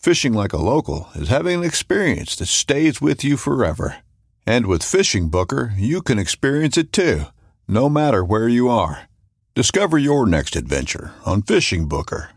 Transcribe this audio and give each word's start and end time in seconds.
Fishing 0.00 0.32
like 0.32 0.54
a 0.54 0.56
local 0.56 1.10
is 1.14 1.28
having 1.28 1.58
an 1.58 1.62
experience 1.62 2.34
that 2.36 2.46
stays 2.46 3.02
with 3.02 3.22
you 3.22 3.36
forever. 3.36 3.98
And 4.46 4.64
with 4.64 4.82
Fishing 4.82 5.28
Booker, 5.28 5.74
you 5.76 6.00
can 6.00 6.18
experience 6.18 6.78
it 6.78 6.90
too, 6.90 7.24
no 7.68 7.90
matter 7.90 8.24
where 8.24 8.48
you 8.48 8.70
are. 8.70 9.10
Discover 9.54 9.98
your 9.98 10.24
next 10.24 10.56
adventure 10.56 11.12
on 11.26 11.42
Fishing 11.42 11.86
Booker. 11.86 12.30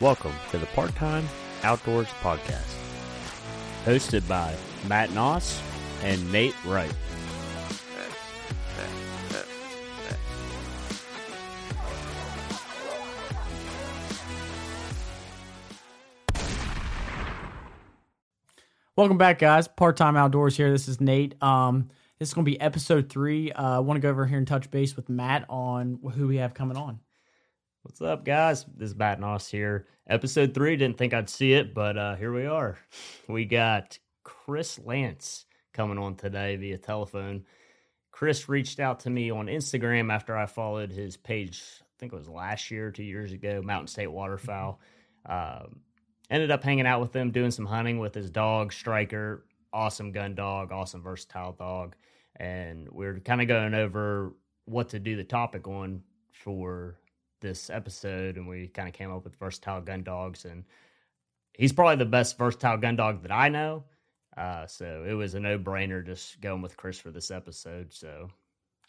Welcome 0.00 0.32
to 0.52 0.56
the 0.56 0.64
Part 0.68 0.94
Time 0.94 1.28
Outdoors 1.64 2.08
Podcast, 2.22 2.78
hosted 3.84 4.26
by 4.26 4.56
Matt 4.88 5.10
Noss 5.10 5.60
and 6.02 6.32
Nate 6.32 6.56
Wright. 6.64 6.94
Welcome 19.00 19.16
back, 19.16 19.38
guys. 19.38 19.66
Part 19.66 19.96
time 19.96 20.14
outdoors 20.14 20.58
here. 20.58 20.70
This 20.70 20.86
is 20.86 21.00
Nate. 21.00 21.42
Um, 21.42 21.88
this 22.18 22.28
is 22.28 22.34
going 22.34 22.44
to 22.44 22.50
be 22.50 22.60
episode 22.60 23.08
three. 23.08 23.50
Uh, 23.50 23.76
I 23.76 23.78
want 23.78 23.96
to 23.96 24.02
go 24.02 24.10
over 24.10 24.26
here 24.26 24.36
and 24.36 24.46
touch 24.46 24.70
base 24.70 24.94
with 24.94 25.08
Matt 25.08 25.46
on 25.48 25.98
who 26.14 26.28
we 26.28 26.36
have 26.36 26.52
coming 26.52 26.76
on. 26.76 27.00
What's 27.80 28.02
up, 28.02 28.26
guys? 28.26 28.66
This 28.76 28.90
is 28.90 28.94
Matt 28.94 29.18
Noss 29.18 29.50
here. 29.50 29.86
Episode 30.06 30.52
three. 30.52 30.76
Didn't 30.76 30.98
think 30.98 31.14
I'd 31.14 31.30
see 31.30 31.54
it, 31.54 31.72
but 31.72 31.96
uh, 31.96 32.16
here 32.16 32.30
we 32.30 32.44
are. 32.44 32.76
We 33.26 33.46
got 33.46 33.98
Chris 34.22 34.78
Lance 34.78 35.46
coming 35.72 35.96
on 35.96 36.16
today 36.16 36.56
via 36.56 36.76
telephone. 36.76 37.46
Chris 38.12 38.50
reached 38.50 38.80
out 38.80 39.00
to 39.00 39.08
me 39.08 39.30
on 39.30 39.46
Instagram 39.46 40.12
after 40.12 40.36
I 40.36 40.44
followed 40.44 40.92
his 40.92 41.16
page. 41.16 41.62
I 41.80 41.84
think 41.98 42.12
it 42.12 42.16
was 42.16 42.28
last 42.28 42.70
year, 42.70 42.90
two 42.90 43.02
years 43.02 43.32
ago. 43.32 43.62
Mountain 43.64 43.88
State 43.88 44.12
Waterfowl. 44.12 44.78
Um, 45.24 45.80
ended 46.30 46.50
up 46.50 46.62
hanging 46.62 46.86
out 46.86 47.00
with 47.00 47.12
them, 47.12 47.30
doing 47.30 47.50
some 47.50 47.66
hunting 47.66 47.98
with 47.98 48.14
his 48.14 48.30
dog, 48.30 48.72
Striker. 48.72 49.44
Awesome 49.72 50.12
gun 50.12 50.34
dog, 50.34 50.72
awesome 50.72 51.02
versatile 51.02 51.52
dog. 51.52 51.94
And 52.36 52.88
we 52.90 53.06
are 53.06 53.20
kind 53.20 53.40
of 53.40 53.48
going 53.48 53.74
over 53.74 54.32
what 54.64 54.88
to 54.90 54.98
do 54.98 55.16
the 55.16 55.24
topic 55.24 55.68
on 55.68 56.02
for 56.32 56.96
this 57.40 57.70
episode. 57.70 58.36
And 58.36 58.48
we 58.48 58.68
kind 58.68 58.88
of 58.88 58.94
came 58.94 59.12
up 59.12 59.24
with 59.24 59.36
versatile 59.36 59.80
gun 59.80 60.02
dogs. 60.02 60.44
And 60.44 60.64
he's 61.52 61.72
probably 61.72 61.96
the 61.96 62.06
best 62.06 62.38
versatile 62.38 62.78
gun 62.78 62.96
dog 62.96 63.22
that 63.22 63.32
I 63.32 63.48
know. 63.48 63.84
Uh, 64.36 64.66
so 64.66 65.04
it 65.06 65.12
was 65.12 65.34
a 65.34 65.40
no 65.40 65.58
brainer 65.58 66.04
just 66.04 66.40
going 66.40 66.62
with 66.62 66.76
Chris 66.76 66.98
for 66.98 67.10
this 67.10 67.30
episode. 67.30 67.92
So 67.92 68.30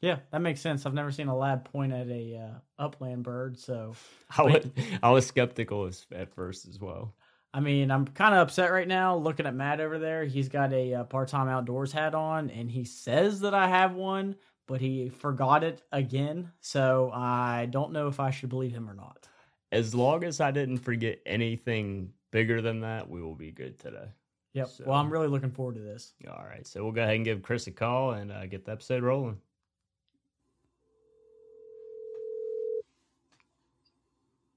Yeah, 0.01 0.17
that 0.31 0.41
makes 0.41 0.61
sense. 0.61 0.85
I've 0.85 0.93
never 0.93 1.11
seen 1.11 1.27
a 1.27 1.37
lad 1.37 1.65
point 1.65 1.93
at 1.93 2.07
a 2.07 2.37
uh, 2.37 2.83
upland 2.83 3.23
bird, 3.23 3.59
so 3.59 3.93
I, 4.37 4.41
was, 4.43 4.65
I 5.03 5.11
was 5.11 5.27
skeptical 5.27 5.85
as, 5.85 6.05
at 6.13 6.33
first 6.33 6.67
as 6.67 6.79
well. 6.79 7.13
I 7.53 7.59
mean, 7.59 7.91
I'm 7.91 8.05
kind 8.07 8.33
of 8.33 8.39
upset 8.41 8.71
right 8.71 8.87
now 8.87 9.15
looking 9.17 9.45
at 9.45 9.53
Matt 9.53 9.81
over 9.81 9.99
there. 9.99 10.23
He's 10.23 10.47
got 10.47 10.71
a 10.71 10.93
uh, 10.95 11.03
part-time 11.03 11.49
outdoors 11.49 11.91
hat 11.91 12.15
on, 12.15 12.49
and 12.49 12.71
he 12.71 12.85
says 12.85 13.41
that 13.41 13.53
I 13.53 13.67
have 13.67 13.93
one, 13.93 14.35
but 14.67 14.79
he 14.79 15.09
forgot 15.09 15.63
it 15.63 15.81
again. 15.91 16.49
So 16.61 17.11
I 17.13 17.67
don't 17.69 17.91
know 17.91 18.07
if 18.07 18.21
I 18.21 18.31
should 18.31 18.49
believe 18.49 18.71
him 18.71 18.89
or 18.89 18.93
not. 18.93 19.27
As 19.73 19.93
long 19.93 20.23
as 20.23 20.39
I 20.39 20.51
didn't 20.51 20.77
forget 20.77 21.19
anything 21.25 22.13
bigger 22.31 22.61
than 22.61 22.81
that, 22.81 23.09
we 23.09 23.21
will 23.21 23.35
be 23.35 23.51
good 23.51 23.77
today. 23.79 24.07
Yep. 24.53 24.67
So- 24.69 24.83
Well, 24.87 24.97
I'm 24.97 25.11
really 25.11 25.27
looking 25.27 25.51
forward 25.51 25.75
to 25.75 25.81
this. 25.81 26.13
All 26.29 26.45
right, 26.45 26.65
so 26.65 26.83
we'll 26.83 26.93
go 26.93 27.03
ahead 27.03 27.15
and 27.15 27.25
give 27.25 27.41
Chris 27.41 27.67
a 27.67 27.71
call 27.71 28.11
and 28.11 28.31
uh, 28.31 28.45
get 28.45 28.63
the 28.63 28.71
episode 28.71 29.03
rolling. 29.03 29.37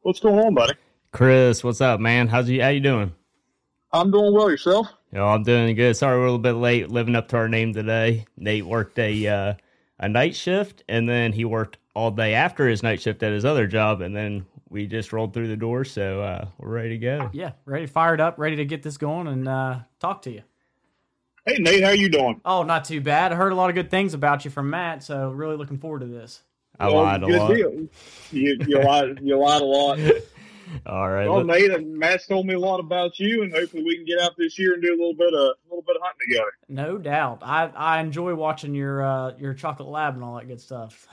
What's 0.03 0.21
going 0.21 0.39
on, 0.39 0.55
buddy? 0.55 0.75
Chris, 1.15 1.63
what's 1.63 1.81
up, 1.81 2.01
man? 2.01 2.27
How's 2.27 2.51
you? 2.51 2.61
How 2.61 2.71
you 2.71 2.81
doing? 2.81 3.13
I'm 3.93 4.11
doing 4.11 4.35
well. 4.35 4.51
Yourself? 4.51 4.89
Oh, 5.15 5.29
I'm 5.29 5.45
doing 5.45 5.73
good. 5.77 5.97
Sorry, 5.97 6.17
we're 6.19 6.25
a 6.25 6.27
little 6.27 6.41
bit 6.41 6.55
late 6.55 6.91
living 6.91 7.15
up 7.15 7.29
to 7.29 7.37
our 7.37 7.49
name 7.49 7.73
today. 7.73 8.27
Nate 8.37 8.67
worked 8.67 8.99
a 8.99 9.29
uh, 9.29 9.55
a 10.01 10.09
night 10.09 10.35
shift, 10.35 10.83
and 10.89 11.09
then 11.09 11.33
he 11.33 11.45
worked 11.45 11.77
all 11.95 12.11
day 12.11 12.35
after 12.35 12.67
his 12.69 12.83
night 12.83 13.01
shift 13.01 13.23
at 13.23 13.31
his 13.33 13.45
other 13.45 13.69
job, 13.69 14.01
and 14.01 14.15
then 14.17 14.45
we 14.71 14.89
just 14.89 15.13
rolled 15.13 15.33
through 15.33 15.47
the 15.47 15.57
door. 15.57 15.85
So 15.85 16.21
uh, 16.21 16.49
we're 16.59 16.71
ready 16.71 16.89
to 16.89 16.99
go. 16.99 17.31
Yeah, 17.33 17.53
ready, 17.65 17.87
fired 17.87 18.21
up, 18.21 18.37
ready 18.37 18.57
to 18.57 18.65
get 18.65 18.83
this 18.83 18.97
going 18.97 19.29
and 19.29 19.47
uh, 19.47 19.79
talk 20.01 20.23
to 20.23 20.33
you. 20.33 20.43
Hey, 21.47 21.59
Nate. 21.61 21.85
How 21.85 21.91
you 21.91 22.09
doing? 22.09 22.41
Oh, 22.45 22.65
not 22.65 22.87
too 22.87 23.01
bad. 23.01 23.31
I 23.31 23.37
heard 23.37 23.53
a 23.53 23.55
lot 23.55 23.69
of 23.71 23.77
good 23.77 23.89
things 23.89 24.15
about 24.15 24.45
you 24.45 24.51
from 24.51 24.69
Matt, 24.69 25.05
so 25.05 25.31
really 25.31 25.57
looking 25.57 25.79
forward 25.79 26.01
to 26.01 26.07
this. 26.07 26.43
I 26.81 26.89
Well, 26.89 27.05
lied 27.05 27.23
a 27.23 27.29
lot. 27.29 27.55
deal. 27.55 27.71
You, 28.33 28.59
you 28.67 28.81
lied. 28.83 29.21
You 29.23 29.39
lied 29.39 29.63
a 29.63 29.65
lot. 29.65 30.01
All 30.87 31.09
right, 31.11 31.29
Well, 31.29 31.45
let- 31.45 31.59
Nate 31.61 31.71
and 31.71 31.97
Matt's 31.99 32.27
told 32.27 32.47
me 32.47 32.55
a 32.55 32.59
lot 32.59 32.81
about 32.81 33.19
you, 33.19 33.43
and 33.43 33.53
hopefully 33.53 33.83
we 33.85 33.97
can 33.97 34.05
get 34.05 34.21
out 34.21 34.33
this 34.39 34.59
year 34.59 34.75
and 34.75 34.83
do 34.83 34.89
a 34.89 34.99
little 34.99 35.15
bit 35.15 35.33
of 35.35 35.41
a 35.41 35.55
little 35.69 35.83
bit 35.87 35.97
of 35.97 36.03
hunting 36.03 36.29
together. 36.29 36.51
No 36.69 36.99
doubt. 36.99 37.39
I, 37.43 37.71
I 37.75 38.01
enjoy 38.01 38.35
watching 38.35 38.75
your 38.75 39.03
uh, 39.05 39.33
your 39.39 39.55
chocolate 39.55 39.89
lab 39.89 40.15
and 40.15 40.25
all 40.25 40.37
that 40.37 40.49
good 40.49 40.61
stuff. 40.61 41.07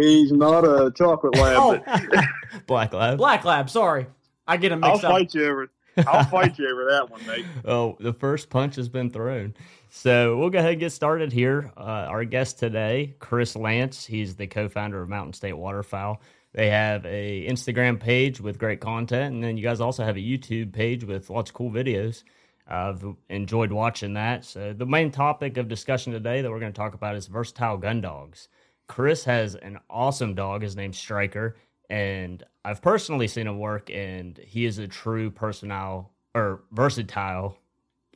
He's 0.00 0.32
not 0.32 0.64
a 0.64 0.90
chocolate 0.96 1.36
lab. 1.36 1.56
oh, 1.86 2.20
Black 2.66 2.92
Lab. 2.92 3.18
black 3.18 3.44
lab. 3.44 3.70
Sorry, 3.70 4.06
I 4.46 4.56
get 4.56 4.70
them 4.70 4.82
I'll 4.82 4.92
mixed 4.92 5.04
up. 5.04 5.12
fight 5.12 5.34
you 5.34 5.46
over. 5.46 5.68
I'll 6.06 6.24
fight 6.24 6.58
you 6.58 6.68
over 6.70 6.90
that 6.90 7.08
one, 7.10 7.20
Nate. 7.26 7.46
Oh, 7.64 7.96
the 8.00 8.12
first 8.12 8.50
punch 8.50 8.76
has 8.76 8.88
been 8.88 9.10
thrown. 9.10 9.54
So 9.88 10.36
we'll 10.36 10.50
go 10.50 10.58
ahead 10.58 10.72
and 10.72 10.80
get 10.80 10.92
started 10.92 11.32
here. 11.32 11.72
Uh, 11.76 11.80
our 11.80 12.24
guest 12.24 12.58
today, 12.58 13.14
Chris 13.18 13.56
Lance. 13.56 14.04
He's 14.04 14.34
the 14.36 14.46
co-founder 14.46 15.00
of 15.00 15.08
Mountain 15.08 15.32
State 15.32 15.54
Waterfowl. 15.54 16.20
They 16.56 16.70
have 16.70 17.04
a 17.04 17.46
Instagram 17.46 18.00
page 18.00 18.40
with 18.40 18.58
great 18.58 18.80
content, 18.80 19.34
and 19.34 19.44
then 19.44 19.58
you 19.58 19.62
guys 19.62 19.78
also 19.78 20.04
have 20.04 20.16
a 20.16 20.20
YouTube 20.20 20.72
page 20.72 21.04
with 21.04 21.28
lots 21.28 21.50
of 21.50 21.54
cool 21.54 21.70
videos. 21.70 22.24
I've 22.66 23.04
enjoyed 23.28 23.70
watching 23.70 24.14
that. 24.14 24.42
So 24.46 24.72
the 24.72 24.86
main 24.86 25.10
topic 25.10 25.58
of 25.58 25.68
discussion 25.68 26.14
today 26.14 26.40
that 26.40 26.50
we're 26.50 26.58
going 26.58 26.72
to 26.72 26.76
talk 26.76 26.94
about 26.94 27.14
is 27.14 27.26
versatile 27.26 27.76
gun 27.76 28.00
dogs. 28.00 28.48
Chris 28.86 29.22
has 29.24 29.54
an 29.56 29.78
awesome 29.90 30.34
dog. 30.34 30.62
His 30.62 30.76
name's 30.76 30.96
Striker, 30.96 31.58
and 31.90 32.42
I've 32.64 32.80
personally 32.80 33.28
seen 33.28 33.46
him 33.46 33.58
work, 33.58 33.90
and 33.90 34.38
he 34.38 34.64
is 34.64 34.78
a 34.78 34.88
true 34.88 35.30
personal 35.30 36.10
or 36.34 36.62
versatile. 36.72 37.58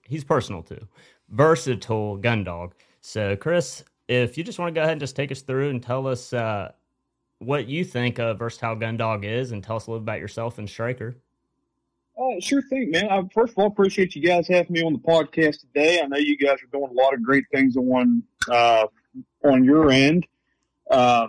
He's 0.03 0.25
personal 0.25 0.63
too, 0.63 0.89
versatile 1.29 2.17
gun 2.17 2.45
dog. 2.45 2.75
So, 3.03 3.37
Chris, 3.37 3.85
if 4.09 4.39
you 4.39 4.45
just 4.45 4.59
want 4.59 4.75
to 4.75 4.79
go 4.79 4.83
ahead 4.83 4.93
and 4.93 5.01
just 5.01 5.15
take 5.15 5.31
us 5.31 5.43
through 5.43 5.69
and 5.69 5.83
tell 5.83 6.07
us 6.07 6.33
uh, 6.33 6.73
what 7.41 7.67
you 7.67 7.85
think 7.85 8.19
a 8.19 8.35
versatile 8.35 8.77
gun 8.77 8.97
dog 8.97 9.25
is, 9.25 9.51
and 9.51 9.65
tell 9.65 9.77
us 9.77 9.87
a 9.87 9.91
little 9.91 10.03
about 10.03 10.21
yourself 10.21 10.59
and 10.59 10.69
Striker. 10.69 11.17
Oh, 12.17 12.39
sure 12.39 12.63
thing, 12.63 12.91
man. 12.91 13.09
I, 13.09 13.23
first 13.33 13.53
of 13.53 13.59
all, 13.59 13.67
appreciate 13.67 14.15
you 14.15 14.23
guys 14.23 14.47
having 14.47 14.73
me 14.73 14.83
on 14.83 14.93
the 14.93 14.99
podcast 14.99 15.61
today. 15.61 16.01
I 16.01 16.07
know 16.07 16.19
you 16.19 16.37
guys 16.37 16.59
are 16.63 16.67
doing 16.71 16.91
a 16.91 17.03
lot 17.03 17.15
of 17.15 17.23
great 17.23 17.45
things 17.51 17.77
on 17.77 18.23
uh, 18.49 18.87
on 19.43 19.65
your 19.65 19.91
end. 19.91 20.27
Uh, 20.91 21.29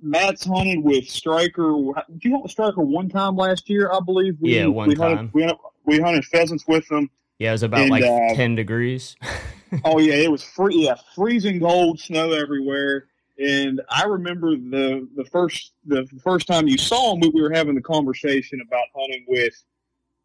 Matt's 0.00 0.44
hunted 0.44 0.82
with 0.82 1.06
Striker. 1.08 1.74
Did 2.12 2.24
you 2.24 2.30
hunt 2.30 2.44
with 2.44 2.52
Striker 2.52 2.80
one 2.80 3.10
time 3.10 3.36
last 3.36 3.68
year? 3.68 3.92
I 3.92 4.00
believe. 4.00 4.36
We, 4.40 4.56
yeah, 4.56 4.66
one 4.66 4.88
we 4.88 4.94
time. 4.94 5.16
Hunted, 5.16 5.34
we, 5.34 5.42
hunted, 5.42 5.58
we 5.84 5.98
hunted 5.98 6.24
pheasants 6.24 6.66
with 6.66 6.88
them. 6.88 7.10
Yeah, 7.38 7.50
it 7.50 7.52
was 7.52 7.62
about 7.64 7.80
and, 7.80 7.90
like 7.90 8.04
uh, 8.04 8.34
ten 8.34 8.54
degrees. 8.54 9.16
oh 9.84 9.98
yeah, 9.98 10.14
it 10.14 10.30
was 10.30 10.42
free. 10.42 10.84
Yeah, 10.84 10.94
freezing 11.14 11.60
cold, 11.60 12.00
snow 12.00 12.32
everywhere. 12.32 13.08
And 13.38 13.82
I 13.90 14.04
remember 14.04 14.56
the 14.56 15.06
the 15.14 15.24
first 15.26 15.72
the 15.84 16.06
first 16.22 16.46
time 16.46 16.68
you 16.68 16.78
saw 16.78 17.14
him, 17.14 17.20
we 17.20 17.42
were 17.42 17.52
having 17.52 17.74
the 17.74 17.82
conversation 17.82 18.60
about 18.66 18.86
hunting 18.94 19.24
with 19.28 19.62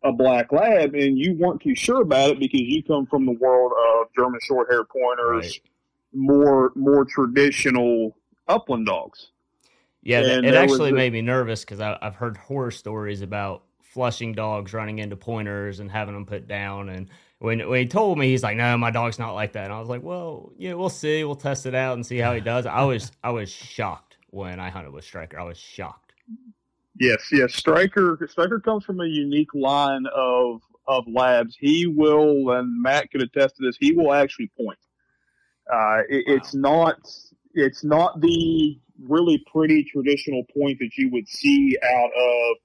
a 0.04 0.12
black 0.12 0.52
lab, 0.52 0.96
and 0.96 1.18
you 1.18 1.34
weren't 1.34 1.62
too 1.62 1.76
sure 1.76 2.02
about 2.02 2.32
it 2.32 2.40
because 2.40 2.62
you 2.62 2.82
come 2.84 3.06
from 3.06 3.26
the 3.26 3.34
world 3.34 3.74
of 3.90 4.08
German 4.16 4.40
short 4.44 4.70
hair 4.72 4.86
pointers, 4.86 5.46
right. 5.46 5.62
more 6.14 6.72
more 6.76 7.04
traditional 7.06 8.16
upland 8.48 8.86
dogs. 8.86 9.32
Yeah, 10.04 10.22
and 10.22 10.46
it 10.46 10.56
actually 10.56 10.92
made 10.92 11.14
me 11.14 11.22
nervous 11.22 11.64
because 11.64 11.80
I've 11.80 12.16
heard 12.16 12.38
horror 12.38 12.72
stories 12.72 13.22
about 13.22 13.64
flushing 13.82 14.34
dogs 14.34 14.74
running 14.74 15.00
into 15.00 15.16
pointers 15.16 15.80
and 15.80 15.92
having 15.92 16.14
them 16.14 16.26
put 16.26 16.48
down. 16.48 16.90
And 16.90 17.10
when 17.42 17.68
when 17.68 17.80
he 17.80 17.88
told 17.88 18.20
me, 18.20 18.28
he's 18.28 18.44
like, 18.44 18.56
"No, 18.56 18.78
my 18.78 18.92
dog's 18.92 19.18
not 19.18 19.34
like 19.34 19.54
that." 19.54 19.66
And 19.66 19.74
I 19.74 19.80
was 19.80 19.90
like, 19.90 20.04
"Well, 20.04 20.54
yeah, 20.58 20.76
we'll 20.76 20.90
see. 20.90 21.24
We'll 21.24 21.36
test 21.36 21.66
it 21.66 21.74
out 21.74 21.96
and 21.96 22.06
see 22.06 22.20
how 22.20 22.36
he 22.36 22.40
does." 22.40 22.68
I 22.68 22.84
was 22.84 23.12
I 23.24 23.32
was 23.32 23.52
shocked 23.52 24.18
when 24.30 24.60
I 24.60 24.70
hunted 24.70 24.94
with 24.94 25.04
Striker. 25.04 25.40
I 25.40 25.44
was 25.44 25.58
shocked. 25.58 26.14
Yes, 27.00 27.30
yes. 27.32 27.56
Striker 27.56 28.28
Striker 28.30 28.60
comes 28.60 28.86
from 28.86 29.00
a 29.02 29.08
unique 29.08 29.56
line 29.56 30.06
of 30.16 30.62
of 30.88 31.06
labs. 31.12 31.58
He 31.60 31.88
will, 31.88 32.52
and 32.52 32.80
Matt 32.80 33.10
could 33.10 33.24
attest 33.24 33.56
to 33.56 33.66
this. 33.66 33.76
He 33.80 33.92
will 33.92 34.14
actually 34.14 34.52
point. 34.56 34.78
Uh, 35.72 36.02
it, 36.10 36.26
wow. 36.28 36.36
It's 36.36 36.54
not 36.54 36.98
it's 37.56 37.84
not 37.84 38.22
the 38.22 38.80
really 39.00 39.44
pretty 39.52 39.84
traditional 39.84 40.44
point 40.56 40.78
that 40.80 40.92
you 40.96 41.10
would 41.10 41.28
see 41.28 41.76
out 41.84 42.12
of 42.16 42.58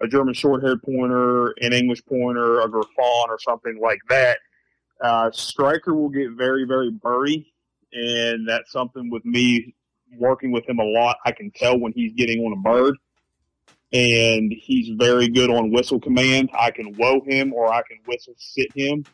a 0.00 0.08
German 0.08 0.34
short-haired 0.34 0.82
pointer, 0.82 1.48
an 1.60 1.72
English 1.72 2.04
pointer, 2.06 2.60
a 2.60 2.68
Griffon, 2.68 3.26
or 3.28 3.38
something 3.40 3.78
like 3.82 4.00
that. 4.08 4.38
Uh, 5.00 5.30
Striker 5.30 5.94
will 5.94 6.08
get 6.08 6.30
very, 6.32 6.64
very 6.64 6.90
birdy, 6.90 7.52
and 7.92 8.48
that's 8.48 8.72
something 8.72 9.10
with 9.10 9.24
me 9.24 9.74
working 10.16 10.52
with 10.52 10.68
him 10.68 10.78
a 10.78 10.84
lot. 10.84 11.18
I 11.24 11.32
can 11.32 11.50
tell 11.50 11.78
when 11.78 11.92
he's 11.92 12.12
getting 12.14 12.40
on 12.44 12.52
a 12.52 12.56
bird 12.56 12.96
and 13.92 14.52
he's 14.52 14.90
very 14.96 15.28
good 15.28 15.50
on 15.50 15.72
whistle 15.72 16.00
command. 16.00 16.50
I 16.58 16.70
can 16.70 16.94
whoa 16.94 17.20
him 17.26 17.52
or 17.52 17.72
I 17.72 17.82
can 17.88 17.98
whistle 18.06 18.34
sit 18.36 18.68
him. 18.74 19.04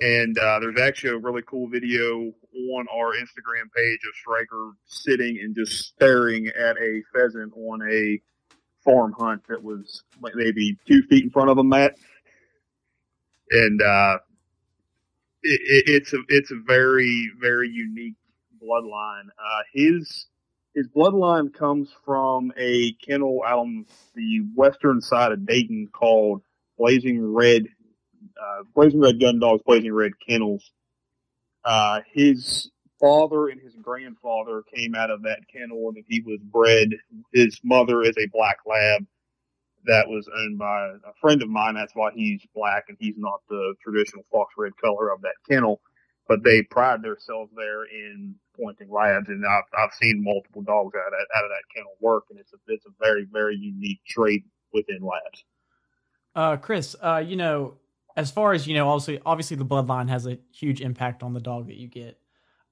And 0.00 0.38
uh, 0.38 0.60
there's 0.60 0.80
actually 0.80 1.10
a 1.10 1.18
really 1.18 1.42
cool 1.46 1.68
video 1.68 2.32
on 2.74 2.86
our 2.92 3.12
Instagram 3.12 3.70
page 3.76 4.00
of 4.08 4.14
Striker 4.14 4.72
sitting 4.86 5.38
and 5.42 5.54
just 5.54 5.88
staring 5.88 6.48
at 6.48 6.76
a 6.78 7.02
pheasant 7.12 7.52
on 7.54 7.82
a 7.82 8.20
farm 8.84 9.14
hunt 9.18 9.42
that 9.48 9.62
was 9.62 10.02
maybe 10.34 10.76
two 10.86 11.02
feet 11.02 11.24
in 11.24 11.30
front 11.30 11.50
of 11.50 11.58
him, 11.58 11.68
Matt. 11.68 11.96
And 13.50 13.80
uh, 13.82 14.18
it, 15.42 15.84
it's 15.86 16.12
a 16.12 16.18
it's 16.28 16.50
a 16.50 16.60
very 16.66 17.30
very 17.40 17.68
unique 17.68 18.14
bloodline. 18.62 19.28
Uh, 19.38 19.62
his 19.72 20.26
his 20.74 20.86
bloodline 20.88 21.52
comes 21.52 21.90
from 22.04 22.52
a 22.56 22.92
kennel 23.04 23.42
out 23.46 23.58
on 23.58 23.86
the 24.14 24.40
western 24.54 25.00
side 25.00 25.32
of 25.32 25.44
Dayton 25.46 25.88
called 25.92 26.42
Blazing 26.78 27.20
Red, 27.34 27.66
uh, 28.40 28.62
Blazing 28.74 29.00
Red 29.00 29.20
Gun 29.20 29.40
Dogs, 29.40 29.62
Blazing 29.66 29.92
Red 29.92 30.12
Kennels. 30.26 30.70
Uh, 31.64 32.00
his 32.12 32.70
father 33.00 33.48
and 33.48 33.60
his 33.60 33.74
grandfather 33.76 34.62
came 34.74 34.94
out 34.94 35.10
of 35.10 35.22
that 35.22 35.40
kennel 35.52 35.88
and 35.88 36.04
he 36.08 36.20
was 36.20 36.38
bred. 36.42 36.90
His 37.32 37.58
mother 37.64 38.02
is 38.02 38.16
a 38.18 38.26
black 38.32 38.58
lab 38.66 39.06
that 39.86 40.08
was 40.08 40.28
owned 40.36 40.58
by 40.58 40.88
a 40.88 41.12
friend 41.20 41.42
of 41.42 41.48
mine. 41.48 41.74
That's 41.74 41.94
why 41.94 42.10
he's 42.14 42.42
black 42.54 42.84
and 42.88 42.96
he's 43.00 43.16
not 43.16 43.40
the 43.48 43.74
traditional 43.82 44.24
fox 44.30 44.54
red 44.56 44.76
color 44.76 45.10
of 45.10 45.22
that 45.22 45.34
kennel. 45.48 45.80
But 46.28 46.44
they 46.44 46.62
pride 46.62 47.02
themselves 47.02 47.50
there 47.56 47.86
in 47.86 48.36
pointing 48.56 48.88
labs, 48.88 49.28
and 49.28 49.44
I've, 49.44 49.64
I've 49.76 49.92
seen 50.00 50.22
multiple 50.22 50.62
dogs 50.62 50.94
out 50.94 51.08
of, 51.08 51.26
out 51.36 51.44
of 51.44 51.50
that 51.50 51.74
kennel 51.74 51.96
work, 52.00 52.26
and 52.30 52.38
it's 52.38 52.52
a 52.52 52.56
it's 52.68 52.86
a 52.86 52.90
very 53.00 53.26
very 53.32 53.56
unique 53.56 53.98
trait 54.06 54.44
within 54.72 55.00
labs. 55.02 55.44
Uh, 56.36 56.56
Chris, 56.56 56.94
uh, 57.02 57.20
you 57.26 57.34
know, 57.34 57.78
as 58.16 58.30
far 58.30 58.52
as 58.52 58.68
you 58.68 58.74
know, 58.74 58.88
obviously 58.88 59.20
obviously 59.26 59.56
the 59.56 59.64
bloodline 59.66 60.08
has 60.08 60.24
a 60.24 60.38
huge 60.52 60.80
impact 60.80 61.24
on 61.24 61.32
the 61.32 61.40
dog 61.40 61.66
that 61.66 61.78
you 61.78 61.88
get. 61.88 62.19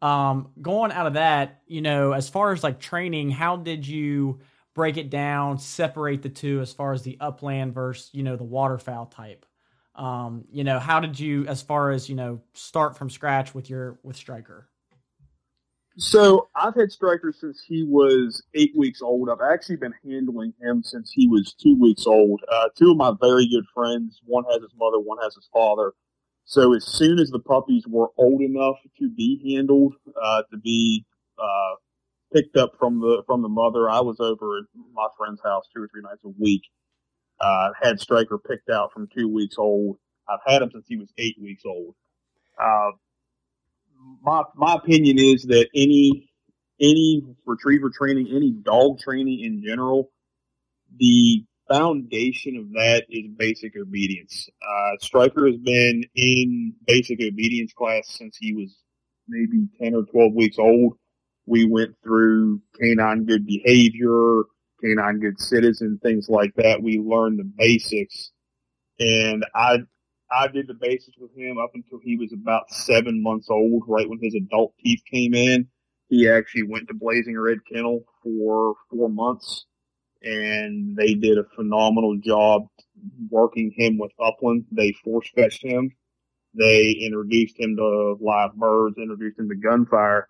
Um, 0.00 0.50
going 0.62 0.92
out 0.92 1.06
of 1.06 1.14
that, 1.14 1.62
you 1.66 1.80
know, 1.80 2.12
as 2.12 2.28
far 2.28 2.52
as 2.52 2.62
like 2.62 2.78
training, 2.78 3.30
how 3.30 3.56
did 3.56 3.86
you 3.86 4.40
break 4.74 4.96
it 4.96 5.10
down, 5.10 5.58
separate 5.58 6.22
the 6.22 6.28
two 6.28 6.60
as 6.60 6.72
far 6.72 6.92
as 6.92 7.02
the 7.02 7.16
upland 7.20 7.74
versus 7.74 8.10
you 8.12 8.22
know 8.22 8.36
the 8.36 8.44
waterfowl 8.44 9.06
type? 9.06 9.44
Um, 9.96 10.44
you 10.52 10.62
know, 10.62 10.78
how 10.78 11.00
did 11.00 11.18
you, 11.18 11.46
as 11.48 11.60
far 11.62 11.90
as 11.90 12.08
you 12.08 12.14
know, 12.14 12.40
start 12.54 12.96
from 12.96 13.10
scratch 13.10 13.54
with 13.54 13.68
your 13.68 13.98
with 14.04 14.16
Striker? 14.16 14.68
So 15.96 16.48
I've 16.54 16.76
had 16.76 16.92
Striker 16.92 17.34
since 17.36 17.60
he 17.66 17.82
was 17.82 18.40
eight 18.54 18.72
weeks 18.76 19.02
old. 19.02 19.28
I've 19.28 19.52
actually 19.52 19.76
been 19.76 19.94
handling 20.04 20.54
him 20.60 20.84
since 20.84 21.10
he 21.10 21.26
was 21.26 21.54
two 21.54 21.76
weeks 21.76 22.06
old. 22.06 22.40
Uh, 22.48 22.68
two 22.76 22.92
of 22.92 22.96
my 22.96 23.12
very 23.20 23.48
good 23.48 23.64
friends, 23.74 24.20
one 24.24 24.44
has 24.44 24.62
his 24.62 24.70
mother, 24.78 25.00
one 25.00 25.18
has 25.20 25.34
his 25.34 25.48
father. 25.52 25.92
So 26.48 26.74
as 26.74 26.86
soon 26.86 27.18
as 27.18 27.28
the 27.28 27.40
puppies 27.40 27.84
were 27.86 28.08
old 28.16 28.40
enough 28.40 28.76
to 29.00 29.10
be 29.10 29.54
handled, 29.54 29.92
uh, 30.20 30.42
to 30.50 30.56
be 30.56 31.04
uh, 31.38 31.74
picked 32.32 32.56
up 32.56 32.72
from 32.78 33.00
the 33.00 33.22
from 33.26 33.42
the 33.42 33.50
mother, 33.50 33.90
I 33.90 34.00
was 34.00 34.18
over 34.18 34.56
at 34.56 34.64
my 34.94 35.08
friend's 35.18 35.42
house 35.44 35.66
two 35.74 35.82
or 35.82 35.88
three 35.88 36.00
nights 36.00 36.24
a 36.24 36.32
week. 36.40 36.62
Uh, 37.38 37.68
had 37.82 38.00
Striker 38.00 38.38
picked 38.38 38.70
out 38.70 38.94
from 38.94 39.08
two 39.14 39.28
weeks 39.28 39.56
old. 39.58 39.98
I've 40.26 40.40
had 40.46 40.62
him 40.62 40.70
since 40.72 40.86
he 40.88 40.96
was 40.96 41.12
eight 41.18 41.36
weeks 41.38 41.64
old. 41.66 41.94
Uh, 42.58 42.92
my 44.22 44.42
my 44.56 44.76
opinion 44.76 45.18
is 45.18 45.42
that 45.48 45.68
any 45.74 46.30
any 46.80 47.24
retriever 47.44 47.90
training, 47.90 48.28
any 48.34 48.52
dog 48.52 49.00
training 49.00 49.40
in 49.40 49.62
general, 49.62 50.10
the 50.96 51.44
foundation 51.68 52.56
of 52.56 52.72
that 52.72 53.04
is 53.08 53.26
basic 53.36 53.74
obedience. 53.76 54.48
Uh, 54.62 54.96
Striker 55.00 55.46
has 55.46 55.56
been 55.58 56.04
in 56.14 56.74
basic 56.86 57.20
obedience 57.20 57.72
class 57.72 58.04
since 58.08 58.36
he 58.40 58.54
was 58.54 58.76
maybe 59.28 59.66
10 59.82 59.94
or 59.94 60.04
12 60.04 60.32
weeks 60.34 60.58
old. 60.58 60.94
We 61.46 61.66
went 61.66 61.94
through 62.02 62.60
canine 62.80 63.24
good 63.24 63.46
behavior, 63.46 64.42
canine 64.82 65.20
good 65.20 65.40
citizen, 65.40 65.98
things 66.02 66.28
like 66.28 66.54
that. 66.56 66.82
We 66.82 66.98
learned 66.98 67.38
the 67.38 67.50
basics. 67.56 68.32
And 69.00 69.44
I 69.54 69.78
I 70.30 70.48
did 70.48 70.66
the 70.66 70.74
basics 70.74 71.16
with 71.18 71.34
him 71.36 71.56
up 71.58 71.70
until 71.74 72.00
he 72.04 72.16
was 72.16 72.32
about 72.32 72.70
seven 72.70 73.22
months 73.22 73.48
old, 73.50 73.84
right 73.88 74.08
when 74.08 74.18
his 74.20 74.34
adult 74.34 74.74
teeth 74.84 75.00
came 75.10 75.34
in. 75.34 75.68
He 76.08 76.28
actually 76.28 76.64
went 76.64 76.88
to 76.88 76.94
Blazing 76.94 77.38
Red 77.38 77.58
Kennel 77.70 78.04
for 78.22 78.74
four 78.90 79.08
months, 79.08 79.66
and 80.22 80.96
they 80.96 81.14
did 81.14 81.38
a 81.38 81.44
phenomenal 81.54 82.16
job 82.18 82.66
working 83.30 83.72
him 83.76 83.98
with 83.98 84.12
Upland. 84.20 84.64
They 84.72 84.92
force 84.92 85.28
fetched 85.34 85.64
him. 85.64 85.92
They 86.54 86.92
introduced 86.92 87.58
him 87.58 87.76
to 87.76 88.16
live 88.20 88.54
birds, 88.54 88.98
introduced 88.98 89.38
him 89.38 89.48
to 89.48 89.54
gunfire. 89.54 90.28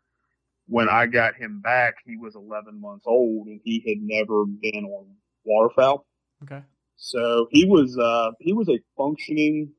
When 0.66 0.88
I 0.88 1.06
got 1.06 1.36
him 1.36 1.60
back, 1.60 1.94
he 2.04 2.16
was 2.16 2.34
11 2.36 2.78
months 2.80 3.06
old, 3.06 3.46
and 3.46 3.60
he 3.64 3.82
had 3.86 3.98
never 4.02 4.44
been 4.44 4.84
on 4.84 5.06
waterfowl. 5.44 6.06
Okay. 6.42 6.62
So 6.96 7.46
he 7.50 7.64
was 7.64 7.96
uh, 7.96 8.32
he 8.40 8.52
was 8.52 8.68
a 8.68 8.78
functioning 8.96 9.72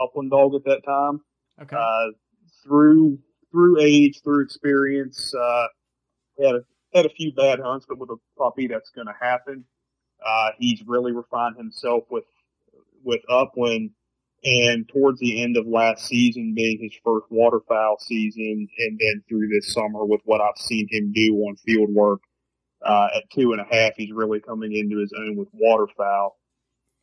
upland 0.00 0.30
dog 0.30 0.54
at 0.54 0.64
that 0.64 0.82
time. 0.84 1.20
Okay. 1.62 1.76
Uh, 1.76 2.12
through 2.64 3.18
through 3.52 3.80
age, 3.80 4.20
through 4.22 4.44
experience, 4.44 5.32
uh, 5.34 5.66
had 6.42 6.54
a, 6.56 6.60
had 6.94 7.06
a 7.06 7.10
few 7.10 7.32
bad 7.32 7.60
hunts, 7.60 7.86
but 7.88 7.98
with 7.98 8.10
a 8.10 8.16
puppy, 8.38 8.66
that's 8.66 8.90
going 8.90 9.06
to 9.06 9.14
happen. 9.20 9.64
Uh, 10.24 10.50
he's 10.58 10.82
really 10.86 11.12
refined 11.12 11.56
himself 11.56 12.04
with 12.10 12.24
with 13.04 13.20
upland, 13.30 13.90
and 14.44 14.88
towards 14.88 15.20
the 15.20 15.42
end 15.42 15.56
of 15.56 15.66
last 15.66 16.06
season, 16.06 16.54
being 16.54 16.78
his 16.80 16.98
first 17.04 17.26
waterfowl 17.30 17.98
season, 18.00 18.68
and 18.78 19.00
then 19.00 19.22
through 19.28 19.48
this 19.48 19.72
summer 19.72 20.04
with 20.04 20.20
what 20.24 20.40
I've 20.40 20.58
seen 20.58 20.88
him 20.90 21.12
do 21.12 21.34
on 21.36 21.56
field 21.56 21.90
work. 21.90 22.20
Uh, 22.84 23.08
at 23.16 23.30
two 23.30 23.52
and 23.52 23.60
a 23.60 23.64
half, 23.64 23.94
he's 23.96 24.12
really 24.12 24.40
coming 24.40 24.72
into 24.72 24.98
his 24.98 25.12
own 25.16 25.36
with 25.36 25.48
waterfowl. 25.52 26.36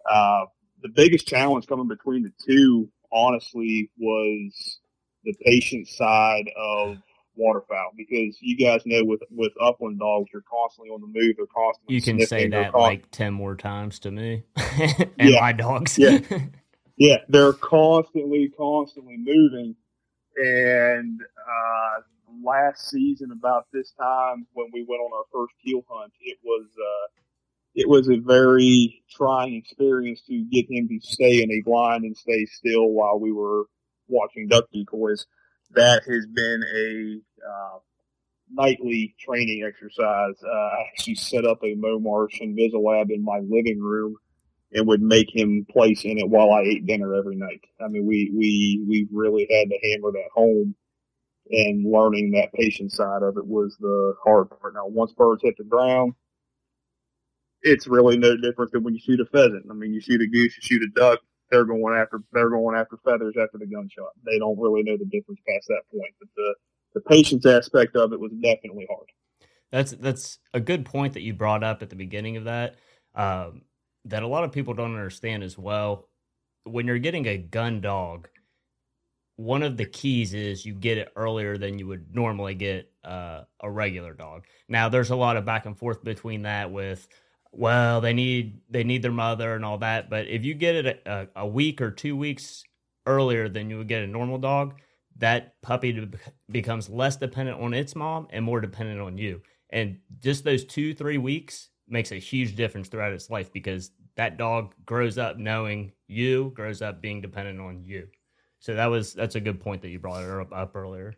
Uh, 0.09 0.45
the 0.81 0.89
biggest 0.89 1.27
challenge 1.27 1.67
coming 1.67 1.87
between 1.87 2.23
the 2.23 2.31
two, 2.45 2.89
honestly, 3.11 3.89
was 3.97 4.79
the 5.23 5.33
patient 5.43 5.87
side 5.87 6.49
of 6.55 6.97
waterfowl 7.35 7.91
because 7.97 8.37
you 8.41 8.57
guys 8.57 8.81
know 8.85 9.03
with 9.03 9.21
with 9.31 9.51
upland 9.61 9.99
dogs, 9.99 10.29
you're 10.33 10.43
constantly 10.49 10.89
on 10.89 11.01
the 11.01 11.07
move. 11.07 11.35
They're 11.37 11.45
constantly 11.45 11.95
you 11.95 12.01
can 12.01 12.25
say 12.25 12.47
that 12.49 12.73
like 12.73 13.09
10 13.11 13.33
more 13.33 13.55
times 13.55 13.99
to 13.99 14.11
me 14.11 14.43
and 14.55 15.09
Yeah. 15.19 15.39
my 15.41 15.51
dogs 15.53 15.97
Yeah. 15.97 16.19
yeah, 16.97 17.17
they're 17.27 17.53
constantly, 17.53 18.51
constantly 18.57 19.17
moving. 19.17 19.75
And 20.37 21.21
uh, 21.21 22.01
last 22.43 22.89
season, 22.89 23.31
about 23.31 23.67
this 23.71 23.93
time 23.99 24.47
when 24.53 24.67
we 24.73 24.85
went 24.87 25.01
on 25.01 25.11
our 25.13 25.23
first 25.31 25.53
teal 25.63 25.83
hunt, 25.89 26.11
it 26.21 26.37
was 26.43 26.65
uh, 26.77 27.07
it 27.73 27.87
was 27.87 28.09
a 28.09 28.17
very 28.17 29.03
trying 29.09 29.55
experience 29.55 30.21
to 30.27 30.43
get 30.51 30.69
him 30.69 30.87
to 30.87 30.99
stay 31.01 31.41
in 31.41 31.51
a 31.51 31.61
blind 31.61 32.03
and 32.03 32.15
stay 32.15 32.45
still 32.45 32.87
while 32.89 33.19
we 33.19 33.31
were 33.31 33.65
watching 34.07 34.47
duck 34.47 34.65
decoys. 34.73 35.25
That 35.71 36.03
has 36.05 36.25
been 36.27 36.63
a 36.75 37.47
uh, 37.47 37.79
nightly 38.51 39.15
training 39.19 39.63
exercise. 39.67 40.35
Uh, 40.43 40.49
I 40.51 40.85
actually 40.91 41.15
set 41.15 41.45
up 41.45 41.59
a 41.63 41.75
Momarsh 41.75 42.41
Invisilab 42.41 43.09
in 43.09 43.23
my 43.23 43.39
living 43.39 43.79
room 43.79 44.15
and 44.73 44.87
would 44.87 45.01
make 45.01 45.33
him 45.33 45.65
place 45.69 46.03
in 46.03 46.17
it 46.17 46.29
while 46.29 46.51
I 46.51 46.61
ate 46.61 46.85
dinner 46.85 47.15
every 47.15 47.35
night. 47.35 47.61
I 47.83 47.87
mean, 47.87 48.05
we 48.05 48.31
we 48.35 48.85
we 48.87 49.07
really 49.11 49.47
had 49.49 49.69
to 49.69 49.89
hammer 49.89 50.11
that 50.11 50.29
home, 50.33 50.75
and 51.49 51.91
learning 51.91 52.31
that 52.31 52.53
patient 52.53 52.91
side 52.91 53.23
of 53.23 53.37
it 53.37 53.45
was 53.45 53.75
the 53.79 54.15
hard 54.23 54.49
part. 54.49 54.73
Now, 54.73 54.87
once 54.87 55.13
birds 55.13 55.43
hit 55.43 55.55
the 55.57 55.63
ground, 55.63 56.13
it's 57.61 57.87
really 57.87 58.17
no 58.17 58.35
different 58.37 58.71
than 58.71 58.83
when 58.83 58.93
you 58.93 58.99
shoot 58.99 59.19
a 59.19 59.25
pheasant. 59.25 59.65
I 59.69 59.73
mean, 59.73 59.93
you 59.93 60.01
shoot 60.01 60.21
a 60.21 60.27
goose, 60.27 60.55
you 60.57 60.61
shoot 60.61 60.83
a 60.83 60.99
duck. 60.99 61.19
They're 61.51 61.65
going 61.65 61.95
after 61.95 62.21
they're 62.33 62.49
going 62.49 62.75
after 62.75 62.97
feathers 63.03 63.35
after 63.41 63.57
the 63.57 63.67
gunshot. 63.67 64.11
They 64.25 64.39
don't 64.39 64.59
really 64.59 64.83
know 64.83 64.97
the 64.97 65.05
difference 65.05 65.39
past 65.47 65.67
that 65.67 65.83
point. 65.91 66.13
But 66.19 66.29
the 66.35 66.55
the 66.95 67.01
patience 67.01 67.45
aspect 67.45 67.95
of 67.95 68.13
it 68.13 68.19
was 68.19 68.31
definitely 68.41 68.87
hard. 68.89 69.07
That's 69.71 69.91
that's 69.91 70.39
a 70.53 70.59
good 70.59 70.85
point 70.85 71.13
that 71.13 71.21
you 71.21 71.33
brought 71.33 71.63
up 71.63 71.81
at 71.81 71.89
the 71.89 71.95
beginning 71.95 72.37
of 72.37 72.45
that. 72.45 72.75
Um, 73.13 73.63
that 74.05 74.23
a 74.23 74.27
lot 74.27 74.43
of 74.43 74.51
people 74.51 74.73
don't 74.73 74.93
understand 74.93 75.43
as 75.43 75.57
well. 75.57 76.07
When 76.63 76.87
you're 76.87 76.99
getting 76.99 77.27
a 77.27 77.37
gun 77.37 77.81
dog, 77.81 78.27
one 79.35 79.63
of 79.63 79.77
the 79.77 79.85
keys 79.85 80.33
is 80.33 80.65
you 80.65 80.73
get 80.73 80.97
it 80.97 81.11
earlier 81.15 81.57
than 81.57 81.77
you 81.77 81.87
would 81.87 82.15
normally 82.15 82.55
get 82.55 82.91
uh, 83.03 83.41
a 83.59 83.69
regular 83.69 84.13
dog. 84.13 84.45
Now, 84.69 84.89
there's 84.89 85.09
a 85.09 85.15
lot 85.15 85.37
of 85.37 85.45
back 85.45 85.65
and 85.65 85.77
forth 85.77 86.03
between 86.03 86.43
that 86.43 86.71
with, 86.71 87.07
well, 87.57 88.01
they 88.01 88.13
need 88.13 88.59
they 88.69 88.83
need 88.83 89.01
their 89.01 89.11
mother 89.11 89.55
and 89.55 89.65
all 89.65 89.77
that. 89.79 90.09
But 90.09 90.27
if 90.27 90.43
you 90.43 90.53
get 90.53 90.75
it 90.75 91.01
a, 91.05 91.27
a 91.35 91.47
week 91.47 91.81
or 91.81 91.91
two 91.91 92.15
weeks 92.17 92.63
earlier 93.05 93.49
than 93.49 93.69
you 93.69 93.77
would 93.77 93.87
get 93.87 94.03
a 94.03 94.07
normal 94.07 94.37
dog, 94.37 94.75
that 95.17 95.61
puppy 95.61 96.09
becomes 96.51 96.89
less 96.89 97.15
dependent 97.15 97.61
on 97.61 97.73
its 97.73 97.95
mom 97.95 98.27
and 98.31 98.43
more 98.43 98.61
dependent 98.61 98.99
on 98.99 99.17
you. 99.17 99.41
And 99.69 99.99
just 100.21 100.43
those 100.43 100.65
two, 100.65 100.93
three 100.93 101.17
weeks 101.17 101.69
makes 101.87 102.11
a 102.11 102.15
huge 102.15 102.55
difference 102.55 102.87
throughout 102.87 103.13
its 103.13 103.29
life 103.29 103.51
because 103.51 103.91
that 104.15 104.37
dog 104.37 104.73
grows 104.85 105.17
up 105.17 105.37
knowing 105.37 105.91
you, 106.07 106.51
grows 106.55 106.81
up 106.81 107.01
being 107.01 107.21
dependent 107.21 107.59
on 107.59 107.83
you. 107.83 108.07
So 108.59 108.75
that 108.75 108.87
was 108.87 109.13
that's 109.13 109.35
a 109.35 109.41
good 109.41 109.59
point 109.59 109.81
that 109.83 109.89
you 109.89 109.99
brought 109.99 110.23
up, 110.23 110.51
up 110.53 110.75
earlier. 110.75 111.15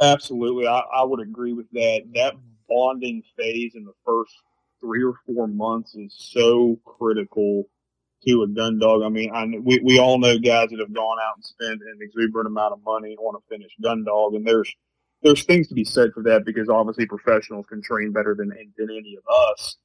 Absolutely, 0.00 0.66
I, 0.66 0.80
I 0.80 1.02
would 1.04 1.20
agree 1.20 1.52
with 1.52 1.70
that. 1.72 2.02
That 2.14 2.34
bonding 2.68 3.22
phase 3.36 3.74
in 3.74 3.84
the 3.84 3.94
first 4.04 4.34
three 4.80 5.02
or 5.02 5.14
four 5.26 5.46
months 5.46 5.94
is 5.94 6.14
so 6.16 6.78
critical 6.84 7.64
to 8.26 8.42
a 8.42 8.48
gun 8.48 8.78
dog. 8.78 9.02
I 9.02 9.08
mean, 9.08 9.30
I, 9.32 9.44
we 9.60 9.80
we 9.82 9.98
all 9.98 10.18
know 10.18 10.38
guys 10.38 10.68
that 10.70 10.80
have 10.80 10.94
gone 10.94 11.18
out 11.20 11.36
and 11.36 11.44
spent 11.44 11.80
an 11.82 11.98
exuberant 12.00 12.48
amount 12.48 12.72
of 12.72 12.84
money 12.84 13.16
on 13.16 13.36
a 13.36 13.48
finished 13.48 13.80
gun 13.82 14.04
dog, 14.04 14.34
and 14.34 14.46
there's 14.46 14.74
there's 15.22 15.44
things 15.44 15.68
to 15.68 15.74
be 15.74 15.84
said 15.84 16.10
for 16.14 16.22
that 16.24 16.44
because 16.44 16.68
obviously 16.68 17.06
professionals 17.06 17.66
can 17.68 17.82
train 17.82 18.12
better 18.12 18.34
than 18.34 18.48
than 18.48 18.90
any 18.90 19.16
of 19.16 19.24
us. 19.52 19.76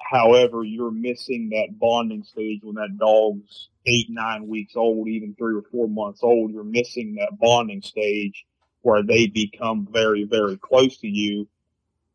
However, 0.00 0.64
you're 0.64 0.90
missing 0.90 1.50
that 1.50 1.78
bonding 1.78 2.24
stage 2.24 2.60
when 2.62 2.76
that 2.76 2.96
dog's 2.98 3.68
eight, 3.86 4.06
nine 4.08 4.46
weeks 4.46 4.74
old, 4.76 5.08
even 5.08 5.34
three 5.34 5.54
or 5.56 5.62
four 5.70 5.88
months 5.88 6.20
old. 6.22 6.52
You're 6.52 6.64
missing 6.64 7.16
that 7.16 7.38
bonding 7.38 7.82
stage 7.82 8.46
where 8.82 9.02
they 9.02 9.26
become 9.26 9.88
very, 9.90 10.24
very 10.24 10.56
close 10.56 10.96
to 10.98 11.08
you. 11.08 11.48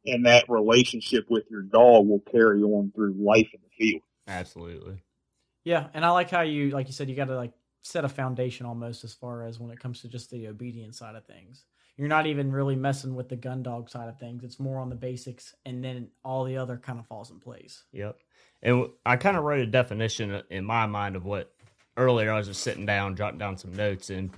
And 0.06 0.26
that 0.26 0.46
relationship 0.50 1.26
with 1.30 1.44
your 1.50 1.62
dog 1.62 2.08
will 2.08 2.24
carry 2.32 2.62
on 2.62 2.92
through 2.94 3.14
life 3.14 3.50
in 3.54 3.60
the 3.64 3.86
field. 3.86 4.02
Absolutely. 4.28 5.02
Yeah, 5.64 5.88
and 5.94 6.04
I 6.04 6.10
like 6.10 6.30
how 6.30 6.42
you, 6.42 6.72
like 6.72 6.88
you 6.88 6.94
said, 6.94 7.10
you 7.10 7.16
got 7.16 7.30
to 7.30 7.38
like 7.38 7.54
set 7.84 8.04
a 8.06 8.10
foundation 8.10 8.66
almost 8.66 9.04
as 9.04 9.14
far 9.14 9.46
as 9.46 9.60
when 9.60 9.72
it 9.72 9.80
comes 9.80 10.02
to 10.02 10.10
just 10.10 10.30
the 10.30 10.48
obedience 10.48 10.98
side 10.98 11.16
of 11.16 11.26
things. 11.26 11.64
You're 11.96 12.08
not 12.08 12.26
even 12.26 12.52
really 12.52 12.76
messing 12.76 13.16
with 13.16 13.30
the 13.30 13.36
gun 13.36 13.62
dog 13.62 13.90
side 13.90 14.10
of 14.10 14.18
things. 14.20 14.44
It's 14.44 14.60
more 14.60 14.80
on 14.80 14.90
the 14.90 14.96
basics, 14.96 15.56
and 15.66 15.84
then 15.84 16.10
all 16.24 16.44
the 16.44 16.58
other 16.58 16.78
kind 16.78 17.00
of 17.00 17.06
falls 17.06 17.30
in 17.30 17.40
place. 17.40 17.84
Yep. 17.92 18.18
And 18.62 18.90
I 19.06 19.16
kind 19.16 19.38
of 19.38 19.44
wrote 19.44 19.62
a 19.62 19.68
definition 19.68 20.42
in 20.50 20.66
my 20.66 20.86
mind 20.86 21.16
of 21.16 21.24
what 21.24 21.54
earlier 21.96 22.32
I 22.32 22.38
was 22.38 22.48
just 22.48 22.62
sitting 22.62 22.86
down, 22.86 23.16
jotting 23.16 23.38
down 23.38 23.58
some 23.58 23.74
notes, 23.74 24.10
and 24.10 24.32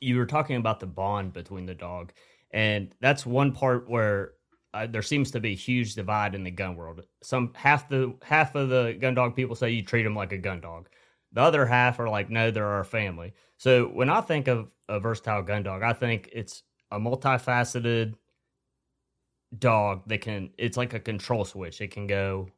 you 0.00 0.18
were 0.18 0.26
talking 0.26 0.56
about 0.56 0.80
the 0.80 0.86
bond 0.86 1.32
between 1.32 1.66
the 1.66 1.74
dog. 1.74 2.12
And 2.50 2.94
that's 3.00 3.24
one 3.24 3.52
part 3.52 3.88
where 3.88 4.32
uh, 4.74 4.86
there 4.86 5.02
seems 5.02 5.30
to 5.30 5.40
be 5.40 5.52
a 5.52 5.56
huge 5.56 5.94
divide 5.94 6.34
in 6.34 6.44
the 6.44 6.50
gun 6.50 6.76
world. 6.76 7.04
Some 7.22 7.52
half 7.54 7.88
the 7.88 8.14
half 8.22 8.54
of 8.54 8.70
the 8.70 8.96
gun 9.00 9.14
dog 9.14 9.36
people 9.36 9.54
say 9.54 9.70
you 9.70 9.82
treat 9.82 10.02
them 10.02 10.16
like 10.16 10.32
a 10.32 10.38
gun 10.38 10.60
dog. 10.60 10.88
The 11.32 11.42
other 11.42 11.66
half 11.66 11.98
are 11.98 12.08
like, 12.08 12.30
no, 12.30 12.50
they're 12.50 12.66
our 12.66 12.84
family. 12.84 13.34
So 13.58 13.86
when 13.86 14.10
I 14.10 14.20
think 14.20 14.48
of 14.48 14.70
a 14.88 15.00
versatile 15.00 15.42
gun 15.42 15.62
dog, 15.62 15.82
I 15.82 15.92
think 15.92 16.30
it's 16.32 16.62
a 16.90 16.98
multifaceted 16.98 18.14
dog 19.58 20.02
that 20.06 20.22
can. 20.22 20.50
It's 20.58 20.76
like 20.76 20.94
a 20.94 21.00
control 21.00 21.44
switch. 21.44 21.80
It 21.80 21.90
can 21.90 22.06
go 22.06 22.48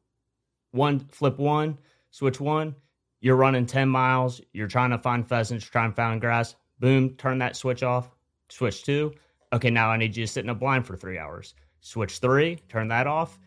one, 0.71 0.99
flip 1.11 1.37
one, 1.37 1.77
switch 2.11 2.39
one. 2.39 2.75
You're 3.19 3.35
running 3.35 3.65
ten 3.65 3.89
miles. 3.89 4.39
You're 4.53 4.67
trying 4.67 4.91
to 4.91 4.99
find 4.99 5.27
pheasants. 5.27 5.65
Trying 5.65 5.91
to 5.91 5.95
find 5.95 6.21
grass. 6.21 6.55
Boom, 6.79 7.15
turn 7.15 7.39
that 7.39 7.57
switch 7.57 7.83
off. 7.83 8.09
Switch 8.49 8.83
two. 8.83 9.13
Okay, 9.51 9.69
now 9.69 9.89
I 9.89 9.97
need 9.97 10.15
you 10.15 10.25
to 10.25 10.31
sit 10.31 10.43
in 10.43 10.49
a 10.49 10.55
blind 10.55 10.85
for 10.85 10.95
three 10.95 11.17
hours 11.17 11.55
switch 11.85 12.17
three, 12.17 12.57
turn 12.67 12.87
that 12.87 13.05
off, 13.05 13.39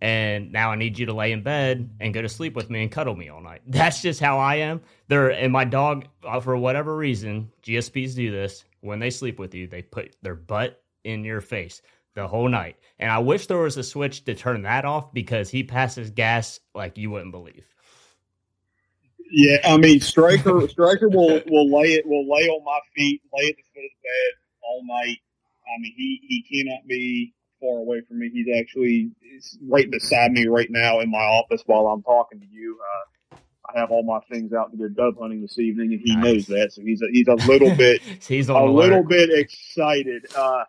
and 0.00 0.52
now 0.52 0.70
I 0.70 0.76
need 0.76 0.98
you 0.98 1.06
to 1.06 1.12
lay 1.12 1.32
in 1.32 1.42
bed 1.42 1.90
and 1.98 2.14
go 2.14 2.22
to 2.22 2.28
sleep 2.28 2.54
with 2.54 2.70
me 2.70 2.82
and 2.82 2.90
cuddle 2.90 3.16
me 3.16 3.28
all 3.28 3.40
night. 3.42 3.62
That's 3.66 4.00
just 4.00 4.20
how 4.20 4.38
I 4.38 4.56
am. 4.56 4.80
There 5.08 5.30
and 5.30 5.52
my 5.52 5.64
dog, 5.64 6.06
uh, 6.24 6.40
for 6.40 6.56
whatever 6.56 6.96
reason, 6.96 7.50
GSPs 7.64 8.14
do 8.14 8.30
this. 8.30 8.64
When 8.80 8.98
they 8.98 9.10
sleep 9.10 9.38
with 9.38 9.54
you, 9.54 9.66
they 9.66 9.82
put 9.82 10.16
their 10.22 10.36
butt 10.36 10.82
in 11.04 11.24
your 11.24 11.40
face 11.40 11.82
the 12.14 12.26
whole 12.26 12.48
night. 12.48 12.76
And 12.98 13.10
I 13.10 13.18
wish 13.18 13.46
there 13.46 13.58
was 13.58 13.76
a 13.76 13.82
switch 13.82 14.24
to 14.24 14.34
turn 14.34 14.62
that 14.62 14.84
off 14.84 15.12
because 15.12 15.50
he 15.50 15.62
passes 15.64 16.10
gas 16.10 16.60
like 16.74 16.96
you 16.96 17.10
wouldn't 17.10 17.32
believe. 17.32 17.66
Yeah, 19.32 19.58
I 19.64 19.76
mean, 19.76 20.00
Striker 20.00 20.66
Striker 20.68 21.08
will 21.08 21.42
will 21.46 21.70
lay 21.70 21.94
it 21.94 22.06
will 22.06 22.24
lay 22.24 22.48
on 22.48 22.64
my 22.64 22.78
feet, 22.96 23.20
lay 23.36 23.48
at 23.48 23.56
the 23.56 23.62
foot 23.74 23.84
of 23.84 23.90
the 23.90 24.02
bed 24.02 24.32
all 24.62 24.82
night. 24.86 25.18
I 25.66 25.80
mean, 25.80 25.92
he 25.96 26.20
he 26.26 26.64
cannot 26.64 26.86
be 26.88 27.34
far 27.60 27.78
away 27.78 28.00
from 28.08 28.18
me. 28.18 28.30
He's 28.32 28.46
actually 28.58 29.10
he's 29.20 29.58
right 29.68 29.90
beside 29.90 30.32
me 30.32 30.46
right 30.46 30.70
now 30.70 31.00
in 31.00 31.10
my 31.10 31.18
office 31.18 31.62
while 31.66 31.86
I'm 31.88 32.02
talking 32.02 32.40
to 32.40 32.46
you. 32.46 32.78
Uh, 32.80 33.04
I 33.74 33.78
have 33.78 33.90
all 33.90 34.02
my 34.02 34.20
things 34.32 34.52
out 34.52 34.72
to 34.72 34.76
go 34.76 34.88
dove 34.88 35.14
hunting 35.20 35.42
this 35.42 35.58
evening, 35.58 35.92
and 35.92 36.00
he 36.04 36.16
Nice. 36.16 36.24
knows 36.24 36.46
that, 36.46 36.72
so 36.72 36.82
he's 36.82 37.02
a, 37.02 37.06
he's 37.12 37.28
a 37.28 37.34
little 37.48 37.74
bit 37.76 38.02
He's 38.26 38.48
a 38.48 38.54
alert. 38.54 38.88
little 38.90 39.04
bit 39.04 39.30
excited. 39.32 40.26
Uh, 40.34 40.64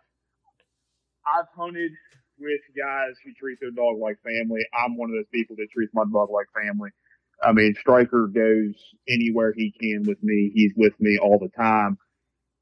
I've 1.26 1.46
hunted 1.56 1.92
with 2.38 2.60
guys 2.76 3.14
who 3.24 3.32
treat 3.34 3.58
their 3.60 3.70
dog 3.70 3.98
like 3.98 4.18
family. 4.22 4.60
I'm 4.74 4.96
one 4.96 5.10
of 5.10 5.16
those 5.16 5.28
people 5.32 5.56
that 5.56 5.68
treats 5.72 5.92
my 5.94 6.04
dog 6.12 6.30
like 6.30 6.46
family. 6.54 6.90
I 7.42 7.52
mean, 7.52 7.74
Striker 7.80 8.28
goes 8.28 8.74
anywhere 9.08 9.52
he 9.56 9.72
can 9.80 10.04
with 10.06 10.22
me. 10.22 10.50
He's 10.54 10.72
with 10.76 10.94
me 11.00 11.18
all 11.18 11.38
the 11.38 11.48
time. 11.56 11.98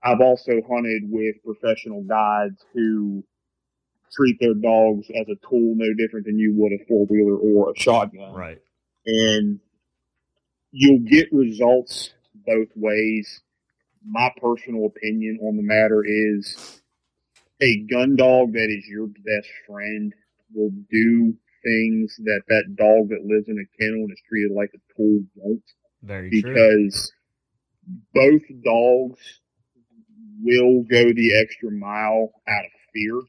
I've 0.02 0.20
also 0.20 0.52
hunted 0.70 1.02
with 1.06 1.36
professional 1.44 2.02
guides 2.02 2.64
who 2.72 3.24
treat 4.12 4.36
their 4.40 4.54
dogs 4.54 5.08
as 5.10 5.26
a 5.28 5.36
tool 5.48 5.74
no 5.76 5.92
different 5.94 6.26
than 6.26 6.38
you 6.38 6.52
would 6.56 6.72
a 6.72 6.84
four 6.88 7.06
wheeler 7.06 7.36
or 7.36 7.70
a 7.70 7.78
shotgun 7.78 8.34
Right. 8.34 8.58
and 9.06 9.60
you'll 10.72 11.00
get 11.00 11.32
results 11.32 12.10
both 12.46 12.68
ways. 12.76 13.40
My 14.04 14.30
personal 14.40 14.86
opinion 14.86 15.38
on 15.42 15.56
the 15.56 15.62
matter 15.62 16.02
is 16.04 16.80
a 17.60 17.78
gun 17.90 18.16
dog 18.16 18.52
that 18.54 18.68
is 18.70 18.86
your 18.88 19.06
best 19.08 19.48
friend 19.66 20.12
will 20.54 20.70
do 20.90 21.34
things 21.62 22.16
that 22.24 22.42
that 22.48 22.74
dog 22.76 23.08
that 23.10 23.24
lives 23.24 23.48
in 23.48 23.58
a 23.58 23.78
kennel 23.78 24.00
and 24.04 24.10
is 24.12 24.22
treated 24.28 24.50
like 24.52 24.70
a 24.74 24.94
tool 24.96 25.20
won't 25.34 25.62
Very 26.02 26.30
true. 26.30 26.40
because 26.54 27.12
both 28.14 28.42
dogs 28.64 29.20
will 30.42 30.82
go 30.84 31.12
the 31.12 31.38
extra 31.38 31.70
mile 31.70 32.30
out 32.48 32.64
of 32.64 32.70
fear, 32.94 33.20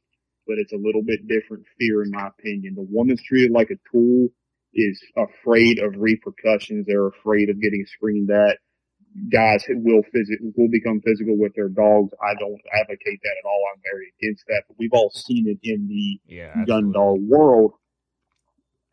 but 0.51 0.60
it's 0.60 0.74
a 0.74 0.77
little 0.88 1.03
bit 1.03 1.27
different 1.29 1.65
fear 1.79 2.03
in 2.03 2.12
my 2.12 2.27
opinion. 2.27 2.75
The 2.75 2.84
one 2.84 3.08
that's 3.08 3.24
treated 3.24 3.53
like 3.53 3.72
a 3.72 3.79
tool 3.91 4.27
is 4.75 5.01
afraid 5.17 5.79
of 5.79 5.96
repercussions. 5.98 6.86
They're 6.88 7.08
afraid 7.08 7.50
of 7.50 7.62
getting 7.62 7.86
screamed 7.88 8.31
at. 8.31 8.60
guys 9.31 9.63
who 9.65 9.77
will 9.79 10.03
physic 10.13 10.39
will 10.58 10.70
become 10.70 11.01
physical 11.01 11.38
with 11.38 11.53
their 11.55 11.70
dogs. 11.70 12.12
I 12.24 12.36
don't 12.39 12.62
advocate 12.74 13.20
that 13.24 13.36
at 13.39 13.48
all. 13.48 13.63
I'm 13.74 13.81
very 13.84 14.13
against 14.20 14.46
that. 14.50 14.63
But 14.67 14.77
we've 14.79 14.93
all 14.93 15.12
seen 15.12 15.48
it 15.48 15.60
in 15.63 15.88
the 15.88 16.20
Yeah, 16.36 16.65
gun 16.67 16.91
dog 16.93 17.20
world. 17.22 17.74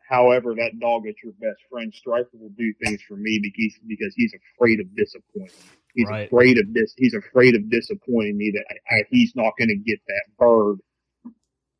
However, 0.09 0.55
that 0.55 0.79
dog 0.79 1.07
is 1.07 1.15
your 1.23 1.33
best 1.33 1.61
friend. 1.71 1.93
Striker 1.93 2.29
will 2.33 2.53
do 2.57 2.73
things 2.83 3.01
for 3.07 3.15
me 3.17 3.39
because 3.43 3.79
because 3.87 4.13
he's 4.15 4.33
afraid 4.55 4.79
of 4.79 4.87
disappointing. 4.95 5.53
He's 5.95 6.09
Right. 6.09 6.27
afraid 6.27 6.57
of 6.59 6.73
this. 6.73 6.93
He's 6.97 7.13
afraid 7.15 7.55
of 7.55 7.69
disappointing 7.69 8.37
me 8.37 8.51
that 8.55 8.65
I, 8.91 8.95
I, 8.97 9.03
he's 9.11 9.35
not 9.35 9.53
going 9.57 9.69
to 9.69 9.77
get 9.77 9.99
that 10.07 10.25
bird. 10.37 10.77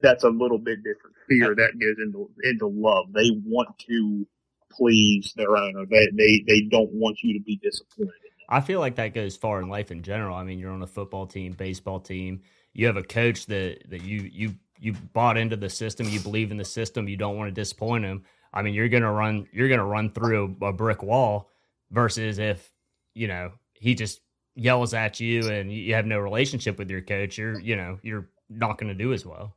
That's 0.01 0.23
a 0.23 0.29
little 0.29 0.59
bit 0.59 0.79
different. 0.83 1.15
Fear 1.27 1.55
that 1.55 1.73
goes 1.79 1.97
into 2.03 2.29
into 2.43 2.67
love. 2.67 3.07
They 3.13 3.31
want 3.45 3.77
to 3.87 4.27
please 4.71 5.33
their 5.35 5.57
owner. 5.57 5.85
They 5.89 6.07
they 6.13 6.43
they 6.47 6.61
don't 6.69 6.91
want 6.91 7.17
you 7.23 7.37
to 7.37 7.43
be 7.43 7.57
disappointed. 7.57 8.13
I 8.47 8.61
feel 8.61 8.79
like 8.79 8.95
that 8.95 9.13
goes 9.13 9.35
far 9.35 9.61
in 9.61 9.69
life 9.69 9.91
in 9.91 10.01
general. 10.01 10.35
I 10.35 10.43
mean, 10.43 10.59
you're 10.59 10.71
on 10.71 10.81
a 10.81 10.87
football 10.87 11.27
team, 11.27 11.53
baseball 11.53 11.99
team. 11.99 12.41
You 12.73 12.87
have 12.87 12.97
a 12.97 13.03
coach 13.03 13.45
that 13.47 13.89
that 13.89 14.03
you 14.03 14.29
you 14.31 14.55
you 14.79 14.93
bought 14.93 15.37
into 15.37 15.57
the 15.57 15.69
system. 15.69 16.07
You 16.09 16.19
believe 16.19 16.51
in 16.51 16.57
the 16.57 16.65
system. 16.65 17.07
You 17.07 17.17
don't 17.17 17.37
want 17.37 17.49
to 17.49 17.61
disappoint 17.61 18.05
him. 18.05 18.23
I 18.53 18.61
mean, 18.61 18.73
you're 18.73 18.89
gonna 18.89 19.11
run 19.11 19.47
you're 19.51 19.69
gonna 19.69 19.85
run 19.85 20.11
through 20.11 20.57
a, 20.61 20.67
a 20.67 20.73
brick 20.73 21.03
wall. 21.03 21.49
Versus 21.91 22.37
if 22.37 22.71
you 23.15 23.27
know 23.27 23.51
he 23.73 23.95
just 23.95 24.21
yells 24.55 24.93
at 24.93 25.19
you 25.19 25.49
and 25.49 25.71
you 25.71 25.95
have 25.95 26.05
no 26.05 26.19
relationship 26.19 26.77
with 26.77 26.89
your 26.89 27.01
coach, 27.01 27.37
you're 27.37 27.59
you 27.59 27.75
know 27.75 27.99
you're 28.03 28.29
not 28.49 28.77
going 28.77 28.89
to 28.89 28.95
do 28.95 29.13
as 29.13 29.25
well. 29.25 29.55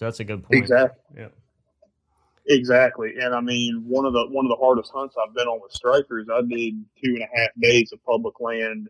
So 0.00 0.06
that's 0.06 0.20
a 0.20 0.24
good 0.24 0.42
point. 0.42 0.58
Exactly. 0.62 0.98
Yeah. 1.14 1.28
Exactly, 2.46 3.12
and 3.20 3.34
I 3.34 3.42
mean 3.42 3.84
one 3.86 4.06
of 4.06 4.14
the 4.14 4.26
one 4.30 4.46
of 4.46 4.48
the 4.48 4.56
hardest 4.56 4.90
hunts 4.94 5.14
I've 5.22 5.34
been 5.34 5.46
on 5.46 5.60
with 5.62 5.72
strikers. 5.72 6.26
I 6.32 6.40
did 6.40 6.82
two 7.04 7.12
and 7.14 7.22
a 7.22 7.26
half 7.38 7.50
days 7.60 7.92
of 7.92 8.02
public 8.02 8.40
land 8.40 8.88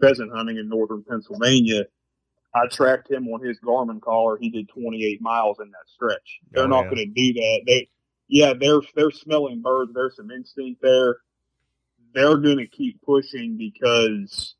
pheasant 0.00 0.30
hunting 0.32 0.56
in 0.58 0.68
northern 0.68 1.02
Pennsylvania. 1.02 1.82
I 2.54 2.68
tracked 2.70 3.10
him 3.10 3.26
on 3.28 3.44
his 3.44 3.58
Garmin 3.58 4.00
collar. 4.00 4.38
He 4.40 4.48
did 4.48 4.68
28 4.68 5.20
miles 5.20 5.58
in 5.60 5.72
that 5.72 5.88
stretch. 5.92 6.38
They're 6.52 6.64
Oh, 6.64 6.68
not 6.68 6.84
yeah. 6.84 6.90
going 6.94 6.96
to 6.98 7.06
do 7.06 7.32
that. 7.34 7.60
They, 7.66 7.88
yeah, 8.28 8.52
they're 8.58 8.80
they're 8.94 9.10
smelling 9.10 9.60
birds. 9.60 9.90
There's 9.92 10.14
some 10.14 10.30
instinct 10.30 10.80
there. 10.80 11.16
They're 12.14 12.36
going 12.36 12.58
to 12.58 12.68
keep 12.68 13.02
pushing 13.02 13.56
because 13.58 14.54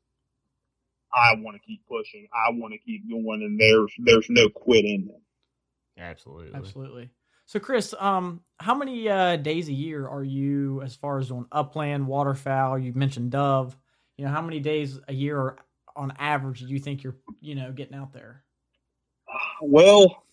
I 1.13 1.35
want 1.37 1.55
to 1.55 1.65
keep 1.65 1.81
pushing. 1.87 2.27
I 2.33 2.51
want 2.51 2.73
to 2.73 2.79
keep 2.79 3.09
going, 3.09 3.43
and 3.43 3.57
there's 3.57 3.93
there's 3.99 4.29
no 4.29 4.49
quit 4.49 4.83
in 4.83 5.07
them. 5.07 5.21
Absolutely. 5.97 6.55
Absolutely. 6.55 7.09
So, 7.45 7.59
Chris, 7.59 7.93
um, 7.99 8.41
how 8.59 8.73
many 8.73 9.07
uh, 9.07 9.35
days 9.35 9.69
a 9.69 9.73
year 9.73 10.07
are 10.07 10.23
you 10.23 10.81
as 10.81 10.95
far 10.95 11.19
as 11.19 11.31
on 11.31 11.45
upland, 11.51 12.07
waterfowl? 12.07 12.79
You 12.79 12.93
mentioned 12.93 13.31
dove. 13.31 13.77
You 14.17 14.25
know, 14.25 14.31
how 14.31 14.41
many 14.41 14.59
days 14.59 14.99
a 15.07 15.13
year 15.13 15.37
are, 15.39 15.57
on 15.95 16.13
average 16.17 16.61
do 16.61 16.67
you 16.67 16.79
think 16.79 17.03
you're, 17.03 17.15
you 17.41 17.55
know, 17.55 17.71
getting 17.71 17.95
out 17.95 18.13
there? 18.13 18.43
Well, 19.61 20.23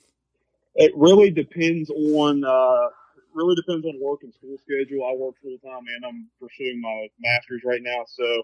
it 0.74 0.92
really 0.96 1.30
depends 1.30 1.90
on 1.90 2.44
uh, 2.44 2.88
really 3.34 3.54
depends 3.54 3.86
on 3.86 4.00
work 4.00 4.22
and 4.22 4.32
school 4.34 4.56
schedule. 4.58 5.06
I 5.06 5.14
work 5.14 5.34
full 5.42 5.58
time 5.58 5.84
and 5.94 6.04
I'm 6.04 6.28
pursuing 6.40 6.80
my 6.80 7.08
master's 7.20 7.62
right 7.64 7.82
now, 7.82 8.04
so 8.06 8.42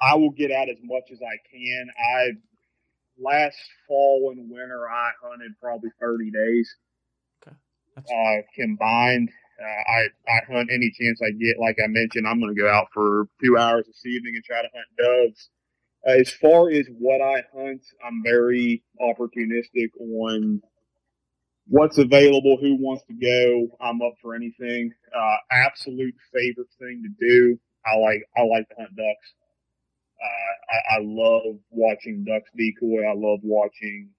I 0.00 0.16
will 0.16 0.30
get 0.30 0.50
out 0.50 0.68
as 0.68 0.78
much 0.82 1.10
as 1.12 1.20
I 1.22 1.36
can. 1.50 1.88
Last 3.20 3.56
fall 3.86 4.32
and 4.32 4.50
winter 4.50 4.88
I 4.88 5.10
hunted 5.22 5.52
probably 5.60 5.90
30 6.00 6.30
days 6.30 6.74
That's 7.96 8.10
uh, 8.10 8.42
combined. 8.54 9.30
Uh, 9.60 9.92
I 9.92 10.08
I 10.28 10.52
hunt 10.52 10.70
any 10.72 10.92
chance 11.00 11.20
I 11.22 11.32
get. 11.32 11.58
Like 11.58 11.78
I 11.82 11.88
mentioned, 11.88 12.26
I'm 12.28 12.40
going 12.40 12.54
to 12.54 12.60
go 12.60 12.68
out 12.68 12.88
for 12.94 13.26
two 13.42 13.56
hours 13.58 13.86
this 13.86 14.06
evening 14.06 14.34
and 14.36 14.44
try 14.44 14.62
to 14.62 14.68
hunt 14.72 14.86
doves. 14.98 15.50
Uh, 16.06 16.12
as 16.12 16.30
far 16.30 16.70
as 16.70 16.86
what 16.98 17.20
I 17.20 17.42
hunt, 17.54 17.82
I'm 18.04 18.22
very 18.22 18.84
opportunistic 19.00 19.90
on 19.98 20.62
what's 21.66 21.98
available, 21.98 22.56
who 22.60 22.76
wants 22.76 23.04
to 23.08 23.14
go. 23.14 23.76
I'm 23.80 24.00
up 24.00 24.14
for 24.22 24.34
anything. 24.34 24.92
Uh, 25.14 25.36
absolute 25.50 26.14
favorite 26.32 26.68
thing 26.78 27.02
to 27.02 27.26
do. 27.26 27.58
I 27.84 27.96
like 27.98 28.22
I 28.36 28.42
like 28.42 28.68
to 28.68 28.74
hunt 28.78 28.96
ducks. 28.96 29.34
Uh, 30.22 30.74
I, 30.74 30.96
I 30.96 30.98
love 31.02 31.58
watching 31.70 32.24
ducks 32.24 32.50
decoy. 32.56 33.04
I 33.04 33.14
love 33.14 33.40
watching 33.42 34.10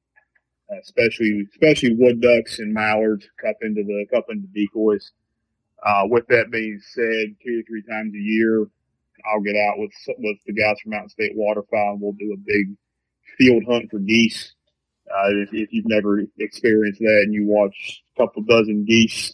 uh, 0.72 0.80
especially 0.82 1.46
especially 1.52 1.96
wood 1.96 2.22
ducks 2.22 2.60
and 2.60 2.74
mallards 2.74 3.28
cup 3.42 3.58
into 3.62 3.84
the 3.84 4.06
cup 4.14 4.26
into 4.30 4.48
decoys. 4.48 5.12
Uh, 5.84 6.04
with 6.06 6.28
that 6.28 6.52
being 6.52 6.80
said, 6.82 7.36
two 7.44 7.60
or 7.60 7.64
three 7.64 7.84
times 7.90 8.14
a 8.14 8.18
year, 8.18 8.68
I'll 9.26 9.42
get 9.42 9.56
out 9.56 9.78
with 9.78 9.92
with 10.20 10.38
the 10.46 10.54
guys 10.54 10.80
from 10.82 10.92
Mountain 10.92 11.10
State 11.10 11.36
Waterfowl 11.36 11.98
we'll 12.00 12.14
do 12.14 12.34
a 12.34 12.38
big 12.38 12.76
field 13.38 13.64
hunt 13.68 13.90
for 13.90 14.00
geese. 14.00 14.54
Uh, 15.10 15.30
if, 15.30 15.50
if 15.54 15.70
you've 15.74 15.88
never 15.88 16.22
experienced 16.38 17.00
that 17.00 17.22
and 17.24 17.34
you 17.34 17.48
watch 17.48 18.04
a 18.16 18.22
couple 18.22 18.44
dozen 18.44 18.86
geese 18.86 19.34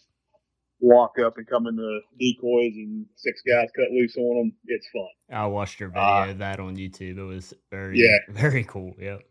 walk 0.79 1.13
up 1.23 1.38
and 1.38 1.47
come 1.47 1.67
into 1.67 1.99
decoys 2.19 2.73
and 2.75 3.05
six 3.15 3.41
guys 3.47 3.69
cut 3.75 3.89
loose 3.91 4.15
on 4.17 4.38
them, 4.38 4.53
it's 4.67 4.88
fun. 4.93 5.07
I 5.31 5.45
watched 5.47 5.79
your 5.79 5.89
video 5.89 6.03
Uh, 6.03 6.27
of 6.31 6.38
that 6.39 6.59
on 6.59 6.75
YouTube. 6.75 7.17
It 7.17 7.23
was 7.23 7.53
very, 7.71 7.99
Yeah. 7.99 8.17
very 8.29 8.63
cool. 8.63 8.93
Yep. 8.99 9.21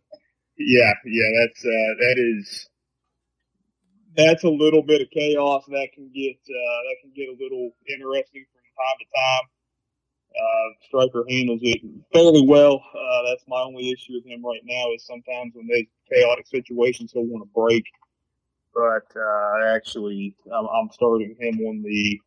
Yeah, 0.57 0.92
yeah, 1.04 1.30
that's 1.40 1.64
uh, 1.64 1.94
that 1.98 2.14
is 2.16 2.68
that's 4.16 4.44
a 4.44 4.48
little 4.48 4.83
bit 4.83 5.02
of 5.02 5.11
chaos 5.11 5.64
that 5.66 5.88
can 5.92 6.09
get 6.14 6.37
uh, 6.37 6.78
that 6.87 6.96
can 7.02 7.11
get 7.16 7.28
a 7.28 7.37
little 7.42 7.70
interesting 7.88 8.44
from 8.52 8.62
time 8.78 8.98
to 9.00 9.07
time. 9.16 9.48
Uh, 10.35 10.68
Striker 10.87 11.24
handles 11.28 11.61
it 11.62 11.80
fairly 12.12 12.46
well. 12.46 12.83
Uh, 12.94 13.22
that's 13.28 13.44
my 13.48 13.61
only 13.62 13.90
issue 13.90 14.14
with 14.14 14.26
him 14.26 14.44
right 14.44 14.61
now 14.64 14.92
is 14.94 15.04
sometimes 15.07 15.52
when 15.54 15.66
there's 15.66 15.87
chaotic 16.12 16.46
situations 16.46 17.11
he'll 17.12 17.24
want 17.26 17.42
to 17.44 17.50
break. 17.54 17.85
But 18.75 19.07
uh, 19.17 19.75
actually, 19.75 20.35
I'm, 20.53 20.67
I'm 20.67 20.91
starting 20.93 21.37
him 21.39 21.61
on 21.61 21.83
the 21.83 22.21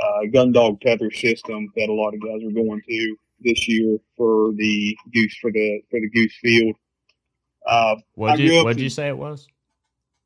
uh, 0.00 0.26
gun 0.32 0.52
dog 0.52 0.80
tether 0.80 1.10
system 1.10 1.68
that 1.76 1.88
a 1.88 1.92
lot 1.92 2.14
of 2.14 2.20
guys 2.20 2.42
are 2.46 2.52
going 2.52 2.82
to 2.88 3.16
this 3.40 3.68
year 3.68 3.98
for 4.16 4.52
the 4.54 4.96
goose 5.12 5.36
for 5.40 5.52
the 5.52 5.80
for 5.90 6.00
the 6.00 6.10
goose 6.10 6.34
field. 6.42 6.74
Uh, 7.66 7.96
what 8.14 8.36
did 8.36 8.50
you 8.50 8.64
What'd 8.64 8.78
in- 8.78 8.84
you 8.84 8.90
say 8.90 9.08
it 9.08 9.18
was? 9.18 9.46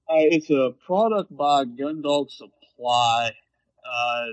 uh, 0.08 0.14
it's 0.16 0.50
a 0.50 0.74
product 0.86 1.34
by 1.36 1.64
Gundog 1.64 2.30
Supply. 2.30 3.30
Uh, 3.84 4.24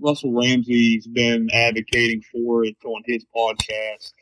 Russell 0.00 0.32
Ramsey's 0.32 1.06
been 1.06 1.48
advocating 1.52 2.22
for 2.32 2.64
it 2.64 2.76
on 2.84 3.02
his 3.06 3.24
podcast 3.34 4.12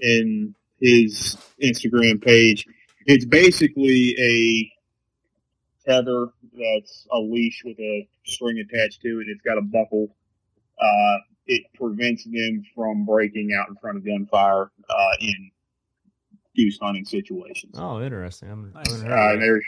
and 0.00 0.54
his 0.80 1.36
Instagram 1.62 2.22
page. 2.22 2.66
It's 3.06 3.24
basically 3.24 4.16
a 4.18 4.72
tether 5.86 6.28
that's 6.52 7.06
a 7.12 7.18
leash 7.18 7.62
with 7.64 7.78
a 7.78 8.08
string 8.24 8.58
attached 8.58 9.02
to 9.02 9.20
it. 9.20 9.26
It's 9.28 9.42
got 9.42 9.58
a 9.58 9.62
buckle. 9.62 10.14
Uh, 10.80 11.18
it 11.46 11.62
prevents 11.74 12.24
them 12.24 12.64
from 12.74 13.04
breaking 13.04 13.52
out 13.58 13.68
in 13.68 13.76
front 13.76 13.98
of 13.98 14.04
gunfire 14.04 14.70
uh, 14.88 15.16
in 15.20 15.50
goose 16.56 16.78
hunting 16.80 17.04
situations. 17.04 17.74
Oh, 17.76 18.00
interesting. 18.00 18.50
I'm, 18.50 18.72
Nice. 18.74 19.02
haven't 19.02 19.12
Uh, 19.12 19.32
that. 19.32 19.38
there's, 19.40 19.64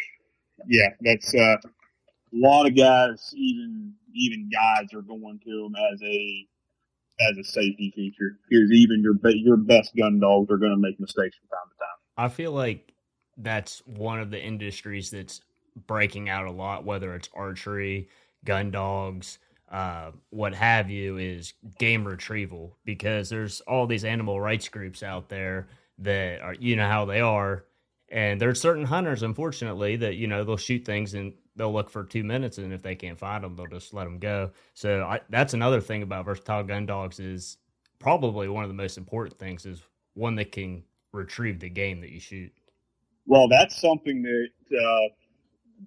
yeah, 0.66 0.88
that's 1.00 1.34
uh, 1.34 1.56
a 1.58 1.58
lot 2.32 2.66
of 2.66 2.76
guys, 2.76 3.32
even 3.36 3.94
even 4.14 4.48
guys, 4.50 4.92
are 4.94 5.02
going 5.02 5.38
to 5.44 5.62
them 5.62 5.74
as 5.92 6.00
a 6.02 6.46
as 7.30 7.38
a 7.38 7.44
safety 7.44 7.92
feature 7.94 8.38
because 8.48 8.70
even 8.72 9.02
your 9.02 9.14
your 9.32 9.56
best 9.56 9.94
gun 9.96 10.18
dogs 10.18 10.50
are 10.50 10.58
going 10.58 10.72
to 10.72 10.78
make 10.78 10.98
mistakes 11.00 11.36
from 11.38 11.48
time 11.48 11.68
to 11.70 11.78
time. 11.78 11.96
I 12.16 12.28
feel 12.28 12.52
like 12.52 12.92
that's 13.36 13.82
one 13.86 14.20
of 14.20 14.30
the 14.30 14.40
industries 14.42 15.10
that's 15.10 15.40
breaking 15.86 16.28
out 16.28 16.46
a 16.46 16.50
lot, 16.50 16.84
whether 16.84 17.14
it's 17.14 17.28
archery, 17.34 18.08
gun 18.44 18.70
dogs, 18.70 19.38
uh, 19.70 20.12
what 20.30 20.54
have 20.54 20.90
you, 20.90 21.18
is 21.18 21.54
game 21.78 22.06
retrieval 22.06 22.76
because 22.84 23.28
there's 23.28 23.60
all 23.62 23.86
these 23.86 24.04
animal 24.04 24.40
rights 24.40 24.68
groups 24.68 25.02
out 25.02 25.28
there 25.28 25.68
that 25.98 26.40
are, 26.40 26.54
you 26.54 26.76
know, 26.76 26.88
how 26.88 27.04
they 27.04 27.20
are. 27.20 27.64
And 28.08 28.40
there's 28.40 28.60
certain 28.60 28.84
hunters, 28.84 29.22
unfortunately, 29.22 29.96
that, 29.96 30.14
you 30.14 30.28
know, 30.28 30.44
they'll 30.44 30.56
shoot 30.56 30.84
things 30.84 31.14
and 31.14 31.34
they'll 31.56 31.72
look 31.72 31.90
for 31.90 32.04
two 32.04 32.22
minutes. 32.22 32.58
And 32.58 32.72
if 32.72 32.82
they 32.82 32.94
can't 32.94 33.18
find 33.18 33.42
them, 33.42 33.56
they'll 33.56 33.66
just 33.66 33.92
let 33.92 34.04
them 34.04 34.18
go. 34.18 34.52
So 34.74 35.02
I, 35.02 35.20
that's 35.28 35.54
another 35.54 35.80
thing 35.80 36.02
about 36.02 36.24
versatile 36.26 36.62
gun 36.62 36.86
dogs 36.86 37.18
is 37.18 37.58
probably 37.98 38.48
one 38.48 38.62
of 38.62 38.70
the 38.70 38.74
most 38.74 38.96
important 38.96 39.38
things 39.38 39.66
is 39.66 39.82
one 40.14 40.36
that 40.36 40.52
can 40.52 40.84
retrieve 41.12 41.58
the 41.58 41.68
game 41.68 42.00
that 42.02 42.10
you 42.10 42.20
shoot. 42.20 42.52
Well, 43.26 43.48
that's 43.48 43.80
something 43.80 44.22
that 44.22 44.48
uh, 44.78 45.08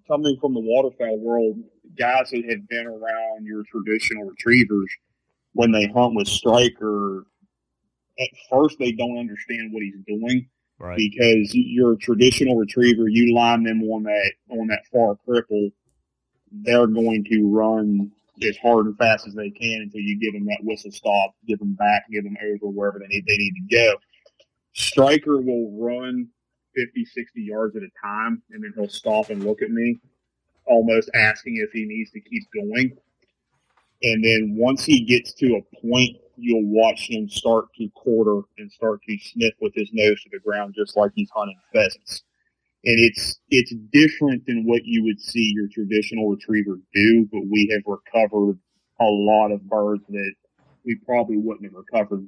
coming 0.08 0.38
from 0.40 0.54
the 0.54 0.60
waterfowl 0.60 1.20
world, 1.20 1.58
guys 1.98 2.30
that 2.32 2.44
have 2.50 2.68
been 2.68 2.88
around 2.88 3.46
your 3.46 3.64
traditional 3.64 4.26
retrievers 4.26 4.90
when 5.54 5.72
they 5.72 5.88
hunt 5.88 6.16
with 6.16 6.28
striker, 6.28 7.26
at 8.20 8.30
first 8.50 8.78
they 8.80 8.92
don't 8.92 9.18
understand 9.18 9.74
what 9.74 9.84
he's 9.84 9.96
doing. 10.08 10.48
Right. 10.82 10.96
because 10.96 11.54
a 11.54 11.98
traditional 11.98 12.56
retriever, 12.56 13.10
you 13.10 13.36
line 13.36 13.64
them 13.64 13.84
on 13.84 14.04
that 14.04 14.32
on 14.50 14.68
that 14.68 14.86
far 14.92 15.18
cripple, 15.28 15.74
they're 16.52 16.88
going 16.88 17.26
to 17.26 17.50
run 17.50 18.10
as 18.48 18.58
hard 18.58 18.86
and 18.86 18.98
fast 18.98 19.28
as 19.28 19.34
they 19.34 19.50
can 19.50 19.82
until 19.82 20.00
you 20.00 20.18
give 20.18 20.34
them 20.34 20.46
that 20.46 20.60
whistle 20.64 20.92
stop, 20.92 21.36
give 21.46 21.60
them 21.60 21.74
back, 21.74 22.06
give 22.10 22.24
them 22.24 22.38
over 22.42 22.72
wherever 22.72 23.00
they 23.00 23.08
need, 23.08 23.26
they 23.28 23.38
need 23.38 23.54
to 23.56 23.76
go. 23.76 23.96
Striker 24.74 25.42
will 25.42 25.72
run 25.78 26.30
50, 26.76 27.06
60 27.06 27.42
yards 27.42 27.76
at 27.76 27.84
a 27.84 27.90
time, 28.02 28.42
and 28.52 28.64
then 28.64 28.74
he'll 28.76 28.90
stop 28.90 29.30
and 29.30 29.44
look 29.44 29.62
at 29.62 29.72
me, 29.72 30.00
almost 30.66 31.10
asking 31.14 31.58
if 31.58 31.72
he 31.72 31.86
needs 31.86 32.12
to 32.12 32.20
keep 32.20 32.44
going. 32.54 32.98
And 34.02 34.24
then 34.24 34.56
once 34.58 34.84
he 34.84 35.04
gets 35.04 35.34
to 35.34 35.56
a 35.56 35.82
point, 35.82 36.18
you'll 36.38 36.66
watch 36.66 37.10
him 37.10 37.30
start 37.30 37.66
to 37.78 37.90
quarter 37.96 38.42
and 38.58 38.72
start 38.72 39.02
to 39.08 39.18
sniff 39.18 39.54
with 39.62 39.74
his 39.76 39.90
nose 39.92 40.22
to 40.24 40.30
the 40.32 40.40
ground, 40.40 40.74
just 40.78 40.96
like 40.96 41.12
he's 41.16 41.30
hunting 41.36 41.60
pheasants. 41.74 42.24
And 42.86 42.98
it's 42.98 43.40
it's 43.50 43.74
different 43.92 44.46
than 44.46 44.66
what 44.66 44.86
you 44.86 45.04
would 45.04 45.20
see 45.20 45.52
your 45.54 45.68
traditional 45.68 46.30
retriever 46.30 46.80
do, 46.94 47.28
but 47.30 47.42
we 47.50 47.70
have 47.74 47.84
recovered 47.86 48.58
a 49.02 49.06
lot 49.06 49.52
of 49.52 49.68
birds 49.68 50.04
that 50.08 50.34
we 50.86 50.96
probably 51.06 51.36
wouldn't 51.36 51.66
have 51.66 51.74
recovered 51.74 52.26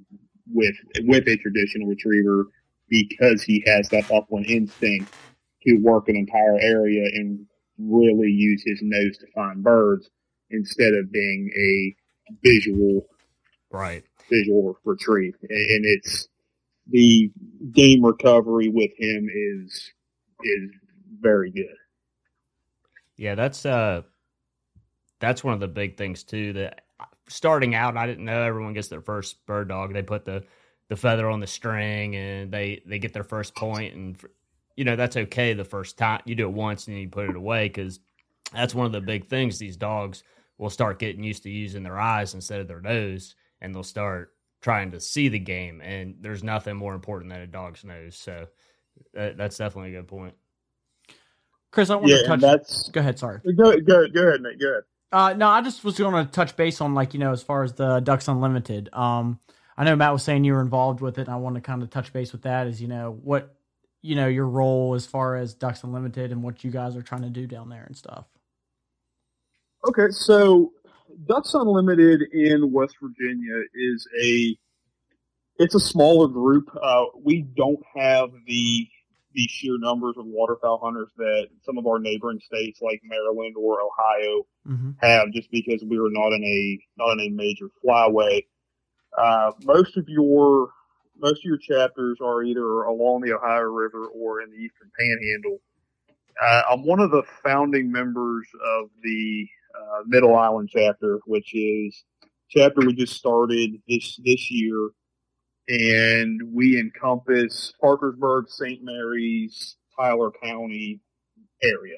with 0.53 0.75
with 1.03 1.25
a 1.27 1.37
traditional 1.37 1.87
retriever 1.87 2.47
because 2.91 3.41
he 3.41 3.63
has 3.65 3.89
that 3.89 4.11
upland 4.11 4.45
instinct 4.45 5.15
to 5.63 5.77
work 5.77 6.09
an 6.09 6.15
entire 6.17 6.59
area 6.59 7.05
and 7.15 7.47
really 7.79 8.29
use 8.29 8.61
his 8.65 8.79
nose 8.83 9.17
to 9.17 9.25
find 9.33 9.63
birds 9.63 10.09
instead 10.51 10.93
of 10.93 11.11
being 11.11 11.49
a 11.57 11.95
visual 12.43 13.07
right 13.71 14.03
visual 14.29 14.77
retrieve. 14.83 15.35
And 15.41 15.85
it's 15.85 16.27
the 16.87 17.31
game 17.71 18.05
recovery 18.05 18.67
with 18.67 18.91
him 18.97 19.29
is 19.33 19.91
is 20.43 20.69
very 21.19 21.49
good. 21.49 21.77
Yeah, 23.15 23.35
that's 23.35 23.65
uh 23.65 24.01
that's 25.19 25.43
one 25.43 25.53
of 25.53 25.61
the 25.61 25.67
big 25.67 25.95
things 25.95 26.23
too 26.23 26.53
that 26.53 26.81
starting 27.29 27.73
out 27.73 27.95
I 27.95 28.05
didn't 28.05 28.25
know 28.25 28.41
everyone 28.43 28.73
gets 28.73 28.89
their 28.89 29.01
first 29.01 29.45
bird 29.45 29.69
dog. 29.69 29.93
They 29.93 30.01
put 30.01 30.25
the 30.25 30.43
the 30.91 30.97
feather 30.97 31.29
on 31.29 31.39
the 31.39 31.47
string 31.47 32.17
and 32.17 32.51
they 32.51 32.81
they 32.85 32.99
get 32.99 33.13
their 33.13 33.23
first 33.23 33.55
point 33.55 33.95
and 33.95 34.17
you 34.75 34.83
know 34.83 34.97
that's 34.97 35.15
okay 35.15 35.53
the 35.53 35.63
first 35.63 35.97
time 35.97 36.19
you 36.25 36.35
do 36.35 36.45
it 36.45 36.51
once 36.51 36.85
and 36.85 36.93
then 36.93 37.01
you 37.01 37.07
put 37.07 37.29
it 37.29 37.35
away 37.37 37.69
because 37.69 38.01
that's 38.51 38.75
one 38.75 38.85
of 38.85 38.91
the 38.91 38.99
big 38.99 39.25
things 39.29 39.57
these 39.57 39.77
dogs 39.77 40.25
will 40.57 40.69
start 40.69 40.99
getting 40.99 41.23
used 41.23 41.43
to 41.43 41.49
using 41.49 41.81
their 41.81 41.97
eyes 41.97 42.33
instead 42.33 42.59
of 42.59 42.67
their 42.67 42.81
nose 42.81 43.35
and 43.61 43.73
they'll 43.73 43.83
start 43.83 44.33
trying 44.59 44.91
to 44.91 44.99
see 44.99 45.29
the 45.29 45.39
game 45.39 45.79
and 45.79 46.15
there's 46.19 46.43
nothing 46.43 46.75
more 46.75 46.93
important 46.93 47.31
than 47.31 47.39
a 47.39 47.47
dog's 47.47 47.85
nose. 47.85 48.17
So 48.17 48.47
that, 49.13 49.37
that's 49.37 49.57
definitely 49.57 49.95
a 49.95 49.99
good 50.01 50.09
point. 50.09 50.33
Chris 51.71 51.89
i 51.89 51.95
want 51.95 52.09
yeah, 52.09 52.17
to 52.17 52.25
touch 52.25 52.41
that's 52.41 52.89
go 52.89 52.99
ahead 52.99 53.17
sorry. 53.17 53.39
Go, 53.45 53.79
go, 53.79 54.09
go 54.09 54.27
ahead 54.27 54.41
mate 54.41 54.59
go 54.59 54.67
ahead. 54.67 54.83
Uh, 55.13 55.33
no, 55.37 55.47
I 55.47 55.61
just 55.61 55.85
was 55.85 55.97
going 55.97 56.25
to 56.25 56.29
touch 56.29 56.57
base 56.57 56.81
on 56.81 56.93
like 56.93 57.13
you 57.13 57.21
know 57.21 57.31
as 57.31 57.41
far 57.41 57.63
as 57.63 57.71
the 57.71 58.01
Ducks 58.01 58.27
Unlimited. 58.27 58.89
Um, 58.91 59.39
I 59.81 59.83
know 59.83 59.95
Matt 59.95 60.13
was 60.13 60.21
saying 60.21 60.43
you 60.43 60.53
were 60.53 60.61
involved 60.61 61.01
with 61.01 61.17
it. 61.17 61.21
and 61.21 61.31
I 61.31 61.37
want 61.37 61.55
to 61.55 61.61
kind 61.61 61.81
of 61.81 61.89
touch 61.89 62.13
base 62.13 62.31
with 62.31 62.43
that. 62.43 62.67
Is 62.67 62.79
you 62.79 62.87
know 62.87 63.17
what 63.23 63.55
you 64.03 64.13
know 64.13 64.27
your 64.27 64.47
role 64.47 64.93
as 64.93 65.07
far 65.07 65.35
as 65.35 65.55
Ducks 65.55 65.83
Unlimited 65.83 66.31
and 66.31 66.43
what 66.43 66.63
you 66.63 66.69
guys 66.69 66.95
are 66.95 67.01
trying 67.01 67.23
to 67.23 67.31
do 67.31 67.47
down 67.47 67.69
there 67.69 67.83
and 67.83 67.97
stuff. 67.97 68.25
Okay, 69.87 70.11
so 70.11 70.71
Ducks 71.25 71.55
Unlimited 71.55 72.21
in 72.31 72.71
West 72.71 72.95
Virginia 73.01 73.63
is 73.73 74.07
a 74.23 74.55
it's 75.57 75.73
a 75.73 75.79
smaller 75.79 76.27
group. 76.27 76.69
Uh, 76.79 77.05
we 77.19 77.41
don't 77.41 77.81
have 77.95 78.29
the 78.45 78.87
the 79.33 79.47
sheer 79.49 79.79
numbers 79.79 80.13
of 80.15 80.27
waterfowl 80.27 80.79
hunters 80.83 81.09
that 81.17 81.47
some 81.65 81.79
of 81.79 81.87
our 81.87 81.97
neighboring 81.97 82.39
states 82.39 82.81
like 82.83 83.01
Maryland 83.03 83.55
or 83.57 83.79
Ohio 83.81 84.45
mm-hmm. 84.67 84.91
have, 84.99 85.31
just 85.31 85.49
because 85.49 85.83
we 85.83 85.97
are 85.97 86.11
not 86.11 86.33
in 86.33 86.43
a 86.43 86.79
not 86.99 87.13
in 87.13 87.19
a 87.21 87.29
major 87.35 87.65
flyway. 87.83 88.43
Uh, 89.17 89.51
most 89.63 89.97
of 89.97 90.07
your 90.07 90.69
most 91.17 91.39
of 91.39 91.43
your 91.43 91.57
chapters 91.57 92.17
are 92.21 92.43
either 92.43 92.83
along 92.83 93.21
the 93.21 93.33
Ohio 93.33 93.61
River 93.61 94.07
or 94.07 94.41
in 94.41 94.49
the 94.49 94.57
Eastern 94.57 94.91
Panhandle. 94.97 95.59
Uh, 96.41 96.61
I'm 96.71 96.85
one 96.85 96.99
of 96.99 97.11
the 97.11 97.23
founding 97.43 97.91
members 97.91 98.47
of 98.79 98.89
the 99.03 99.47
uh, 99.75 100.01
Middle 100.07 100.35
Island 100.35 100.69
chapter, 100.71 101.19
which 101.25 101.53
is 101.53 102.03
chapter 102.49 102.81
we 102.81 102.93
just 102.93 103.13
started 103.13 103.71
this 103.87 104.19
this 104.23 104.49
year, 104.49 104.89
and 105.67 106.41
we 106.53 106.79
encompass 106.79 107.73
Parkersburg, 107.79 108.49
St. 108.49 108.83
Mary's, 108.83 109.77
Tyler 109.97 110.31
County 110.43 110.99
area. 111.61 111.97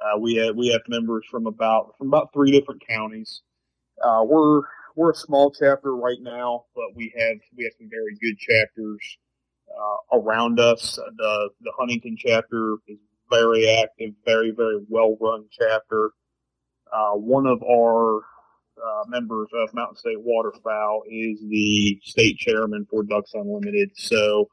Uh, 0.00 0.18
we 0.18 0.36
have 0.36 0.54
we 0.54 0.68
have 0.68 0.82
members 0.88 1.24
from 1.30 1.46
about 1.46 1.94
from 1.98 2.08
about 2.08 2.32
three 2.32 2.50
different 2.50 2.82
counties. 2.86 3.42
Uh, 4.04 4.22
we're 4.24 4.62
we're 4.98 5.12
a 5.12 5.14
small 5.14 5.52
chapter 5.52 5.94
right 5.94 6.18
now, 6.20 6.64
but 6.74 6.86
we 6.96 7.14
have 7.16 7.36
we 7.56 7.62
have 7.62 7.72
some 7.78 7.88
very 7.88 8.16
good 8.20 8.36
chapters 8.36 8.98
uh, 9.70 10.18
around 10.18 10.58
us. 10.58 10.96
The 10.96 11.50
the 11.60 11.72
Huntington 11.78 12.16
chapter 12.18 12.78
is 12.88 12.98
very 13.30 13.70
active, 13.70 14.14
very 14.24 14.50
very 14.50 14.80
well 14.88 15.16
run 15.20 15.44
chapter. 15.52 16.10
Uh, 16.92 17.12
one 17.12 17.46
of 17.46 17.62
our 17.62 18.18
uh, 18.18 19.04
members 19.06 19.46
of 19.54 19.72
Mountain 19.72 19.98
State 19.98 20.20
Waterfowl 20.20 21.04
is 21.08 21.38
the 21.48 22.00
state 22.02 22.36
chairman 22.38 22.84
for 22.90 23.04
Ducks 23.04 23.34
Unlimited, 23.34 23.90
so 23.94 24.48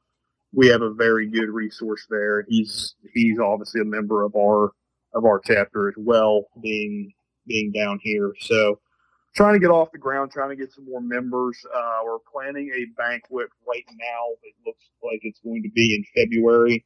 we 0.53 0.67
have 0.67 0.83
a 0.83 0.93
very 0.93 1.27
good 1.27 1.49
resource 1.49 2.05
there. 2.07 2.45
He's 2.47 2.93
he's 3.15 3.39
obviously 3.39 3.81
a 3.81 3.85
member 3.85 4.21
of 4.23 4.35
our 4.35 4.73
of 5.15 5.25
our 5.25 5.41
chapter 5.43 5.87
as 5.87 5.95
well, 5.97 6.45
being 6.61 7.11
being 7.47 7.71
down 7.71 7.97
here. 8.03 8.35
So 8.41 8.79
trying 9.35 9.53
to 9.53 9.59
get 9.59 9.69
off 9.69 9.91
the 9.91 9.97
ground, 9.97 10.31
trying 10.31 10.49
to 10.49 10.55
get 10.55 10.71
some 10.71 10.85
more 10.85 11.01
members. 11.01 11.59
Uh, 11.73 11.99
we're 12.05 12.17
planning 12.31 12.71
a 12.73 12.85
banquet 12.97 13.49
right 13.67 13.85
now. 13.89 14.23
It 14.43 14.55
looks 14.65 14.83
like 15.03 15.19
it's 15.23 15.39
going 15.43 15.63
to 15.63 15.69
be 15.69 15.93
in 15.95 16.23
February. 16.23 16.85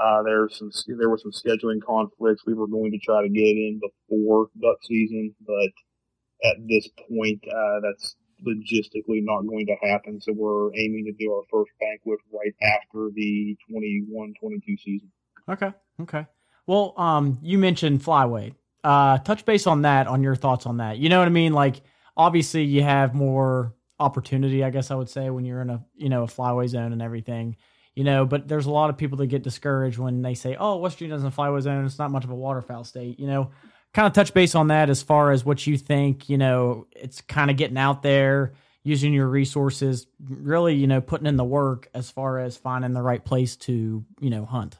Uh, 0.00 0.22
there's 0.22 0.56
some 0.56 0.70
there 0.98 1.10
were 1.10 1.18
some 1.18 1.32
scheduling 1.32 1.82
conflicts. 1.84 2.46
We 2.46 2.54
were 2.54 2.68
going 2.68 2.92
to 2.92 2.98
try 2.98 3.22
to 3.22 3.28
get 3.28 3.40
in 3.40 3.80
before 3.80 4.48
duck 4.60 4.78
season, 4.84 5.34
but 5.44 6.48
at 6.48 6.56
this 6.66 6.88
point, 7.08 7.42
uh, 7.46 7.80
that's 7.82 8.14
logistically 8.46 9.22
not 9.22 9.46
going 9.46 9.66
to 9.66 9.76
happen. 9.88 10.20
So 10.20 10.32
we're 10.32 10.74
aiming 10.74 11.04
to 11.06 11.12
do 11.12 11.32
our 11.32 11.42
first 11.50 11.72
banquet 11.80 12.18
right 12.32 12.54
after 12.62 13.10
the 13.14 13.56
21-22 13.70 14.60
season. 14.82 15.12
Okay. 15.48 15.72
Okay. 16.00 16.26
Well, 16.66 16.94
um, 16.96 17.38
you 17.42 17.58
mentioned 17.58 18.00
flyway 18.00 18.54
uh, 18.84 19.18
touch 19.18 19.44
base 19.44 19.66
on 19.66 19.82
that, 19.82 20.06
on 20.06 20.22
your 20.22 20.34
thoughts 20.34 20.66
on 20.66 20.78
that. 20.78 20.98
You 20.98 21.08
know 21.08 21.18
what 21.18 21.28
I 21.28 21.30
mean? 21.30 21.52
Like, 21.52 21.82
obviously, 22.16 22.64
you 22.64 22.82
have 22.82 23.14
more 23.14 23.74
opportunity, 23.98 24.64
I 24.64 24.70
guess 24.70 24.90
I 24.90 24.94
would 24.94 25.10
say, 25.10 25.30
when 25.30 25.44
you're 25.44 25.60
in 25.60 25.70
a 25.70 25.84
you 25.94 26.08
know 26.08 26.24
a 26.24 26.26
flyway 26.26 26.68
zone 26.68 26.92
and 26.92 27.02
everything. 27.02 27.56
You 27.94 28.04
know, 28.04 28.24
but 28.24 28.48
there's 28.48 28.66
a 28.66 28.70
lot 28.70 28.88
of 28.88 28.96
people 28.96 29.18
that 29.18 29.26
get 29.26 29.42
discouraged 29.42 29.98
when 29.98 30.22
they 30.22 30.34
say, 30.34 30.56
"Oh, 30.58 30.76
West 30.76 30.96
Virginia 30.96 31.16
doesn't 31.16 31.34
flyway 31.34 31.60
zone; 31.60 31.84
it's 31.84 31.98
not 31.98 32.10
much 32.10 32.24
of 32.24 32.30
a 32.30 32.34
waterfowl 32.34 32.84
state." 32.84 33.18
You 33.18 33.26
know, 33.26 33.50
kind 33.92 34.06
of 34.06 34.12
touch 34.12 34.32
base 34.32 34.54
on 34.54 34.68
that 34.68 34.90
as 34.90 35.02
far 35.02 35.32
as 35.32 35.44
what 35.44 35.66
you 35.66 35.76
think. 35.76 36.28
You 36.28 36.38
know, 36.38 36.86
it's 36.92 37.20
kind 37.20 37.50
of 37.50 37.56
getting 37.56 37.76
out 37.76 38.02
there, 38.02 38.54
using 38.84 39.12
your 39.12 39.28
resources, 39.28 40.06
really, 40.28 40.74
you 40.74 40.86
know, 40.86 41.00
putting 41.00 41.26
in 41.26 41.36
the 41.36 41.44
work 41.44 41.88
as 41.92 42.10
far 42.10 42.38
as 42.38 42.56
finding 42.56 42.94
the 42.94 43.02
right 43.02 43.24
place 43.24 43.56
to 43.56 44.04
you 44.20 44.30
know 44.30 44.46
hunt 44.46 44.78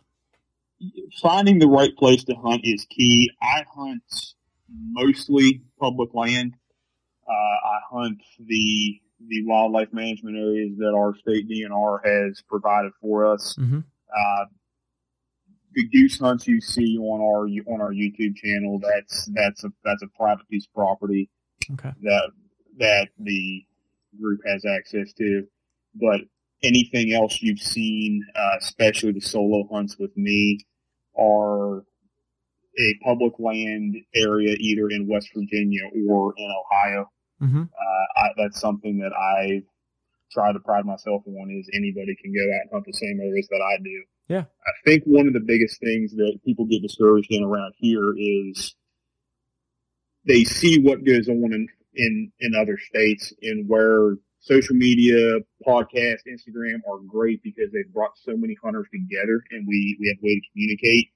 finding 1.20 1.58
the 1.58 1.68
right 1.68 1.94
place 1.96 2.24
to 2.24 2.34
hunt 2.34 2.62
is 2.64 2.86
key. 2.88 3.30
I 3.42 3.64
hunt 3.74 4.02
mostly 4.68 5.62
public 5.78 6.14
land. 6.14 6.54
Uh, 7.28 7.32
I 7.32 7.78
hunt 7.90 8.22
the 8.38 9.00
the 9.28 9.44
wildlife 9.44 9.92
management 9.92 10.36
areas 10.36 10.78
that 10.78 10.94
our 10.96 11.14
state 11.14 11.46
DNR 11.48 12.00
has 12.04 12.42
provided 12.48 12.92
for 13.02 13.26
us. 13.26 13.54
Mm-hmm. 13.60 13.80
Uh, 13.80 14.44
the 15.74 15.86
goose 15.88 16.18
hunts 16.18 16.48
you 16.48 16.60
see 16.60 16.98
on 16.98 17.20
our 17.20 17.72
on 17.72 17.80
our 17.80 17.92
YouTube 17.92 18.36
channel 18.36 18.80
that's 18.80 19.30
that's 19.34 19.64
a 19.64 19.68
that's 19.84 20.02
a 20.02 20.08
private 20.16 20.48
piece 20.48 20.66
of 20.66 20.74
property 20.74 21.30
okay. 21.72 21.92
that 22.02 22.30
that 22.78 23.08
the 23.18 23.64
group 24.20 24.40
has 24.46 24.64
access 24.64 25.12
to. 25.14 25.46
But 25.94 26.22
anything 26.62 27.12
else 27.12 27.40
you've 27.40 27.60
seen, 27.60 28.24
uh, 28.34 28.56
especially 28.58 29.12
the 29.12 29.20
solo 29.20 29.68
hunts 29.70 29.96
with 29.98 30.16
me, 30.16 30.60
are 31.18 31.84
a 32.78 32.98
public 33.04 33.34
land 33.38 33.96
area 34.14 34.56
either 34.58 34.88
in 34.90 35.08
West 35.08 35.30
Virginia 35.34 35.82
or 36.08 36.34
in 36.36 36.48
Ohio. 36.64 37.10
Mm-hmm. 37.42 37.62
Uh, 37.62 38.22
I, 38.22 38.28
that's 38.36 38.60
something 38.60 38.98
that 38.98 39.12
I 39.12 39.62
try 40.30 40.52
to 40.52 40.60
pride 40.60 40.84
myself 40.84 41.22
on 41.26 41.50
is 41.50 41.68
anybody 41.74 42.16
can 42.22 42.32
go 42.32 42.40
out 42.54 42.62
and 42.62 42.70
hunt 42.72 42.86
the 42.86 42.92
same 42.92 43.20
areas 43.20 43.48
that 43.50 43.60
I 43.60 43.82
do. 43.82 44.04
Yeah. 44.28 44.44
I 44.66 44.72
think 44.84 45.02
one 45.04 45.26
of 45.26 45.32
the 45.32 45.40
biggest 45.40 45.80
things 45.80 46.12
that 46.12 46.38
people 46.44 46.64
get 46.66 46.82
discouraged 46.82 47.30
in 47.30 47.42
around 47.42 47.74
here 47.78 48.14
is 48.16 48.76
they 50.26 50.44
see 50.44 50.80
what 50.80 51.04
goes 51.04 51.28
on 51.28 51.52
in, 51.52 51.66
in, 51.94 52.32
in 52.38 52.52
other 52.54 52.78
states 52.78 53.32
and 53.42 53.68
where 53.68 54.16
social 54.40 54.74
media, 54.74 55.36
podcast, 55.66 56.20
Instagram 56.26 56.80
are 56.90 56.98
great 57.06 57.42
because 57.42 57.70
they've 57.72 57.92
brought 57.92 58.16
so 58.16 58.36
many 58.36 58.56
hunters 58.62 58.86
together 58.92 59.42
and 59.50 59.66
we, 59.68 59.96
we 60.00 60.08
have 60.08 60.16
a 60.22 60.26
way 60.26 60.34
to 60.34 60.48
communicate. 60.52 61.08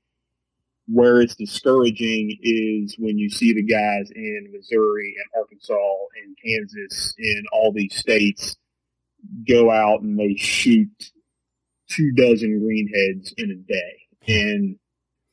Where 0.86 1.22
it's 1.22 1.34
discouraging 1.34 2.36
is 2.42 2.96
when 2.98 3.16
you 3.16 3.30
see 3.30 3.54
the 3.54 3.62
guys 3.62 4.10
in 4.14 4.52
Missouri 4.52 5.14
and 5.16 5.42
Arkansas 5.42 5.94
and 6.22 6.36
Kansas 6.44 7.14
and 7.16 7.46
all 7.52 7.72
these 7.72 7.96
states 7.96 8.56
go 9.48 9.70
out 9.70 10.02
and 10.02 10.18
they 10.18 10.34
shoot 10.36 10.90
two 11.88 12.12
dozen 12.12 12.60
greenheads 12.60 13.32
in 13.38 13.50
a 13.50 13.54
day. 13.54 14.34
And 14.34 14.76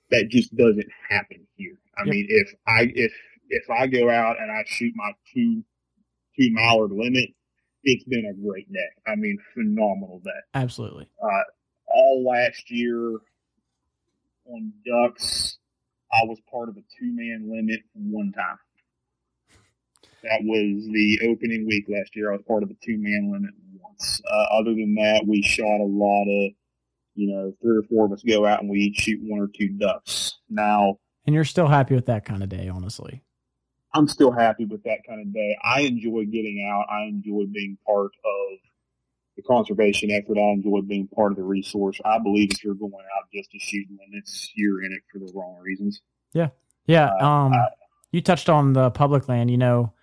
that 0.10 0.30
just 0.30 0.56
doesn't 0.56 0.88
happen 1.10 1.46
here. 1.56 1.78
I 1.98 2.06
yep. 2.06 2.14
mean, 2.14 2.28
if 2.30 2.54
I, 2.66 2.88
if, 2.96 3.12
if 3.50 3.70
I 3.70 3.88
go 3.88 4.10
out 4.10 4.38
and 4.40 4.50
I 4.50 4.64
shoot 4.68 4.94
my 4.96 5.12
two, 5.34 5.66
two 6.40 6.54
mallard 6.54 6.92
limit, 6.94 7.32
it's 7.84 8.04
been 8.06 8.26
a 8.26 8.34
great 8.34 8.72
day. 8.72 8.80
I 9.08 9.16
mean, 9.16 9.38
phenomenal 9.54 10.22
day. 10.24 10.30
Absolutely. 10.54 11.10
Uh, 11.22 11.44
all 11.88 12.26
last 12.28 12.70
year 12.72 13.18
on 14.46 14.74
ducks, 14.86 15.58
I 16.12 16.26
was 16.26 16.40
part 16.52 16.70
of 16.70 16.78
a 16.78 16.82
two 17.00 17.14
man 17.14 17.50
limit 17.54 17.82
one 17.96 18.32
time. 18.34 18.58
That 20.24 20.42
was 20.44 20.88
the 20.92 21.20
opening 21.24 21.66
week 21.66 21.86
last 21.88 22.16
year. 22.16 22.32
I 22.32 22.36
was 22.36 22.44
part 22.48 22.64
of 22.64 22.70
a 22.70 22.76
two 22.86 22.98
man 22.98 23.32
limit 23.32 23.52
once. 23.80 24.22
Uh, 24.30 24.60
other 24.60 24.72
than 24.72 24.96
that, 24.96 25.26
we 25.28 25.42
shot 25.42 25.80
a 25.80 25.88
lot 25.88 26.24
of, 26.24 26.52
you 27.16 27.34
know, 27.34 27.54
three 27.62 27.78
or 27.78 27.84
four 27.84 28.06
of 28.06 28.12
us 28.12 28.22
go 28.24 28.46
out 28.46 28.62
and 28.62 28.70
we 28.70 28.80
each 28.80 28.98
shoot 28.98 29.20
one 29.24 29.40
or 29.40 29.48
two 29.48 29.70
ducks. 29.70 30.38
Now, 30.50 31.00
and 31.26 31.36
you're 31.36 31.46
still 31.46 31.68
happy 31.68 31.96
with 31.96 32.08
that 32.08 32.26
kind 32.26 32.44
of 32.44 32.50
day, 32.50 32.68
honestly. 32.68 33.24
I'm 33.94 34.08
still 34.08 34.32
happy 34.32 34.66
with 34.66 34.84
that 34.84 35.00
kind 35.08 35.22
of 35.22 35.34
day. 35.34 35.58
I 35.64 35.82
enjoy 35.82 36.26
getting 36.26 36.68
out. 36.70 36.86
I 36.90 37.04
enjoy 37.04 37.46
being 37.52 37.78
part 37.86 38.12
of 38.24 38.60
the 39.36 39.44
conservation 39.44 40.12
effort. 40.12 40.38
I 40.38 40.52
enjoy 40.52 40.82
being 40.82 41.08
part 41.08 41.32
of 41.32 41.38
the 41.38 41.44
resource. 41.44 42.00
I 42.06 42.20
believe 42.20 42.52
if 42.52 42.64
you're 42.64 42.74
going 42.74 42.94
out 42.94 43.30
just 43.34 43.52
to 43.52 43.60
shoot 43.60 43.88
limits, 43.90 44.52
you're 44.56 44.84
in 44.84 44.94
it 44.94 45.02
for 45.12 45.20
the 45.20 45.32
wrong 45.34 45.58
reasons. 45.62 46.02
Yeah. 46.34 46.50
Yeah. 46.86 47.10
Uh, 47.22 47.26
um, 47.26 47.54
I, 47.54 47.68
you 48.12 48.22
touched 48.22 48.50
on 48.50 48.74
the 48.74 48.92
public 48.92 49.28
land, 49.28 49.52
you 49.52 49.58
know, 49.58 49.94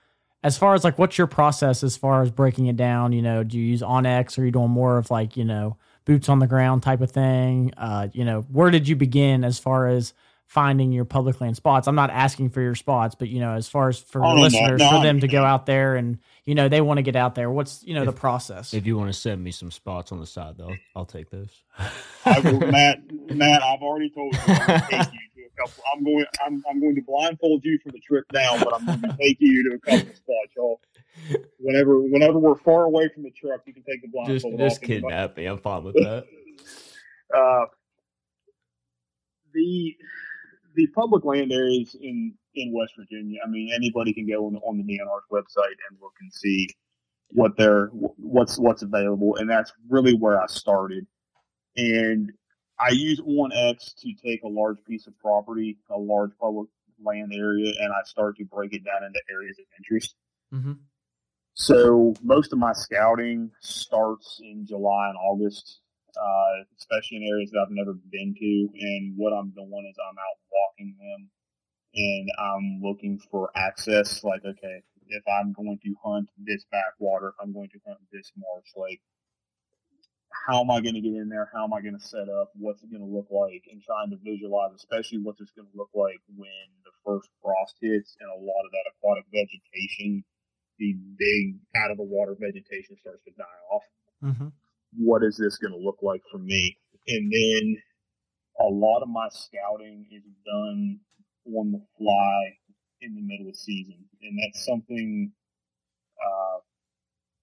as 0.42 0.56
far 0.56 0.74
as 0.74 0.84
like, 0.84 0.98
what's 0.98 1.18
your 1.18 1.26
process 1.26 1.82
as 1.82 1.96
far 1.96 2.22
as 2.22 2.30
breaking 2.30 2.66
it 2.66 2.76
down? 2.76 3.12
You 3.12 3.22
know, 3.22 3.42
do 3.42 3.58
you 3.58 3.64
use 3.64 3.82
onX 3.82 4.38
or 4.38 4.42
are 4.42 4.44
you 4.44 4.50
doing 4.50 4.70
more 4.70 4.98
of 4.98 5.10
like, 5.10 5.36
you 5.36 5.44
know, 5.44 5.76
boots 6.04 6.28
on 6.28 6.38
the 6.38 6.46
ground 6.46 6.82
type 6.82 7.00
of 7.00 7.10
thing? 7.10 7.72
Uh, 7.76 8.08
you 8.12 8.24
know, 8.24 8.42
where 8.42 8.70
did 8.70 8.86
you 8.86 8.96
begin 8.96 9.44
as 9.44 9.58
far 9.58 9.88
as 9.88 10.14
finding 10.48 10.92
your 10.92 11.04
public 11.04 11.40
land 11.42 11.54
spots. 11.56 11.86
I'm 11.86 11.94
not 11.94 12.10
asking 12.10 12.50
for 12.50 12.62
your 12.62 12.74
spots, 12.74 13.14
but 13.14 13.28
you 13.28 13.38
know, 13.38 13.52
as 13.52 13.68
far 13.68 13.90
as 13.90 13.98
for 13.98 14.24
oh, 14.24 14.34
listeners, 14.34 14.80
no, 14.80 14.90
no, 14.90 14.96
for 14.96 15.02
them 15.04 15.20
to 15.20 15.28
go 15.28 15.44
out 15.44 15.66
there 15.66 15.94
and 15.94 16.18
you 16.44 16.54
know 16.54 16.68
they 16.68 16.80
want 16.80 16.96
to 16.96 17.02
get 17.02 17.16
out 17.16 17.34
there. 17.34 17.50
What's 17.50 17.84
you 17.84 17.94
know 17.94 18.02
if, 18.02 18.06
the 18.06 18.12
process? 18.12 18.74
If 18.74 18.86
you 18.86 18.96
want 18.96 19.12
to 19.12 19.18
send 19.18 19.44
me 19.44 19.50
some 19.50 19.70
spots 19.70 20.10
on 20.10 20.18
the 20.18 20.26
side, 20.26 20.56
though, 20.56 20.74
I'll 20.96 21.04
take 21.04 21.30
those. 21.30 21.50
I 22.24 22.40
will, 22.40 22.58
Matt, 22.72 23.00
Matt, 23.30 23.62
I've 23.62 23.82
already 23.82 24.10
told 24.10 24.34
you. 24.34 24.40
I'm, 24.46 25.06
you 25.36 25.48
couple, 25.58 25.84
I'm 25.94 26.04
going. 26.04 26.24
I'm, 26.44 26.62
I'm 26.68 26.80
going 26.80 26.94
to 26.94 27.02
blindfold 27.02 27.64
you 27.64 27.78
for 27.84 27.92
the 27.92 28.00
trip 28.00 28.24
down, 28.32 28.60
but 28.60 28.74
I'm 28.74 28.86
going 28.86 29.00
to 29.02 29.16
take 29.20 29.36
you 29.40 29.70
to 29.70 29.76
a 29.76 29.78
couple 29.78 30.14
spots, 30.14 30.52
y'all. 30.56 30.80
Whenever, 31.58 32.00
whenever 32.00 32.38
we're 32.38 32.54
far 32.54 32.84
away 32.84 33.08
from 33.12 33.24
the 33.24 33.30
truck, 33.30 33.62
you 33.66 33.74
can 33.74 33.82
take 33.82 34.02
the 34.02 34.08
blindfold 34.08 34.40
just, 34.40 34.46
off. 34.46 34.58
Just 34.58 34.82
kidnap 34.82 35.36
me. 35.36 35.46
I'm 35.46 35.58
fine 35.58 35.84
with 35.84 35.94
that. 35.96 36.24
uh, 37.36 37.66
the 39.52 39.96
the 40.78 40.86
public 40.94 41.24
land 41.24 41.50
areas 41.52 41.96
in 42.00 42.32
in 42.54 42.72
West 42.72 42.94
Virginia. 42.96 43.40
I 43.44 43.50
mean, 43.50 43.70
anybody 43.74 44.12
can 44.12 44.26
go 44.26 44.46
on 44.46 44.52
the, 44.54 44.60
on 44.60 44.78
the 44.78 44.84
DNR's 44.84 45.24
website 45.30 45.76
and 45.90 45.98
look 46.00 46.14
and 46.20 46.32
see 46.32 46.68
what 47.32 47.56
they're 47.56 47.88
what's 47.88 48.58
what's 48.58 48.82
available, 48.82 49.36
and 49.36 49.50
that's 49.50 49.72
really 49.88 50.14
where 50.14 50.40
I 50.40 50.46
started. 50.46 51.04
And 51.76 52.32
I 52.78 52.90
use 52.90 53.20
onX 53.20 53.92
to 54.02 54.14
take 54.24 54.44
a 54.44 54.48
large 54.48 54.78
piece 54.86 55.08
of 55.08 55.18
property, 55.18 55.78
a 55.90 55.98
large 55.98 56.30
public 56.40 56.68
land 57.04 57.32
area, 57.34 57.72
and 57.80 57.92
I 57.92 58.04
start 58.04 58.36
to 58.36 58.44
break 58.44 58.72
it 58.72 58.84
down 58.84 59.04
into 59.04 59.20
areas 59.30 59.58
of 59.58 59.64
interest. 59.78 60.14
Mm-hmm. 60.54 60.72
So 61.54 62.14
most 62.22 62.52
of 62.52 62.60
my 62.60 62.72
scouting 62.72 63.50
starts 63.60 64.40
in 64.40 64.64
July 64.64 65.08
and 65.08 65.18
August 65.18 65.80
uh, 66.18 66.66
especially 66.76 67.18
in 67.18 67.30
areas 67.30 67.50
that 67.50 67.62
I've 67.62 67.74
never 67.74 67.94
been 67.94 68.34
to. 68.34 68.52
And 68.74 69.14
what 69.16 69.30
I'm 69.30 69.50
doing 69.54 69.86
is 69.88 69.96
I'm 70.02 70.18
out 70.18 70.38
walking 70.50 70.96
them 70.98 71.30
and 71.94 72.28
I'm 72.38 72.80
looking 72.82 73.18
for 73.30 73.50
access. 73.54 74.24
Like, 74.24 74.44
okay, 74.44 74.82
if 75.08 75.22
I'm 75.28 75.52
going 75.52 75.78
to 75.84 75.94
hunt 76.04 76.28
this 76.36 76.64
backwater, 76.70 77.30
if 77.30 77.38
I'm 77.40 77.52
going 77.52 77.70
to 77.70 77.80
hunt 77.86 78.00
this 78.12 78.32
marsh, 78.36 78.70
like, 78.76 79.00
how 80.46 80.60
am 80.60 80.70
I 80.70 80.80
going 80.80 80.94
to 80.94 81.00
get 81.00 81.16
in 81.16 81.28
there? 81.28 81.48
How 81.52 81.64
am 81.64 81.72
I 81.72 81.80
going 81.80 81.96
to 81.98 82.04
set 82.04 82.28
up? 82.28 82.50
What's 82.54 82.82
it 82.82 82.90
going 82.90 83.04
to 83.04 83.08
look 83.08 83.30
like? 83.30 83.64
And 83.70 83.80
trying 83.80 84.10
to 84.10 84.18
visualize, 84.20 84.74
especially 84.76 85.18
what's 85.22 85.40
it's 85.40 85.52
going 85.52 85.68
to 85.70 85.76
look 85.76 85.92
like 85.94 86.20
when 86.36 86.66
the 86.84 86.92
first 87.04 87.28
frost 87.40 87.76
hits 87.80 88.16
and 88.20 88.28
a 88.28 88.40
lot 88.40 88.64
of 88.66 88.72
that 88.72 88.90
aquatic 88.92 89.24
vegetation, 89.32 90.24
the 90.78 90.94
big 91.18 91.58
out 91.76 91.90
of 91.90 91.96
the 91.96 92.06
water 92.06 92.36
vegetation 92.38 92.96
starts 93.00 93.24
to 93.24 93.32
die 93.36 93.60
off. 93.72 93.86
Mm-hmm 94.24 94.48
what 94.96 95.22
is 95.22 95.36
this 95.36 95.58
going 95.58 95.72
to 95.72 95.78
look 95.78 95.98
like 96.02 96.22
for 96.30 96.38
me? 96.38 96.76
And 97.08 97.32
then 97.32 97.76
a 98.60 98.68
lot 98.68 99.02
of 99.02 99.08
my 99.08 99.28
scouting 99.30 100.06
is 100.12 100.22
done 100.44 100.98
on 101.56 101.72
the 101.72 101.82
fly 101.96 102.56
in 103.00 103.14
the 103.14 103.22
middle 103.22 103.48
of 103.48 103.56
season, 103.56 104.04
and 104.22 104.38
that's 104.38 104.64
something. 104.64 105.32
Uh, 106.18 106.58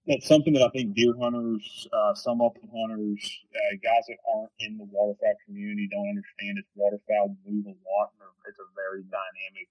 that's 0.06 0.28
something 0.28 0.52
that 0.52 0.62
I 0.62 0.68
think 0.68 0.94
deer 0.94 1.14
hunters, 1.20 1.88
uh, 1.92 2.14
some 2.14 2.40
upland 2.40 2.70
hunters, 2.70 3.40
uh, 3.50 3.74
guys 3.82 4.06
that 4.06 4.18
aren't 4.36 4.52
in 4.60 4.78
the 4.78 4.84
waterfowl 4.84 5.34
community 5.44 5.88
don't 5.90 6.08
understand. 6.08 6.58
Is 6.58 6.64
waterfowl 6.76 7.34
move 7.44 7.66
a 7.66 7.70
lot. 7.70 8.12
It's 8.46 8.58
a 8.60 8.68
very 8.76 9.02
dynamic 9.02 9.68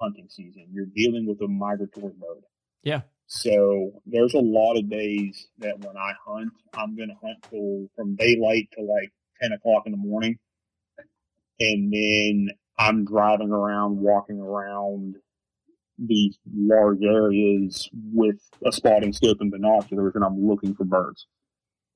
hunting 0.00 0.28
season. 0.30 0.66
You're 0.72 0.86
dealing 0.86 1.26
with 1.26 1.40
a 1.42 1.48
migratory 1.48 2.14
bird. 2.18 2.44
Yeah. 2.82 3.02
So 3.32 3.92
there's 4.06 4.34
a 4.34 4.40
lot 4.40 4.76
of 4.76 4.90
days 4.90 5.46
that 5.58 5.78
when 5.78 5.96
I 5.96 6.14
hunt, 6.26 6.52
I'm 6.74 6.96
going 6.96 7.10
to 7.10 7.14
hunt 7.24 7.46
till 7.48 7.86
from 7.94 8.16
daylight 8.16 8.68
to 8.76 8.82
like 8.82 9.12
10 9.40 9.52
o'clock 9.52 9.84
in 9.86 9.92
the 9.92 9.98
morning. 9.98 10.36
And 11.60 11.92
then 11.92 12.48
I'm 12.76 13.04
driving 13.04 13.52
around, 13.52 13.98
walking 13.98 14.40
around 14.40 15.14
these 15.96 16.38
large 16.52 17.02
areas 17.04 17.88
with 18.12 18.40
a 18.66 18.72
spotting 18.72 19.12
scope 19.12 19.40
and 19.40 19.52
binoculars 19.52 20.16
and 20.16 20.24
I'm 20.24 20.44
looking 20.44 20.74
for 20.74 20.84
birds. 20.84 21.28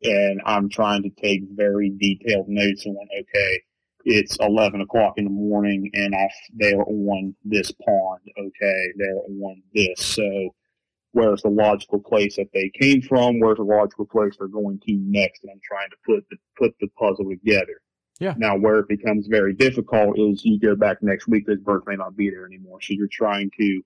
And 0.05 0.41
I'm 0.47 0.69
trying 0.69 1.03
to 1.03 1.11
take 1.11 1.43
very 1.51 1.91
detailed 1.91 2.47
notes 2.49 2.87
on, 2.87 3.09
okay, 3.21 3.61
it's 4.05 4.37
11 4.39 4.83
o'clock 4.83 5.15
in 5.17 5.25
the 5.25 5.31
morning 5.31 5.91
and 5.95 6.15
I, 6.15 6.29
they're 6.55 6.81
on 6.81 7.35
this 7.45 7.73
pond. 7.73 8.21
Okay. 8.39 8.87
They're 8.97 9.17
on 9.17 9.63
this. 9.75 10.01
So 10.01 10.55
where's 11.15 11.43
the 11.43 11.49
logical 11.49 12.01
place 12.01 12.37
that 12.37 12.53
they 12.53 12.71
came 12.79 13.01
from, 13.01 13.39
where's 13.39 13.57
the 13.57 13.63
logical 13.63 14.05
place 14.05 14.35
they're 14.37 14.49
going 14.49 14.81
to 14.81 14.93
next, 15.07 15.45
and 15.45 15.53
I'm 15.53 15.61
trying 15.65 15.89
to 15.91 15.97
put 16.05 16.29
the 16.29 16.37
put 16.59 16.75
the 16.81 16.89
puzzle 16.99 17.31
together. 17.31 17.81
Yeah. 18.21 18.35
Now, 18.37 18.57
where 18.57 18.79
it 18.79 18.89
becomes 18.89 19.27
very 19.29 19.55
difficult 19.55 20.19
is 20.19 20.45
you 20.45 20.61
go 20.61 20.77
back 20.77 20.99
next 21.03 21.27
week, 21.27 21.47
those 21.47 21.61
birds 21.61 21.85
may 21.87 21.97
not 21.97 22.17
be 22.17 22.31
there 22.31 22.47
anymore. 22.47 22.81
So 22.81 22.95
you're 22.95 23.09
trying 23.11 23.51
to 23.59 23.83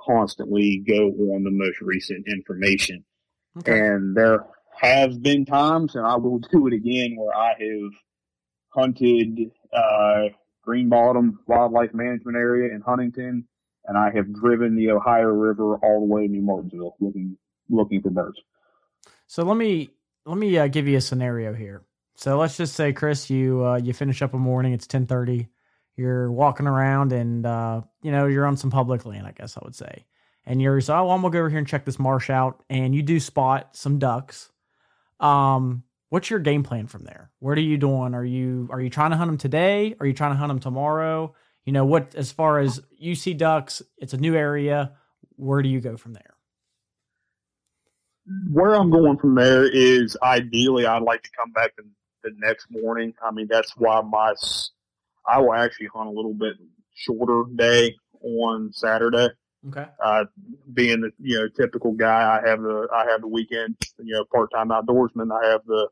constantly 0.00 0.82
go 0.86 1.08
on 1.34 1.44
the 1.44 1.50
most 1.50 1.80
recent 1.80 2.26
information. 2.26 3.04
Okay. 3.58 3.78
And 3.78 4.16
there 4.16 4.46
have 4.80 5.22
been 5.22 5.44
times, 5.44 5.94
and 5.94 6.06
I 6.06 6.16
will 6.16 6.38
do 6.52 6.66
it 6.68 6.74
again, 6.74 7.16
where 7.16 7.36
I 7.36 7.54
have 7.58 7.92
hunted 8.74 9.50
uh, 9.74 10.28
Green 10.62 10.88
Bottom 10.88 11.40
Wildlife 11.46 11.92
Management 11.94 12.36
Area 12.36 12.74
in 12.74 12.80
Huntington 12.80 13.46
and 13.86 13.96
I 13.96 14.10
have 14.14 14.32
driven 14.32 14.76
the 14.76 14.90
Ohio 14.90 15.28
River 15.28 15.76
all 15.76 16.00
the 16.00 16.06
way 16.06 16.26
to 16.26 16.32
New 16.32 16.42
Martinsville 16.42 16.96
looking 17.00 17.36
looking 17.68 18.02
for 18.02 18.10
birds. 18.10 18.38
So 19.26 19.44
let 19.44 19.56
me 19.56 19.90
let 20.26 20.38
me 20.38 20.58
uh, 20.58 20.66
give 20.68 20.88
you 20.88 20.98
a 20.98 21.00
scenario 21.00 21.54
here. 21.54 21.82
So 22.16 22.38
let's 22.38 22.56
just 22.56 22.74
say, 22.74 22.92
Chris, 22.92 23.30
you 23.30 23.64
uh, 23.64 23.76
you 23.76 23.92
finish 23.92 24.22
up 24.22 24.34
a 24.34 24.38
morning. 24.38 24.72
It's 24.72 24.86
ten 24.86 25.06
thirty. 25.06 25.48
You're 25.96 26.30
walking 26.30 26.66
around, 26.66 27.12
and 27.12 27.44
uh, 27.44 27.82
you 28.02 28.12
know 28.12 28.26
you're 28.26 28.46
on 28.46 28.56
some 28.56 28.70
public 28.70 29.06
land. 29.06 29.26
I 29.26 29.32
guess 29.32 29.56
I 29.56 29.60
would 29.64 29.74
say, 29.74 30.06
and 30.44 30.60
you're 30.60 30.80
so 30.80 30.94
oh, 30.94 31.10
I'm 31.10 31.22
gonna 31.22 31.32
go 31.32 31.38
over 31.38 31.48
here 31.48 31.58
and 31.58 31.66
check 31.66 31.84
this 31.84 31.98
marsh 31.98 32.30
out. 32.30 32.62
And 32.68 32.94
you 32.94 33.02
do 33.02 33.20
spot 33.20 33.76
some 33.76 33.98
ducks. 33.98 34.50
Um, 35.18 35.84
what's 36.08 36.30
your 36.30 36.40
game 36.40 36.62
plan 36.62 36.86
from 36.86 37.04
there? 37.04 37.30
What 37.38 37.56
are 37.56 37.62
you 37.62 37.78
doing? 37.78 38.14
Are 38.14 38.24
you 38.24 38.68
are 38.70 38.80
you 38.80 38.90
trying 38.90 39.10
to 39.12 39.16
hunt 39.16 39.28
them 39.28 39.38
today? 39.38 39.96
Are 39.98 40.06
you 40.06 40.12
trying 40.12 40.32
to 40.32 40.36
hunt 40.36 40.50
them 40.50 40.58
tomorrow? 40.58 41.34
You 41.70 41.72
know 41.72 41.84
what 41.84 42.16
as 42.16 42.32
far 42.32 42.58
as 42.58 42.82
see 43.14 43.32
ducks 43.32 43.80
it's 43.98 44.12
a 44.12 44.16
new 44.16 44.34
area. 44.34 44.90
Where 45.36 45.62
do 45.62 45.68
you 45.68 45.80
go 45.80 45.96
from 45.96 46.14
there? 46.14 46.34
Where 48.50 48.74
i'm 48.74 48.90
going 48.90 49.18
from 49.18 49.36
there 49.36 49.70
is 49.70 50.16
ideally 50.20 50.84
i'd 50.84 51.02
like 51.02 51.22
to 51.22 51.30
come 51.38 51.52
back 51.52 51.76
the, 51.76 51.84
the 52.24 52.32
next 52.38 52.66
morning. 52.72 53.14
I 53.24 53.30
mean 53.30 53.46
that's 53.48 53.72
why 53.76 54.00
my 54.00 54.34
i 55.28 55.38
will 55.38 55.54
actually 55.54 55.90
hunt 55.94 56.08
a 56.08 56.12
little 56.12 56.34
bit 56.34 56.54
shorter 56.96 57.44
day 57.54 57.94
on 58.20 58.72
saturday 58.72 59.28
Okay. 59.68 59.86
Uh, 60.02 60.24
being 60.72 61.02
the 61.02 61.12
you 61.20 61.38
know 61.38 61.48
typical 61.48 61.92
guy, 61.92 62.40
I 62.42 62.48
have 62.48 62.62
the 62.62 62.88
I 62.94 63.10
have 63.10 63.20
the 63.20 63.28
weekend 63.28 63.76
you 63.98 64.14
know 64.14 64.24
part 64.24 64.50
time 64.52 64.68
outdoorsman. 64.68 65.30
I 65.30 65.50
have 65.50 65.64
the 65.66 65.88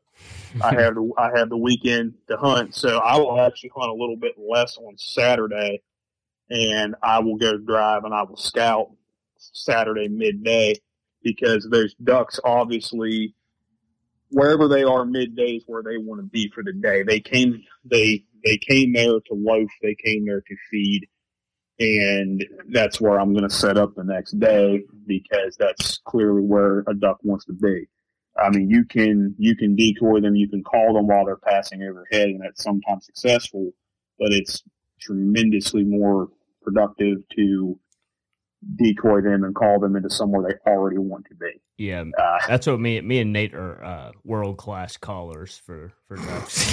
I 0.61 0.73
have 0.81 0.95
the 0.95 1.11
I 1.17 1.37
have 1.37 1.49
the 1.49 1.57
weekend 1.57 2.15
to 2.29 2.37
hunt, 2.37 2.73
so 2.73 2.97
I 2.97 3.17
will 3.17 3.39
actually 3.39 3.71
hunt 3.75 3.91
a 3.91 3.93
little 3.93 4.17
bit 4.17 4.33
less 4.37 4.77
on 4.77 4.97
Saturday, 4.97 5.81
and 6.49 6.95
I 7.03 7.19
will 7.19 7.37
go 7.37 7.57
drive 7.57 8.05
and 8.05 8.13
I 8.13 8.23
will 8.23 8.37
scout 8.37 8.91
Saturday 9.37 10.07
midday 10.07 10.75
because 11.23 11.67
those 11.69 11.93
ducks 11.95 12.39
obviously 12.43 13.35
wherever 14.29 14.67
they 14.67 14.83
are 14.83 15.05
midday 15.05 15.57
is 15.57 15.63
where 15.67 15.83
they 15.83 15.97
want 15.97 16.21
to 16.21 16.27
be 16.27 16.49
for 16.49 16.63
the 16.63 16.73
day. 16.73 17.03
They 17.03 17.19
came 17.19 17.63
they 17.85 18.23
they 18.43 18.57
came 18.57 18.93
there 18.93 19.11
to 19.11 19.33
loaf, 19.33 19.69
they 19.81 19.95
came 19.95 20.25
there 20.25 20.41
to 20.41 20.55
feed, 20.71 21.07
and 21.79 22.45
that's 22.69 22.99
where 22.99 23.19
I'm 23.19 23.33
going 23.33 23.47
to 23.47 23.55
set 23.55 23.77
up 23.77 23.95
the 23.95 24.03
next 24.03 24.39
day 24.39 24.83
because 25.07 25.55
that's 25.57 25.99
clearly 25.99 26.41
where 26.41 26.83
a 26.87 26.93
duck 26.93 27.19
wants 27.23 27.45
to 27.45 27.53
be. 27.53 27.87
I 28.37 28.49
mean, 28.49 28.69
you 28.69 28.85
can 28.85 29.35
you 29.37 29.55
can 29.55 29.75
decoy 29.75 30.21
them, 30.21 30.35
you 30.35 30.49
can 30.49 30.63
call 30.63 30.93
them 30.93 31.07
while 31.07 31.25
they're 31.25 31.37
passing 31.37 31.83
overhead, 31.83 32.29
and 32.29 32.41
that's 32.41 32.63
sometimes 32.63 33.05
successful, 33.05 33.71
but 34.17 34.31
it's 34.31 34.63
tremendously 34.99 35.83
more 35.83 36.29
productive 36.61 37.17
to 37.35 37.79
decoy 38.75 39.21
them 39.21 39.43
and 39.45 39.55
call 39.55 39.79
them 39.79 39.95
into 39.95 40.09
somewhere 40.09 40.43
they 40.47 40.71
already 40.71 40.97
want 40.97 41.25
to 41.25 41.35
be. 41.35 41.61
Yeah, 41.77 42.03
Uh, 42.17 42.37
that's 42.47 42.67
what 42.67 42.79
me 42.79 43.01
me 43.01 43.19
and 43.19 43.33
Nate 43.33 43.53
are 43.53 43.83
uh, 43.83 44.11
world 44.23 44.57
class 44.57 44.97
callers 44.97 45.61
for 45.65 45.93
for 46.07 46.17
ducks. 46.17 46.69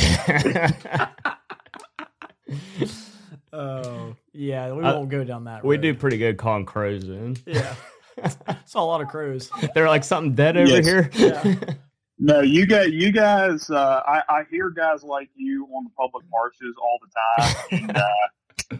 Oh, 3.53 4.17
yeah. 4.37 4.73
We 4.73 4.83
Uh, 4.85 4.95
won't 4.97 5.09
go 5.09 5.25
down 5.25 5.45
that. 5.45 5.57
Route. 5.57 5.65
We 5.65 5.77
road. 5.77 5.83
do 5.83 5.95
pretty 5.95 6.19
good 6.19 6.37
calling 6.39 6.65
crows 6.67 7.05
in. 7.09 7.37
Yeah. 7.47 7.75
Saw 8.65 8.83
a 8.83 8.87
lot 8.87 9.01
of 9.03 9.09
crows. 9.09 9.51
They're 9.75 9.89
like 9.89 10.03
something 10.05 10.35
dead 10.35 10.57
over 10.57 10.71
Yes. 10.71 10.85
here. 10.87 11.11
Yeah. 11.15 11.55
No, 12.19 12.41
you 12.41 12.65
got 12.67 12.93
you 12.95 13.13
guys. 13.13 13.69
Uh, 13.69 14.01
I, 14.07 14.23
I 14.27 14.43
hear 14.51 14.71
guys 14.71 15.03
like 15.03 15.29
you 15.35 15.67
on 15.77 15.85
the 15.85 15.91
public 15.91 16.25
marches 16.31 16.75
all 16.83 16.99
the 17.03 17.11
time. 17.45 17.57
And, 17.73 17.97
uh, 17.99 18.79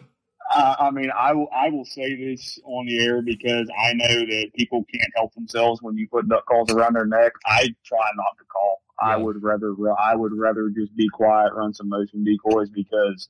I, 0.49 0.87
I 0.87 0.89
mean, 0.89 1.11
I 1.15 1.33
will 1.33 1.47
I 1.53 1.69
will 1.69 1.85
say 1.85 2.15
this 2.15 2.57
on 2.65 2.87
the 2.87 2.97
air 3.05 3.21
because 3.21 3.69
I 3.79 3.93
know 3.93 4.07
that 4.25 4.47
people 4.55 4.83
can't 4.91 5.11
help 5.15 5.35
themselves 5.35 5.83
when 5.83 5.95
you 5.97 6.07
put 6.11 6.27
duck 6.27 6.47
calls 6.47 6.71
around 6.71 6.95
their 6.95 7.05
neck. 7.05 7.33
I 7.45 7.67
try 7.85 7.99
not 8.15 8.37
to 8.39 8.45
call. 8.51 8.81
I 8.99 9.15
would 9.17 9.43
rather 9.43 9.75
I 9.99 10.15
would 10.15 10.33
rather 10.33 10.69
just 10.69 10.95
be 10.95 11.07
quiet, 11.09 11.53
run 11.53 11.75
some 11.75 11.89
motion 11.89 12.23
decoys 12.23 12.71
because 12.71 13.29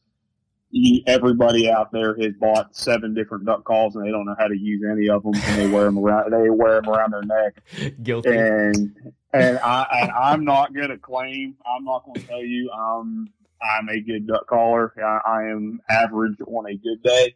you, 0.70 1.02
everybody 1.08 1.70
out 1.70 1.92
there 1.92 2.16
has 2.20 2.34
bought 2.40 2.76
seven 2.76 3.14
different 3.14 3.46
duck 3.46 3.64
calls 3.64 3.96
and 3.96 4.06
they 4.06 4.12
don't 4.12 4.26
know 4.26 4.36
how 4.38 4.48
to 4.48 4.58
use 4.58 4.84
any 4.90 5.10
of 5.10 5.24
them 5.24 5.34
and 5.36 5.62
they 5.62 5.68
wear 5.68 5.86
them 5.86 5.98
around 5.98 6.32
they 6.32 6.50
wear 6.50 6.82
them 6.82 6.90
around 6.90 7.12
their 7.12 7.24
neck 7.24 7.62
Guilty. 8.04 8.30
and 8.30 8.96
and 9.34 9.60
I 9.60 9.88
and 10.02 10.12
I'm 10.12 10.46
not 10.46 10.74
gonna 10.74 10.98
claim. 10.98 11.56
I'm 11.66 11.84
not 11.84 12.06
gonna 12.06 12.26
tell 12.26 12.44
you 12.44 12.70
I'm 12.72 13.28
I'm 13.62 13.90
a 13.90 14.00
good 14.00 14.28
duck 14.28 14.48
caller. 14.48 14.94
I, 14.98 15.20
I 15.26 15.44
am 15.46 15.80
average 15.90 16.38
on 16.46 16.68
a 16.68 16.76
good 16.76 17.04
day, 17.04 17.36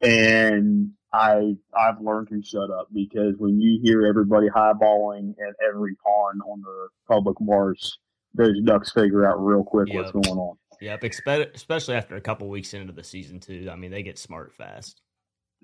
and 0.00 0.90
I 1.12 1.56
I've 1.74 2.00
learned 2.00 2.28
to 2.28 2.42
shut 2.42 2.70
up 2.70 2.88
because 2.92 3.34
when 3.38 3.60
you 3.60 3.80
hear 3.82 4.06
everybody 4.06 4.48
highballing 4.48 5.30
at 5.38 5.54
every 5.66 5.94
pond 5.96 6.42
on 6.46 6.60
the 6.62 6.88
public 7.06 7.40
marsh, 7.40 7.92
those 8.34 8.60
ducks 8.64 8.92
figure 8.92 9.26
out 9.26 9.44
real 9.44 9.64
quick 9.64 9.88
what's 9.92 10.10
going 10.12 10.38
on. 10.38 10.56
Yep, 10.80 11.02
expe- 11.02 11.54
especially 11.54 11.96
after 11.96 12.16
a 12.16 12.20
couple 12.20 12.48
weeks 12.48 12.74
into 12.74 12.92
the 12.92 13.04
season 13.04 13.40
too. 13.40 13.68
I 13.70 13.76
mean, 13.76 13.90
they 13.90 14.02
get 14.02 14.18
smart 14.18 14.52
fast. 14.52 15.02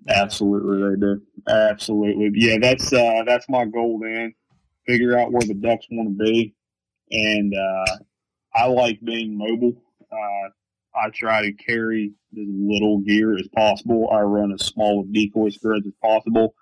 Absolutely, 0.09 0.91
they 0.91 1.01
do. 1.01 1.23
Absolutely, 1.49 2.31
yeah. 2.35 2.59
That's 2.61 2.93
uh, 2.93 3.23
that's 3.27 3.49
my 3.49 3.65
goal. 3.65 4.01
Then 4.03 4.35
figure 4.87 5.19
out 5.19 5.33
where 5.33 5.47
the 5.47 5.55
ducks 5.55 5.87
want 5.91 6.19
to 6.19 6.25
be, 6.25 6.55
and 7.11 7.55
uh, 7.55 7.97
I 8.55 8.67
like 8.67 9.01
being 9.03 9.39
mobile. 9.39 9.81
Uh, 10.11 10.51
I 10.97 11.11
try 11.11 11.43
to 11.43 11.53
carry 11.53 12.13
as 12.33 12.47
little 12.49 13.01
gear 13.01 13.37
as 13.37 13.49
possible. 13.55 14.09
I 14.13 14.21
run 14.21 14.53
as 14.53 14.67
small 14.67 15.01
of 15.01 15.13
decoy 15.13 15.51
spreads 15.51 15.87
as 15.87 15.93
possible, 16.03 16.55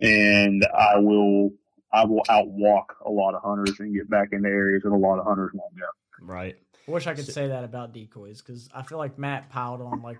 and 0.00 0.66
I 0.74 0.98
will 0.98 1.50
I 1.92 2.04
will 2.04 2.22
outwalk 2.28 2.86
a 3.04 3.10
lot 3.10 3.34
of 3.34 3.42
hunters 3.42 3.78
and 3.80 3.94
get 3.94 4.08
back 4.08 4.28
into 4.32 4.48
areas 4.48 4.82
that 4.82 4.92
a 4.92 4.96
lot 4.96 5.18
of 5.18 5.26
hunters 5.26 5.52
won't 5.54 5.78
go. 5.78 5.86
Right. 6.20 6.56
I 6.86 6.90
wish 6.90 7.06
I 7.06 7.14
could 7.14 7.26
say 7.26 7.48
that 7.48 7.64
about 7.64 7.92
decoys 7.92 8.42
because 8.42 8.68
I 8.74 8.82
feel 8.82 8.98
like 8.98 9.18
Matt 9.18 9.50
piled 9.50 9.80
on 9.80 10.02
like 10.02 10.18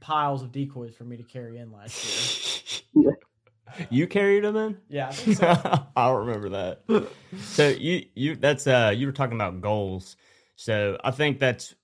piles 0.00 0.42
of 0.42 0.52
decoys 0.52 0.94
for 0.94 1.04
me 1.04 1.16
to 1.16 1.22
carry 1.22 1.58
in 1.58 1.72
last 1.72 2.84
year. 2.94 3.16
you 3.90 4.06
carried 4.06 4.44
them 4.44 4.56
in? 4.56 4.78
Yeah, 4.88 5.08
I 5.08 5.12
think 5.12 5.36
so. 5.38 5.46
I 5.96 6.08
don't 6.08 6.26
remember 6.26 6.48
that. 6.50 7.10
so 7.40 7.68
you 7.68 8.06
you 8.14 8.36
that's 8.36 8.66
uh 8.66 8.92
you 8.94 9.06
were 9.06 9.12
talking 9.12 9.34
about 9.34 9.60
goals. 9.60 10.16
So 10.56 10.98
I 11.04 11.10
think 11.10 11.38
that's 11.38 11.74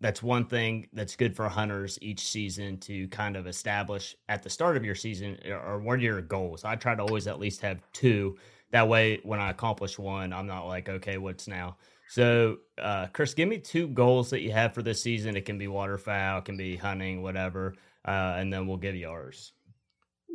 that's 0.00 0.22
one 0.22 0.44
thing 0.44 0.86
that's 0.92 1.16
good 1.16 1.34
for 1.34 1.48
hunters 1.48 1.98
each 2.02 2.20
season 2.20 2.78
to 2.78 3.08
kind 3.08 3.36
of 3.36 3.46
establish 3.46 4.14
at 4.28 4.42
the 4.42 4.50
start 4.50 4.76
of 4.76 4.84
your 4.84 4.94
season 4.94 5.38
or 5.48 5.78
what 5.78 5.94
are 5.94 6.02
your 6.02 6.20
goals. 6.20 6.64
I 6.64 6.76
try 6.76 6.94
to 6.94 7.02
always 7.02 7.26
at 7.26 7.38
least 7.38 7.62
have 7.62 7.80
two. 7.92 8.36
That 8.70 8.88
way 8.88 9.20
when 9.22 9.40
I 9.40 9.50
accomplish 9.50 9.98
one, 9.98 10.32
I'm 10.32 10.46
not 10.46 10.66
like, 10.66 10.88
okay, 10.88 11.16
what's 11.16 11.46
now? 11.46 11.76
So, 12.14 12.58
uh, 12.78 13.08
Chris, 13.08 13.34
give 13.34 13.48
me 13.48 13.58
two 13.58 13.88
goals 13.88 14.30
that 14.30 14.40
you 14.40 14.52
have 14.52 14.72
for 14.72 14.82
this 14.82 15.02
season. 15.02 15.36
It 15.36 15.46
can 15.46 15.58
be 15.58 15.66
waterfowl, 15.66 16.38
it 16.38 16.44
can 16.44 16.56
be 16.56 16.76
hunting, 16.76 17.22
whatever, 17.22 17.74
uh, 18.06 18.36
and 18.36 18.52
then 18.52 18.68
we'll 18.68 18.76
give 18.76 18.94
you 18.94 19.08
ours. 19.08 19.52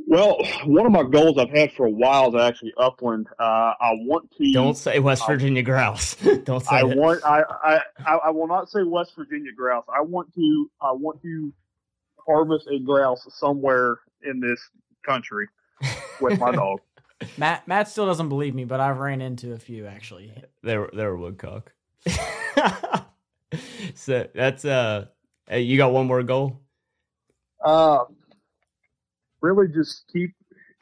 Well, 0.06 0.46
one 0.66 0.86
of 0.86 0.92
my 0.92 1.04
goals 1.04 1.38
I've 1.38 1.52
had 1.52 1.72
for 1.72 1.86
a 1.86 1.90
while 1.90 2.36
is 2.36 2.42
actually 2.42 2.74
upland. 2.78 3.28
Uh, 3.40 3.76
I 3.80 3.92
want 3.94 4.30
to 4.32 4.52
Don't 4.52 4.76
say 4.76 5.00
West 5.00 5.26
Virginia 5.26 5.64
grouse. 5.64 6.16
Don't 6.44 6.66
say 6.66 6.76
I 6.76 6.80
it. 6.82 6.98
want 6.98 7.24
I, 7.24 7.44
I 7.64 7.80
I 8.06 8.16
I 8.26 8.30
will 8.32 8.48
not 8.48 8.70
say 8.70 8.84
West 8.84 9.14
Virginia 9.16 9.54
grouse. 9.56 9.86
I 9.88 10.02
want 10.02 10.34
to 10.34 10.70
I 10.82 10.92
want 10.92 11.22
to 11.22 11.54
harvest 12.28 12.68
a 12.68 12.80
grouse 12.80 13.26
somewhere 13.30 14.00
in 14.22 14.42
this 14.42 14.60
country 15.06 15.48
with 16.20 16.38
my 16.42 16.52
dog. 16.56 16.82
Matt 17.38 17.68
Matt 17.68 17.88
still 17.88 18.06
doesn't 18.06 18.30
believe 18.30 18.56
me, 18.56 18.66
but 18.66 18.80
I've 18.80 19.00
ran 19.00 19.22
into 19.22 19.54
a 19.54 19.60
few 19.60 19.86
actually. 19.86 20.32
They're 20.64 20.90
they're 20.94 21.14
a 21.14 21.18
woodcock. 21.18 21.72
so 23.96 24.28
that's 24.34 24.66
uh, 24.66 25.06
hey, 25.48 25.62
you 25.62 25.78
got 25.78 25.92
one 25.92 26.08
more 26.08 26.24
goal. 26.24 26.62
Uh, 27.64 28.06
really 29.42 29.68
just 29.68 30.06
keep 30.12 30.32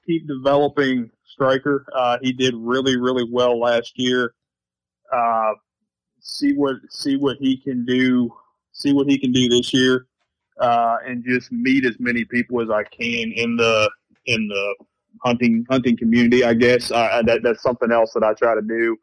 keep 0.05 0.27
developing 0.27 1.11
Striker. 1.25 1.85
Uh, 1.95 2.17
he 2.21 2.33
did 2.33 2.53
really 2.55 2.97
really 2.97 3.27
well 3.29 3.59
last 3.59 3.93
year. 3.95 4.33
Uh, 5.11 5.53
see 6.19 6.53
what 6.53 6.75
see 6.89 7.17
what 7.17 7.37
he 7.39 7.57
can 7.57 7.85
do. 7.85 8.31
See 8.73 8.93
what 8.93 9.07
he 9.07 9.17
can 9.17 9.31
do 9.31 9.49
this 9.49 9.73
year, 9.73 10.05
uh, 10.59 10.97
and 11.05 11.23
just 11.23 11.51
meet 11.51 11.85
as 11.85 11.95
many 11.99 12.25
people 12.25 12.61
as 12.61 12.69
I 12.69 12.83
can 12.83 13.31
in 13.31 13.55
the 13.55 13.89
in 14.25 14.47
the 14.47 14.75
hunting 15.23 15.65
hunting 15.69 15.97
community. 15.97 16.43
I 16.43 16.53
guess 16.53 16.91
uh, 16.91 17.21
that 17.25 17.41
that's 17.43 17.61
something 17.61 17.91
else 17.91 18.13
that 18.13 18.23
I 18.23 18.33
try 18.33 18.55
to 18.55 18.61
do. 18.61 18.97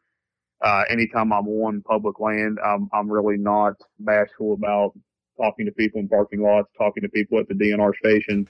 Uh, 0.63 0.85
anytime 0.89 1.33
I'm 1.33 1.47
on 1.49 1.83
public 1.83 2.21
land, 2.21 2.59
I'm 2.65 2.89
I'm 2.93 3.11
really 3.11 3.37
not 3.37 3.75
bashful 4.01 4.55
about 4.55 4.93
talking 5.37 5.67
to 5.67 5.73
people 5.73 6.01
in 6.01 6.09
parking 6.09 6.43
lots, 6.43 6.69
talking 6.79 7.03
to 7.03 7.09
people 7.09 7.39
at 7.39 7.49
the 7.49 7.55
DNR 7.55 7.95
station. 7.97 8.49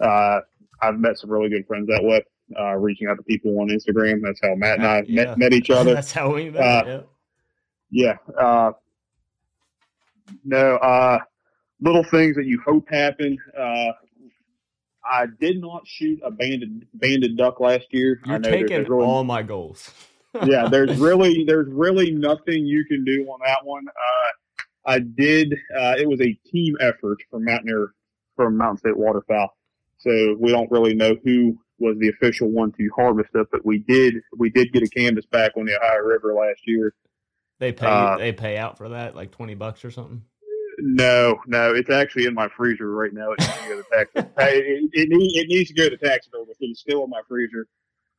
Uh, 0.00 0.40
I've 0.82 0.98
met 0.98 1.18
some 1.18 1.30
really 1.30 1.48
good 1.48 1.66
friends 1.66 1.86
that 1.88 2.02
way. 2.02 2.22
Uh, 2.58 2.74
reaching 2.74 3.08
out 3.08 3.16
to 3.16 3.22
people 3.24 3.58
on 3.60 3.68
Instagram. 3.68 4.20
That's 4.22 4.40
how 4.42 4.54
Matt 4.54 4.78
and 4.78 4.86
I 4.86 5.02
Yeah. 5.06 5.24
met, 5.26 5.38
met 5.38 5.52
each 5.52 5.70
other. 5.70 5.94
That's 5.94 6.12
how 6.12 6.34
we 6.34 6.50
met. 6.50 6.60
Uh, 6.62 7.00
yeah. 7.90 8.16
Yeah. 8.28 8.34
Uh, 8.40 8.72
no, 10.44 10.76
uh, 10.76 11.18
little 11.80 12.04
things 12.04 12.36
that 12.36 12.46
you 12.46 12.60
hope 12.64 12.88
happen. 12.88 13.38
Uh, 13.58 13.92
I 15.10 15.26
did 15.40 15.60
not 15.60 15.86
shoot 15.86 16.20
a 16.24 16.30
banded 16.30 16.86
banded 16.94 17.36
duck 17.36 17.60
last 17.60 17.86
year. 17.90 18.20
I 18.24 18.30
You're 18.30 18.38
know 18.40 18.50
there- 18.50 18.66
taking 18.66 18.84
really, 18.90 19.04
all 19.04 19.24
my 19.24 19.42
goals. 19.42 19.90
yeah, 20.44 20.68
there's 20.68 20.98
really 20.98 21.44
there's 21.46 21.68
really 21.68 22.10
nothing 22.10 22.66
you 22.66 22.84
can 22.84 23.04
do 23.04 23.24
on 23.28 23.40
that 23.44 23.64
one. 23.64 23.86
Uh, 23.88 24.62
I 24.84 24.98
did. 25.00 25.52
Uh, 25.76 25.94
it 25.98 26.08
was 26.08 26.20
a 26.20 26.32
team 26.50 26.76
effort 26.80 27.18
from 27.30 27.44
Mountaineer 27.44 27.92
from 28.36 28.56
Mountain 28.56 28.78
State 28.78 28.96
Waterfowl, 28.96 29.56
so 29.98 30.36
we 30.38 30.50
don't 30.52 30.70
really 30.70 30.94
know 30.94 31.16
who 31.24 31.58
was 31.78 31.96
the 31.98 32.08
official 32.08 32.48
one 32.48 32.72
to 32.72 32.88
harvest 32.96 33.30
it, 33.34 33.46
but 33.50 33.64
we 33.64 33.78
did 33.78 34.14
we 34.36 34.50
did 34.50 34.72
get 34.72 34.82
a 34.82 34.86
canvasback 34.86 35.50
on 35.56 35.66
the 35.66 35.76
Ohio 35.76 36.00
River 36.00 36.34
last 36.34 36.60
year. 36.66 36.94
They 37.58 37.72
pay 37.72 37.86
Uh, 37.86 38.16
they 38.18 38.32
pay 38.32 38.58
out 38.58 38.76
for 38.78 38.90
that, 38.90 39.16
like 39.16 39.30
twenty 39.30 39.54
bucks 39.54 39.84
or 39.84 39.90
something. 39.90 40.22
No, 40.78 41.40
no, 41.46 41.74
it's 41.74 41.90
actually 41.90 42.26
in 42.26 42.34
my 42.34 42.48
freezer 42.48 42.90
right 42.90 43.12
now. 43.12 43.32
It 43.32 43.40
needs 43.40 43.54
to 43.54 43.68
go 43.68 43.76
to 43.76 43.84
tax. 43.90 44.10
it, 44.14 44.90
it, 44.92 45.08
it 45.10 45.48
needs 45.48 45.68
to 45.70 45.74
go 45.74 45.88
to 45.88 45.96
taxidermist. 45.96 46.58
It's 46.60 46.80
still 46.80 47.04
in 47.04 47.10
my 47.10 47.22
freezer. 47.28 47.66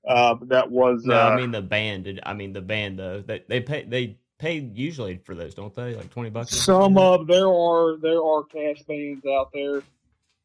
Uh, 0.08 0.36
that 0.43 0.70
was. 0.72 1.03
No, 1.05 1.16
uh, 1.16 1.30
I 1.30 1.36
mean 1.36 1.51
the 1.51 1.62
band. 1.62 2.20
I 2.26 2.34
mean 2.34 2.53
the 2.53 2.62
band 2.62 2.97
though. 2.97 3.22
They 3.22 3.43
they 3.47 3.60
pay 3.60 3.84
they 3.84 4.18
pay 4.39 4.60
usually 4.60 5.18
for 5.24 5.36
those, 5.36 5.53
don't 5.53 5.76
they? 5.76 5.95
Like 5.95 6.10
twenty 6.10 6.30
bucks. 6.30 6.55
some 6.55 6.97
of 6.97 7.28
there 7.28 7.51
are 7.51 7.97
there 7.97 8.24
are 8.24 8.43
cash 8.43 8.82
bands 8.84 9.26
out 9.26 9.51
there. 9.53 9.84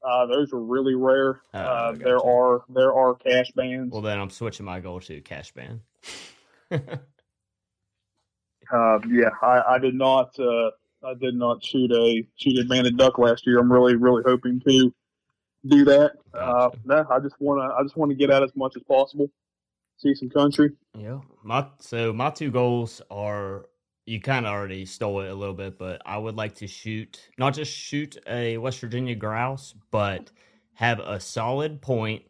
Uh, 0.03 0.27
those 0.27 0.53
are 0.53 0.61
really 0.61 0.95
rare. 0.95 1.41
Oh, 1.55 1.59
uh, 1.59 1.93
there 1.93 2.17
gotcha. 2.17 2.29
are 2.29 2.65
there 2.69 2.93
are 2.93 3.15
cash 3.15 3.53
bands. 3.53 3.93
Well, 3.93 4.03
then 4.03 4.19
I'm 4.19 4.31
switching 4.31 4.67
my 4.67 4.81
goal 4.81 5.01
to 5.01 5.21
cash 5.21 5.53
band. 5.53 5.81
Uh, 8.73 8.99
yeah, 9.07 9.29
I, 9.43 9.75
I 9.75 9.79
did 9.79 9.95
not. 9.95 10.39
Uh, 10.39 10.71
I 11.05 11.15
did 11.15 11.35
not 11.35 11.65
shoot 11.65 11.91
a 11.93 12.27
shoot 12.37 12.59
a 12.59 12.65
banded 12.69 12.97
duck 12.97 13.19
last 13.19 13.47
year. 13.47 13.59
I'm 13.59 13.73
really 13.73 13.97
really 13.97 14.23
hoping 14.25 14.61
to 14.61 14.95
do 15.67 15.85
that. 15.85 16.13
Uh, 16.35 16.71
no, 16.85 17.07
I 17.11 17.19
just 17.21 17.37
want 17.41 17.61
to. 17.61 17.75
I 17.75 17.83
just 17.83 17.97
want 17.97 18.11
to 18.11 18.17
get 18.17 18.31
out 18.31 18.43
as 18.43 18.55
much 18.57 18.75
as 18.77 18.83
possible, 18.83 19.31
see 19.99 20.15
some 20.15 20.31
country. 20.31 20.73
Yeah. 20.97 21.21
My 21.43 21.67
so 21.81 22.13
my 22.13 22.31
two 22.31 22.51
goals 22.51 23.03
are 23.11 23.67
you 24.07 24.21
kind 24.21 24.47
of 24.47 24.53
already 24.53 24.85
stole 24.85 25.21
it 25.21 25.31
a 25.31 25.35
little 25.35 25.55
bit, 25.55 25.79
but 25.79 26.03
I 26.05 26.19
would 26.19 26.37
like 26.37 26.57
to 26.57 26.67
shoot 26.67 27.31
not 27.39 27.55
just 27.55 27.73
shoot 27.73 28.17
a 28.29 28.59
West 28.59 28.81
Virginia 28.81 29.15
grouse, 29.15 29.75
but 29.91 30.31
have 30.75 30.99
a 31.01 31.21
solid 31.21 31.81
point, 31.81 32.23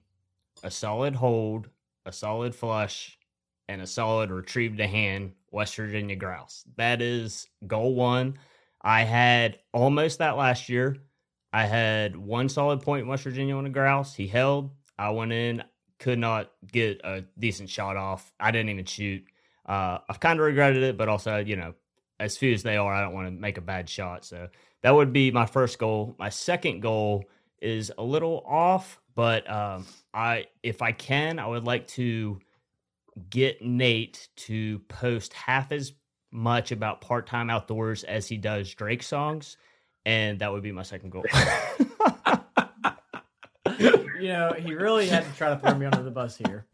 a 0.63 0.71
solid 0.71 1.15
hold, 1.15 1.69
a 2.05 2.13
solid 2.13 2.55
flush, 2.55 3.19
and 3.69 3.81
a 3.81 3.87
solid 3.87 4.31
retrieve 4.31 4.77
to 4.77 4.87
hand 4.87 5.33
West 5.51 5.77
Virginia 5.77 6.17
grouse. 6.17 6.65
That 6.77 7.01
is 7.01 7.47
goal 7.67 7.95
one. 7.95 8.39
I 8.83 9.05
had 9.05 9.59
almost 9.73 10.19
that 10.19 10.37
last 10.37 10.69
year. 10.69 10.97
I 11.53 11.67
had 11.67 12.17
one 12.17 12.49
solid 12.49 12.83
point 12.83 13.03
in 13.03 13.09
West 13.09 13.25
Virginia 13.25 13.55
on 13.57 13.67
a 13.67 13.71
grouse. 13.71 14.15
He 14.15 14.27
held. 14.27 14.71
I 14.99 15.11
went 15.11 15.33
in, 15.33 15.63
could 15.99 16.19
not 16.19 16.51
get 16.71 17.01
a 17.05 17.25
decent 17.39 17.71
shot 17.71 17.97
off. 17.97 18.33
I 18.41 18.51
didn't 18.51 18.71
even 18.71 18.85
shoot. 18.85 19.25
Uh, 19.67 19.99
I've 20.09 20.21
kind 20.21 20.39
of 20.39 20.47
regretted 20.47 20.83
it, 20.83 20.97
but 20.97 21.09
also, 21.09 21.39
you 21.39 21.57
know, 21.57 21.75
as 22.19 22.37
few 22.37 22.53
as 22.53 22.63
they 22.63 22.77
are, 22.77 22.93
I 22.93 23.03
don't 23.03 23.15
want 23.15 23.29
to 23.29 23.33
make 23.33 23.59
a 23.59 23.63
bad 23.63 23.89
shot. 23.89 24.25
So 24.25 24.49
that 24.83 24.95
would 24.95 25.13
be 25.13 25.31
my 25.31 25.47
first 25.47 25.79
goal. 25.79 26.15
My 26.19 26.29
second 26.29 26.81
goal 26.81 27.25
is 27.61 27.93
a 27.97 28.03
little 28.03 28.43
off, 28.47 29.01
but 29.15 29.49
um, 29.51 29.87
I, 30.13 30.47
if 30.63 30.83
I 30.83 30.93
can, 30.93 31.39
I 31.39 31.47
would 31.47 31.65
like 31.65 31.87
to 31.89 32.41
get 33.29 33.63
Nate 33.63 34.29
to 34.37 34.81
post 34.89 35.33
half 35.33 35.71
as 35.73 35.93
much 36.33 36.73
about 36.73 37.01
part 37.01 37.27
time 37.29 37.51
outdoors 37.51 38.03
as 38.03 38.27
he 38.27 38.37
does 38.39 38.75
Drake 38.75 39.03
songs, 39.03 39.57
and 40.05 40.41
that 40.41 40.51
would 40.51 40.63
be 40.63 40.73
my 40.73 40.83
second 40.83 41.11
goal. 41.11 41.25
you 43.79 44.29
know, 44.29 44.53
he 44.59 44.75
really 44.75 45.07
had 45.09 45.25
to 45.25 45.33
try 45.37 45.51
to 45.51 45.59
throw 45.59 45.75
me 45.75 45.87
under 45.87 46.03
the 46.03 46.11
bus 46.11 46.37
here. 46.37 46.67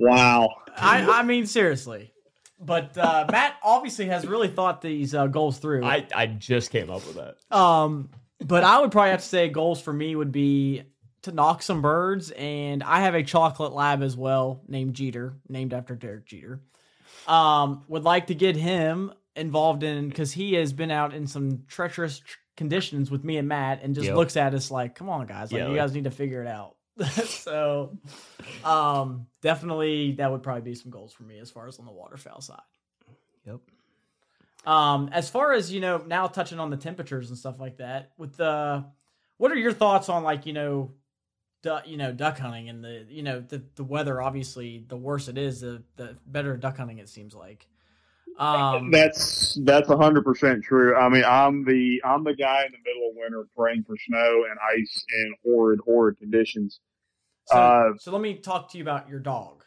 Wow. 0.00 0.48
I, 0.76 1.20
I 1.20 1.22
mean, 1.22 1.46
seriously. 1.46 2.12
But 2.58 2.96
uh, 2.98 3.26
Matt 3.30 3.54
obviously 3.62 4.06
has 4.06 4.26
really 4.26 4.48
thought 4.48 4.82
these 4.82 5.14
uh, 5.14 5.26
goals 5.26 5.58
through. 5.58 5.84
I, 5.84 6.06
I 6.14 6.26
just 6.26 6.70
came 6.70 6.90
up 6.90 7.06
with 7.06 7.16
that. 7.16 7.36
Um, 7.56 8.10
but 8.38 8.64
I 8.64 8.80
would 8.80 8.90
probably 8.90 9.10
have 9.10 9.20
to 9.20 9.26
say 9.26 9.48
goals 9.48 9.80
for 9.80 9.92
me 9.92 10.14
would 10.14 10.32
be 10.32 10.82
to 11.22 11.32
knock 11.32 11.62
some 11.62 11.82
birds, 11.82 12.30
and 12.30 12.82
I 12.82 13.00
have 13.00 13.14
a 13.14 13.22
chocolate 13.22 13.72
lab 13.72 14.02
as 14.02 14.16
well 14.16 14.62
named 14.68 14.94
Jeter, 14.94 15.34
named 15.48 15.72
after 15.72 15.94
Derek 15.94 16.26
Jeter. 16.26 16.60
Um, 17.26 17.84
would 17.88 18.04
like 18.04 18.26
to 18.28 18.34
get 18.34 18.56
him 18.56 19.12
involved 19.36 19.82
in 19.82 20.08
because 20.08 20.32
he 20.32 20.54
has 20.54 20.72
been 20.72 20.90
out 20.90 21.14
in 21.14 21.26
some 21.26 21.64
treacherous 21.68 22.18
tr- 22.18 22.38
conditions 22.56 23.10
with 23.10 23.24
me 23.24 23.36
and 23.36 23.48
Matt, 23.48 23.82
and 23.82 23.94
just 23.94 24.06
Yep. 24.08 24.16
looks 24.16 24.36
at 24.36 24.54
us 24.54 24.70
like, 24.70 24.94
"Come 24.94 25.08
on, 25.08 25.26
guys, 25.26 25.52
like 25.52 25.60
Yeah, 25.60 25.68
you 25.68 25.76
guys 25.76 25.94
need 25.94 26.04
to 26.04 26.10
figure 26.10 26.42
it 26.42 26.48
out." 26.48 26.76
so, 27.24 27.96
um, 28.64 29.26
definitely 29.40 30.12
that 30.12 30.30
would 30.30 30.42
probably 30.42 30.62
be 30.62 30.74
some 30.74 30.90
goals 30.90 31.12
for 31.12 31.22
me 31.22 31.38
as 31.38 31.50
far 31.50 31.66
as 31.68 31.78
on 31.78 31.86
the 31.86 31.92
waterfowl 31.92 32.40
side. 32.40 32.60
Yep. 33.46 33.60
Um, 34.66 35.08
as 35.12 35.30
far 35.30 35.52
as 35.52 35.72
you 35.72 35.80
know, 35.80 35.98
now 36.06 36.26
touching 36.26 36.58
on 36.60 36.68
the 36.68 36.76
temperatures 36.76 37.30
and 37.30 37.38
stuff 37.38 37.58
like 37.58 37.78
that, 37.78 38.12
with 38.18 38.36
the, 38.36 38.84
what 39.38 39.50
are 39.50 39.56
your 39.56 39.72
thoughts 39.72 40.08
on 40.10 40.22
like 40.22 40.44
you 40.44 40.52
know, 40.52 40.92
du- 41.62 41.82
you 41.86 41.96
know, 41.96 42.12
duck 42.12 42.38
hunting 42.38 42.68
and 42.68 42.82
the 42.82 43.06
you 43.08 43.22
know 43.22 43.40
the 43.40 43.62
the 43.76 43.84
weather? 43.84 44.20
Obviously, 44.20 44.84
the 44.88 44.96
worse 44.96 45.28
it 45.28 45.38
is, 45.38 45.60
the 45.60 45.82
the 45.96 46.16
better 46.26 46.56
duck 46.56 46.76
hunting 46.76 46.98
it 46.98 47.08
seems 47.08 47.34
like. 47.34 47.66
Um, 48.38 48.90
That's 48.90 49.58
that's 49.64 49.88
hundred 49.88 50.24
percent 50.24 50.64
true. 50.64 50.96
I 50.96 51.08
mean, 51.10 51.24
I'm 51.24 51.64
the 51.64 52.00
I'm 52.04 52.24
the 52.24 52.34
guy 52.34 52.64
in 52.64 52.72
the 52.72 52.78
middle 52.84 53.10
of 53.10 53.16
winter 53.16 53.46
praying 53.54 53.84
for 53.84 53.96
snow 53.98 54.44
and 54.48 54.58
ice 54.78 55.04
and 55.12 55.34
horrid 55.44 55.80
horrid 55.84 56.18
conditions. 56.18 56.80
So, 57.44 57.58
Uh, 57.58 57.92
so 57.98 58.12
let 58.12 58.22
me 58.22 58.36
talk 58.36 58.70
to 58.72 58.78
you 58.78 58.84
about 58.84 59.10
your 59.10 59.18
dog. 59.18 59.64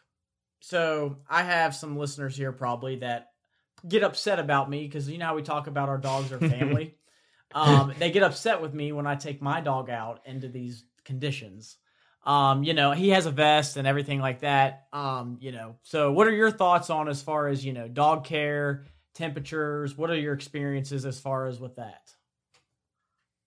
So 0.60 1.18
I 1.28 1.42
have 1.42 1.74
some 1.74 1.96
listeners 1.96 2.36
here 2.36 2.50
probably 2.50 2.96
that 2.96 3.28
get 3.86 4.02
upset 4.02 4.38
about 4.38 4.70
me 4.70 4.86
because 4.86 5.08
you 5.08 5.18
know 5.18 5.26
how 5.26 5.36
we 5.36 5.42
talk 5.42 5.66
about 5.66 5.88
our 5.88 5.98
dogs 5.98 6.32
are 6.32 6.38
family. 6.38 6.96
um, 7.54 7.94
they 7.98 8.10
get 8.10 8.22
upset 8.22 8.60
with 8.60 8.74
me 8.74 8.90
when 8.90 9.06
I 9.06 9.14
take 9.14 9.42
my 9.42 9.60
dog 9.60 9.90
out 9.90 10.20
into 10.24 10.48
these 10.48 10.84
conditions. 11.04 11.76
Um, 12.24 12.64
you 12.64 12.74
know, 12.74 12.92
he 12.92 13.10
has 13.10 13.26
a 13.26 13.30
vest 13.30 13.76
and 13.76 13.86
everything 13.86 14.20
like 14.20 14.40
that. 14.40 14.86
Um, 14.92 15.38
you 15.40 15.52
know, 15.52 15.76
so 15.82 16.12
what 16.12 16.26
are 16.26 16.32
your 16.32 16.50
thoughts 16.50 16.90
on 16.90 17.08
as 17.08 17.22
far 17.22 17.48
as 17.48 17.64
you 17.64 17.72
know 17.72 17.88
dog 17.88 18.24
care, 18.24 18.84
temperatures? 19.14 19.96
What 19.96 20.10
are 20.10 20.16
your 20.16 20.34
experiences 20.34 21.04
as 21.04 21.20
far 21.20 21.46
as 21.46 21.60
with 21.60 21.76
that? 21.76 22.14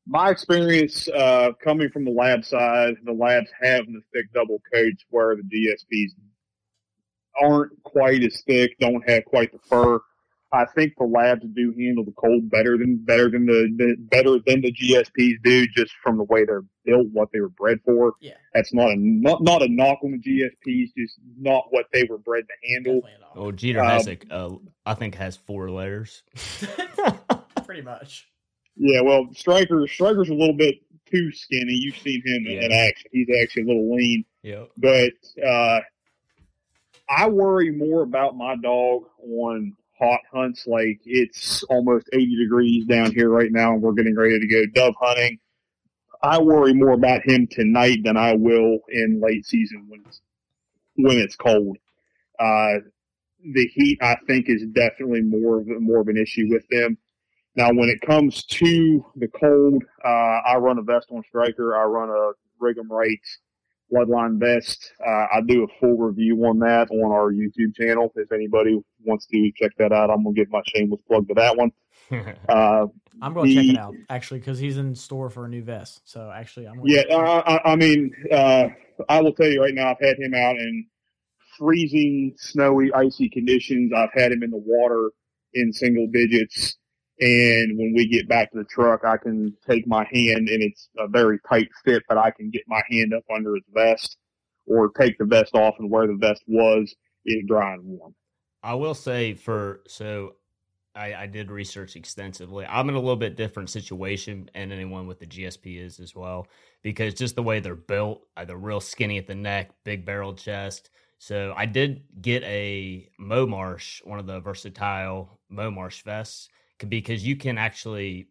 my 0.07 0.29
experience 0.29 1.07
uh, 1.09 1.51
coming 1.61 1.89
from 1.89 2.05
the 2.05 2.11
lab 2.11 2.45
side, 2.45 2.95
the 3.03 3.11
labs 3.11 3.49
have 3.61 3.85
the 3.87 4.01
thick 4.13 4.31
double 4.33 4.61
coats 4.73 5.03
where 5.09 5.35
the 5.35 5.43
GSPs 5.43 6.11
aren't 7.41 7.83
quite 7.83 8.23
as 8.23 8.41
thick, 8.47 8.77
don't 8.79 9.07
have 9.09 9.25
quite 9.25 9.51
the 9.51 9.59
fur. 9.59 9.99
I 10.53 10.65
think 10.75 10.93
the 10.97 11.03
labs 11.03 11.45
do 11.55 11.73
handle 11.77 12.05
the 12.05 12.13
cold 12.13 12.49
better 12.49 12.77
than 12.77 12.95
better 12.97 13.29
than 13.29 13.45
the, 13.45 13.67
the 13.77 13.95
better 13.99 14.39
than 14.45 14.61
the 14.61 14.71
GSPs 14.71 15.33
do, 15.43 15.67
just 15.67 15.91
from 16.01 16.17
the 16.17 16.23
way 16.23 16.45
they're 16.45 16.63
built, 16.85 17.07
what 17.11 17.29
they 17.33 17.41
were 17.41 17.49
bred 17.49 17.79
for. 17.83 18.13
Yeah. 18.21 18.31
that's 18.53 18.73
not 18.73 18.89
a 18.91 18.95
not, 18.97 19.43
not 19.43 19.61
a 19.61 19.67
knock 19.67 19.99
on 20.03 20.11
the 20.11 20.17
GSPs, 20.19 20.91
just 20.97 21.15
not 21.37 21.65
what 21.71 21.87
they 21.91 22.05
were 22.05 22.17
bred 22.17 22.45
to 22.47 22.73
handle. 22.73 23.01
Definitely. 23.01 23.25
Well, 23.35 23.51
Jeter 23.51 23.81
Um, 23.81 23.87
has 23.87 24.07
a, 24.07 24.17
uh, 24.31 24.55
I 24.85 24.93
think 24.93 25.15
has 25.15 25.35
four 25.35 25.69
layers. 25.69 26.23
Pretty 27.65 27.81
much. 27.81 28.27
Yeah, 28.77 29.01
well, 29.01 29.27
Striker 29.33 29.85
Striker's 29.87 30.29
a 30.29 30.33
little 30.33 30.55
bit 30.55 30.75
too 31.11 31.31
skinny. 31.33 31.73
You've 31.73 31.97
seen 31.97 32.21
him 32.25 32.45
in, 32.47 32.63
in 32.63 32.71
action; 32.71 33.09
he's 33.11 33.27
actually 33.43 33.63
a 33.63 33.65
little 33.65 33.93
lean. 33.95 34.23
Yep. 34.43 34.69
but 34.77 35.13
uh, 35.45 35.79
I 37.09 37.27
worry 37.27 37.71
more 37.71 38.03
about 38.03 38.37
my 38.37 38.55
dog 38.55 39.03
on 39.19 39.75
hot 39.99 40.21
hunts. 40.33 40.67
Like 40.67 40.99
it's 41.05 41.63
almost 41.63 42.09
80 42.13 42.35
degrees 42.37 42.85
down 42.85 43.13
here 43.13 43.29
right 43.29 43.51
now, 43.51 43.73
and 43.73 43.81
we're 43.81 43.93
getting 43.93 44.15
ready 44.15 44.39
to 44.39 44.47
go 44.47 44.65
dove 44.73 44.95
hunting. 44.99 45.39
I 46.21 46.41
worry 46.41 46.73
more 46.73 46.93
about 46.93 47.21
him 47.23 47.47
tonight 47.49 47.99
than 48.03 48.17
I 48.17 48.33
will 48.33 48.79
in 48.89 49.21
late 49.21 49.45
season 49.45 49.85
when 49.87 50.03
it's 50.07 50.21
when 50.95 51.17
it's 51.17 51.35
cold. 51.35 51.77
Uh, 52.39 52.79
the 53.53 53.67
heat, 53.73 53.99
I 54.01 54.17
think, 54.27 54.49
is 54.49 54.63
definitely 54.73 55.21
more 55.21 55.59
of, 55.59 55.67
more 55.81 56.01
of 56.01 56.07
an 56.07 56.17
issue 56.17 56.47
with 56.49 56.67
them. 56.69 56.97
Now, 57.55 57.69
when 57.69 57.89
it 57.89 58.01
comes 58.01 58.43
to 58.45 59.05
the 59.15 59.27
cold, 59.27 59.83
uh, 60.03 60.07
I 60.07 60.57
run 60.57 60.77
a 60.77 60.81
vest 60.81 61.07
on 61.11 61.23
striker. 61.27 61.75
I 61.75 61.83
run 61.83 62.09
a 62.09 62.31
Rig'em 62.63 62.89
Right 62.89 63.19
Bloodline 63.91 64.39
Vest. 64.39 64.91
Uh, 65.05 65.27
I 65.33 65.41
do 65.45 65.63
a 65.63 65.67
full 65.79 65.97
review 65.97 66.37
on 66.45 66.59
that 66.59 66.89
on 66.91 67.11
our 67.11 67.31
YouTube 67.31 67.75
channel. 67.75 68.11
If 68.15 68.31
anybody 68.31 68.79
wants 69.03 69.25
to 69.27 69.51
check 69.55 69.71
that 69.77 69.91
out, 69.91 70.09
I'm 70.09 70.23
gonna 70.23 70.33
give 70.33 70.49
my 70.49 70.61
shameless 70.67 71.01
plug 71.07 71.27
to 71.29 71.33
that 71.35 71.57
one. 71.57 71.71
Uh, 72.47 72.87
I'm 73.21 73.33
going 73.33 73.49
to 73.49 73.55
check 73.55 73.65
it 73.65 73.77
out 73.77 73.95
actually 74.09 74.39
because 74.39 74.59
he's 74.59 74.77
in 74.77 74.95
store 74.95 75.29
for 75.29 75.45
a 75.45 75.49
new 75.49 75.63
vest. 75.63 76.01
So 76.05 76.31
actually, 76.33 76.67
I'm 76.67 76.77
gonna 76.77 76.89
yeah, 76.89 77.01
I, 77.13 77.55
I, 77.55 77.71
I 77.73 77.75
mean, 77.75 78.13
uh, 78.31 78.67
I 79.09 79.21
will 79.21 79.33
tell 79.33 79.47
you 79.47 79.61
right 79.61 79.73
now, 79.73 79.89
I've 79.91 79.99
had 79.99 80.17
him 80.17 80.33
out 80.33 80.55
in 80.55 80.85
freezing, 81.57 82.33
snowy, 82.37 82.93
icy 82.93 83.29
conditions. 83.29 83.91
I've 83.95 84.13
had 84.13 84.31
him 84.31 84.43
in 84.43 84.51
the 84.51 84.61
water 84.63 85.11
in 85.53 85.73
single 85.73 86.07
digits. 86.07 86.76
And 87.19 87.77
when 87.77 87.93
we 87.95 88.07
get 88.07 88.27
back 88.27 88.51
to 88.51 88.59
the 88.59 88.63
truck, 88.65 89.03
I 89.03 89.17
can 89.17 89.55
take 89.67 89.87
my 89.87 90.07
hand 90.11 90.49
and 90.49 90.61
it's 90.61 90.89
a 90.99 91.07
very 91.07 91.39
tight 91.49 91.69
fit, 91.83 92.03
but 92.07 92.17
I 92.17 92.31
can 92.31 92.51
get 92.51 92.63
my 92.67 92.81
hand 92.89 93.13
up 93.13 93.23
under 93.33 93.55
his 93.55 93.63
vest 93.73 94.17
or 94.67 94.91
take 94.91 95.17
the 95.17 95.25
vest 95.25 95.55
off 95.55 95.75
and 95.79 95.89
where 95.89 96.05
the 96.05 96.17
vest 96.19 96.43
was 96.47 96.93
is 97.25 97.43
dry 97.47 97.73
and 97.73 97.83
warm. 97.83 98.13
I 98.61 98.75
will 98.75 98.93
say 98.93 99.33
for 99.33 99.81
so 99.87 100.35
I, 100.97 101.13
I 101.13 101.27
did 101.27 101.51
research 101.51 101.95
extensively. 101.95 102.65
I'm 102.65 102.89
in 102.89 102.95
a 102.95 102.99
little 102.99 103.15
bit 103.15 103.37
different 103.37 103.69
situation, 103.69 104.49
and 104.55 104.73
anyone 104.73 105.05
with 105.05 105.19
the 105.19 105.27
GSP 105.27 105.79
is 105.79 105.99
as 105.99 106.15
well, 106.15 106.47
because 106.81 107.13
just 107.13 107.35
the 107.35 107.43
way 107.43 107.59
they're 107.59 107.75
built, 107.75 108.25
uh, 108.35 108.45
they're 108.45 108.57
real 108.57 108.79
skinny 108.79 109.19
at 109.19 109.27
the 109.27 109.35
neck, 109.35 109.69
big 109.83 110.05
barrel 110.05 110.33
chest. 110.33 110.89
So 111.19 111.53
I 111.55 111.67
did 111.67 112.03
get 112.19 112.43
a 112.43 113.09
Momarsh, 113.19 114.05
one 114.05 114.19
of 114.19 114.25
the 114.25 114.39
versatile 114.39 115.39
Momarsh 115.51 116.03
vests, 116.03 116.49
because 116.87 117.25
you 117.25 117.35
can 117.35 117.57
actually 117.57 118.29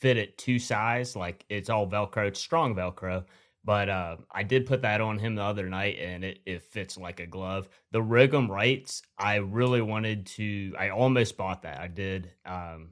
fit 0.00 0.16
it 0.16 0.36
two 0.38 0.58
size, 0.58 1.16
like 1.16 1.44
it's 1.48 1.70
all 1.70 1.88
Velcro, 1.88 2.28
it's 2.28 2.40
strong 2.40 2.74
Velcro. 2.74 3.24
But 3.64 3.88
uh, 3.88 4.16
I 4.30 4.42
did 4.42 4.66
put 4.66 4.82
that 4.82 5.00
on 5.00 5.18
him 5.18 5.36
the 5.36 5.42
other 5.42 5.70
night, 5.70 5.98
and 5.98 6.22
it, 6.22 6.40
it 6.44 6.62
fits 6.62 6.98
like 6.98 7.20
a 7.20 7.26
glove. 7.26 7.66
The 7.92 8.02
Rig'em 8.02 8.48
Rights, 8.50 9.00
I 9.18 9.36
really 9.36 9.80
wanted 9.80 10.26
to. 10.26 10.74
I 10.78 10.90
almost 10.90 11.38
bought 11.38 11.62
that. 11.62 11.80
I 11.80 11.88
did, 11.88 12.30
um, 12.44 12.90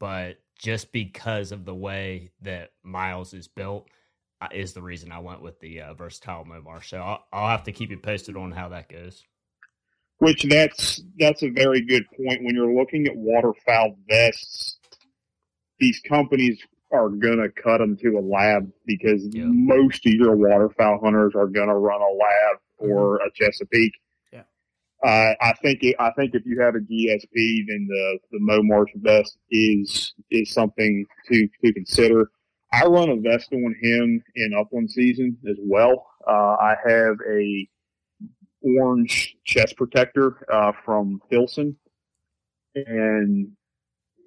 but 0.00 0.38
just 0.58 0.90
because 0.90 1.52
of 1.52 1.64
the 1.64 1.74
way 1.74 2.32
that 2.42 2.72
Miles 2.82 3.34
is 3.34 3.46
built, 3.46 3.88
uh, 4.40 4.48
is 4.52 4.72
the 4.72 4.82
reason 4.82 5.12
I 5.12 5.20
went 5.20 5.42
with 5.42 5.60
the 5.60 5.82
uh, 5.82 5.94
versatile 5.94 6.44
Momar. 6.44 6.84
So 6.84 6.98
I'll, 6.98 7.24
I'll 7.32 7.48
have 7.48 7.64
to 7.64 7.72
keep 7.72 7.90
you 7.90 7.98
posted 7.98 8.36
on 8.36 8.50
how 8.50 8.70
that 8.70 8.88
goes. 8.88 9.22
Which 10.24 10.44
that's 10.44 11.02
that's 11.18 11.42
a 11.42 11.50
very 11.50 11.82
good 11.82 12.04
point. 12.16 12.42
When 12.44 12.54
you're 12.54 12.74
looking 12.74 13.06
at 13.06 13.14
waterfowl 13.14 13.98
vests, 14.08 14.78
these 15.78 16.00
companies 16.08 16.58
are 16.90 17.10
gonna 17.10 17.50
cut 17.50 17.76
them 17.76 17.94
to 17.98 18.16
a 18.16 18.24
lab 18.24 18.72
because 18.86 19.28
Yeah. 19.34 19.44
most 19.44 20.06
of 20.06 20.14
your 20.14 20.34
waterfowl 20.34 21.00
hunters 21.04 21.34
are 21.34 21.46
gonna 21.48 21.78
run 21.78 22.00
a 22.00 22.08
lab 22.08 22.56
or 22.78 23.16
a 23.16 23.30
Chesapeake. 23.34 23.92
Yeah. 24.32 24.44
Uh, 25.02 25.34
I 25.42 25.52
think 25.60 25.82
it, 25.82 25.94
I 25.98 26.10
think 26.16 26.34
if 26.34 26.46
you 26.46 26.58
have 26.58 26.74
a 26.74 26.80
GSP, 26.80 27.66
then 27.68 27.86
the 27.86 28.18
the 28.32 28.38
Momarsh 28.38 28.94
vest 28.96 29.36
is 29.50 30.14
is 30.30 30.50
something 30.54 31.04
to 31.28 31.48
to 31.62 31.72
consider. 31.74 32.30
I 32.72 32.86
run 32.86 33.10
a 33.10 33.16
vest 33.16 33.52
on 33.52 33.74
him 33.82 34.24
in 34.36 34.54
upland 34.54 34.90
season 34.90 35.36
as 35.50 35.58
well. 35.60 36.06
Uh, 36.26 36.56
I 36.58 36.76
have 36.86 37.16
a 37.30 37.68
orange 38.64 39.36
chest 39.44 39.76
protector 39.76 40.46
uh, 40.52 40.72
from 40.84 41.20
Filson, 41.30 41.76
and 42.74 43.52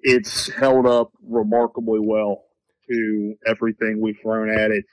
it's 0.02 0.52
held 0.52 0.86
up 0.86 1.12
remarkably 1.22 2.00
well 2.00 2.44
to 2.88 3.34
everything 3.46 4.00
we've 4.00 4.18
thrown 4.22 4.50
at 4.50 4.70
it. 4.70 4.84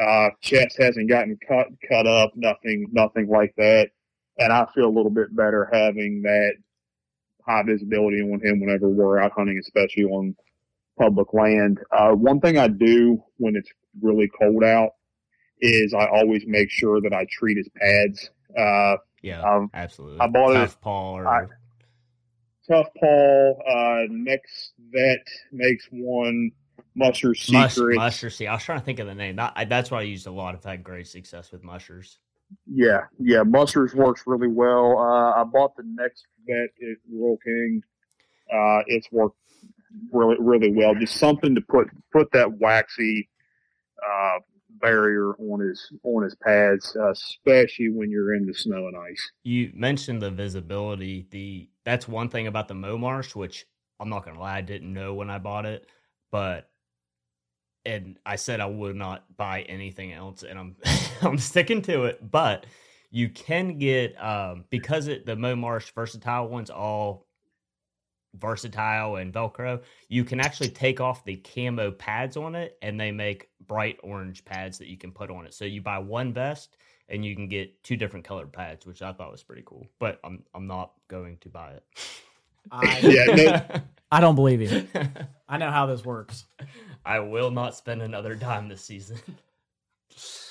Uh, 0.00 0.30
chest 0.40 0.76
hasn't 0.78 1.08
gotten 1.08 1.38
cut 1.46 1.66
cut 1.88 2.06
up, 2.06 2.32
nothing 2.34 2.86
nothing 2.92 3.28
like 3.28 3.54
that, 3.56 3.90
and 4.38 4.52
I 4.52 4.66
feel 4.74 4.86
a 4.86 4.96
little 4.96 5.10
bit 5.10 5.34
better 5.36 5.68
having 5.72 6.22
that 6.22 6.54
high 7.46 7.62
visibility 7.62 8.20
on 8.20 8.40
him 8.42 8.60
whenever 8.60 8.88
we're 8.88 9.18
out 9.20 9.32
hunting, 9.32 9.58
especially 9.58 10.04
on 10.04 10.34
public 10.98 11.32
land. 11.32 11.80
Uh, 11.90 12.12
one 12.12 12.40
thing 12.40 12.58
I 12.58 12.68
do 12.68 13.22
when 13.38 13.56
it's 13.56 13.70
really 14.00 14.30
cold 14.40 14.64
out 14.64 14.90
is 15.60 15.94
I 15.94 16.06
always 16.06 16.44
make 16.46 16.70
sure 16.70 17.00
that 17.00 17.12
I 17.12 17.26
treat 17.30 17.56
his 17.56 17.68
pads. 17.76 18.30
Uh, 18.56 18.96
Yeah, 19.22 19.42
Um, 19.42 19.70
absolutely. 19.74 20.20
I 20.20 20.26
bought 20.28 20.52
it- 20.52 20.60
Tough 20.60 20.80
paw 20.80 21.12
or 21.18 21.26
I- 21.26 21.46
Tough 22.66 22.88
Paul, 22.98 23.62
uh, 23.68 24.06
next 24.08 24.72
vet 24.78 25.26
makes 25.52 25.86
one 25.90 26.52
Musher 26.94 27.34
mush, 27.52 27.74
Secret. 27.74 27.96
musher. 27.96 28.30
See, 28.30 28.46
I 28.46 28.54
was 28.54 28.64
trying 28.64 28.78
to 28.78 28.84
think 28.84 28.98
of 28.98 29.06
the 29.06 29.14
name. 29.14 29.36
That, 29.36 29.52
I, 29.56 29.64
that's 29.64 29.90
what 29.90 29.98
I 29.98 30.02
used 30.02 30.26
a 30.26 30.30
lot. 30.30 30.54
I've 30.54 30.64
had 30.64 30.82
great 30.82 31.06
success 31.06 31.52
with 31.52 31.62
mushers. 31.62 32.18
Yeah, 32.66 33.06
yeah, 33.18 33.42
Musher's 33.42 33.94
works 33.94 34.22
really 34.26 34.48
well. 34.48 34.98
Uh, 34.98 35.40
I 35.40 35.44
bought 35.44 35.76
the 35.76 35.82
next 35.84 36.26
vet 36.46 36.70
at 36.82 36.96
Rural 37.10 37.36
King. 37.44 37.82
Uh, 38.52 38.82
it's 38.86 39.10
worked 39.12 39.36
really, 40.12 40.36
really 40.40 40.72
well. 40.72 40.94
Just 40.94 41.16
something 41.16 41.54
to 41.54 41.60
put 41.60 41.88
put 42.12 42.30
that 42.32 42.52
waxy 42.58 43.28
uh, 44.04 44.38
barrier 44.80 45.34
on 45.34 45.60
his 45.60 45.92
on 46.02 46.22
his 46.22 46.34
pads, 46.34 46.96
uh, 46.98 47.10
especially 47.10 47.90
when 47.90 48.10
you're 48.10 48.34
in 48.34 48.46
the 48.46 48.54
snow 48.54 48.88
and 48.88 48.96
ice. 48.96 49.30
You 49.42 49.70
mentioned 49.74 50.22
the 50.22 50.30
visibility. 50.30 51.26
The 51.30 51.68
that's 51.84 52.08
one 52.08 52.28
thing 52.28 52.46
about 52.46 52.68
the 52.68 52.74
Momarsh, 52.74 53.34
which 53.34 53.66
I'm 53.98 54.08
not 54.08 54.24
gonna 54.24 54.40
lie, 54.40 54.58
I 54.58 54.62
didn't 54.62 54.92
know 54.92 55.14
when 55.14 55.30
I 55.30 55.38
bought 55.38 55.66
it, 55.66 55.86
but 56.30 56.70
and 57.84 58.18
I 58.26 58.36
said 58.36 58.60
I 58.60 58.66
would 58.66 58.96
not 58.96 59.24
buy 59.36 59.62
anything 59.62 60.12
else, 60.12 60.42
and 60.42 60.58
I'm 60.58 60.76
I'm 61.22 61.38
sticking 61.38 61.82
to 61.82 62.04
it. 62.04 62.30
But 62.30 62.66
you 63.10 63.28
can 63.28 63.78
get 63.78 64.20
um 64.22 64.64
because 64.70 65.08
it 65.08 65.26
the 65.26 65.36
Momarsh 65.36 65.92
versatile 65.92 66.48
ones 66.48 66.70
all 66.70 67.26
versatile 68.36 69.16
and 69.16 69.32
velcro 69.32 69.82
you 70.08 70.24
can 70.24 70.40
actually 70.40 70.68
take 70.68 71.00
off 71.00 71.24
the 71.24 71.36
camo 71.36 71.90
pads 71.90 72.36
on 72.36 72.54
it 72.54 72.78
and 72.82 72.98
they 72.98 73.10
make 73.10 73.48
bright 73.66 73.98
orange 74.02 74.44
pads 74.44 74.78
that 74.78 74.88
you 74.88 74.96
can 74.96 75.10
put 75.10 75.30
on 75.30 75.46
it 75.46 75.52
so 75.54 75.64
you 75.64 75.82
buy 75.82 75.98
one 75.98 76.32
vest 76.32 76.76
and 77.08 77.24
you 77.24 77.34
can 77.34 77.48
get 77.48 77.82
two 77.82 77.96
different 77.96 78.24
colored 78.24 78.52
pads 78.52 78.86
which 78.86 79.02
i 79.02 79.12
thought 79.12 79.32
was 79.32 79.42
pretty 79.42 79.62
cool 79.66 79.86
but 79.98 80.20
i'm 80.22 80.42
i'm 80.54 80.66
not 80.66 80.92
going 81.08 81.36
to 81.38 81.48
buy 81.48 81.72
it 81.72 81.84
I, 82.70 82.98
Yeah, 83.02 83.34
no, 83.34 83.80
I 84.12 84.20
don't 84.20 84.34
believe 84.34 84.60
you. 84.60 84.86
I 85.48 85.56
know 85.58 85.70
how 85.70 85.86
this 85.86 86.04
works. 86.04 86.44
i 87.04 87.18
will 87.18 87.50
not 87.50 87.74
spend 87.74 88.02
another 88.02 88.34
dime 88.34 88.68
this 88.68 88.82
season 88.82 89.18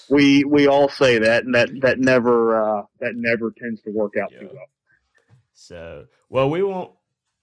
we 0.09 0.43
we 0.43 0.67
all 0.67 0.89
say 0.89 1.19
that, 1.19 1.43
and 1.43 1.53
that 1.53 1.69
that 1.81 1.99
never 1.99 2.79
uh, 2.79 2.83
that 2.99 3.13
never 3.15 3.51
tends 3.51 3.81
to 3.83 3.91
work 3.91 4.13
out 4.17 4.31
too 4.31 4.49
well. 4.51 4.65
so 5.53 6.05
well 6.29 6.49
we 6.49 6.63
won't 6.63 6.91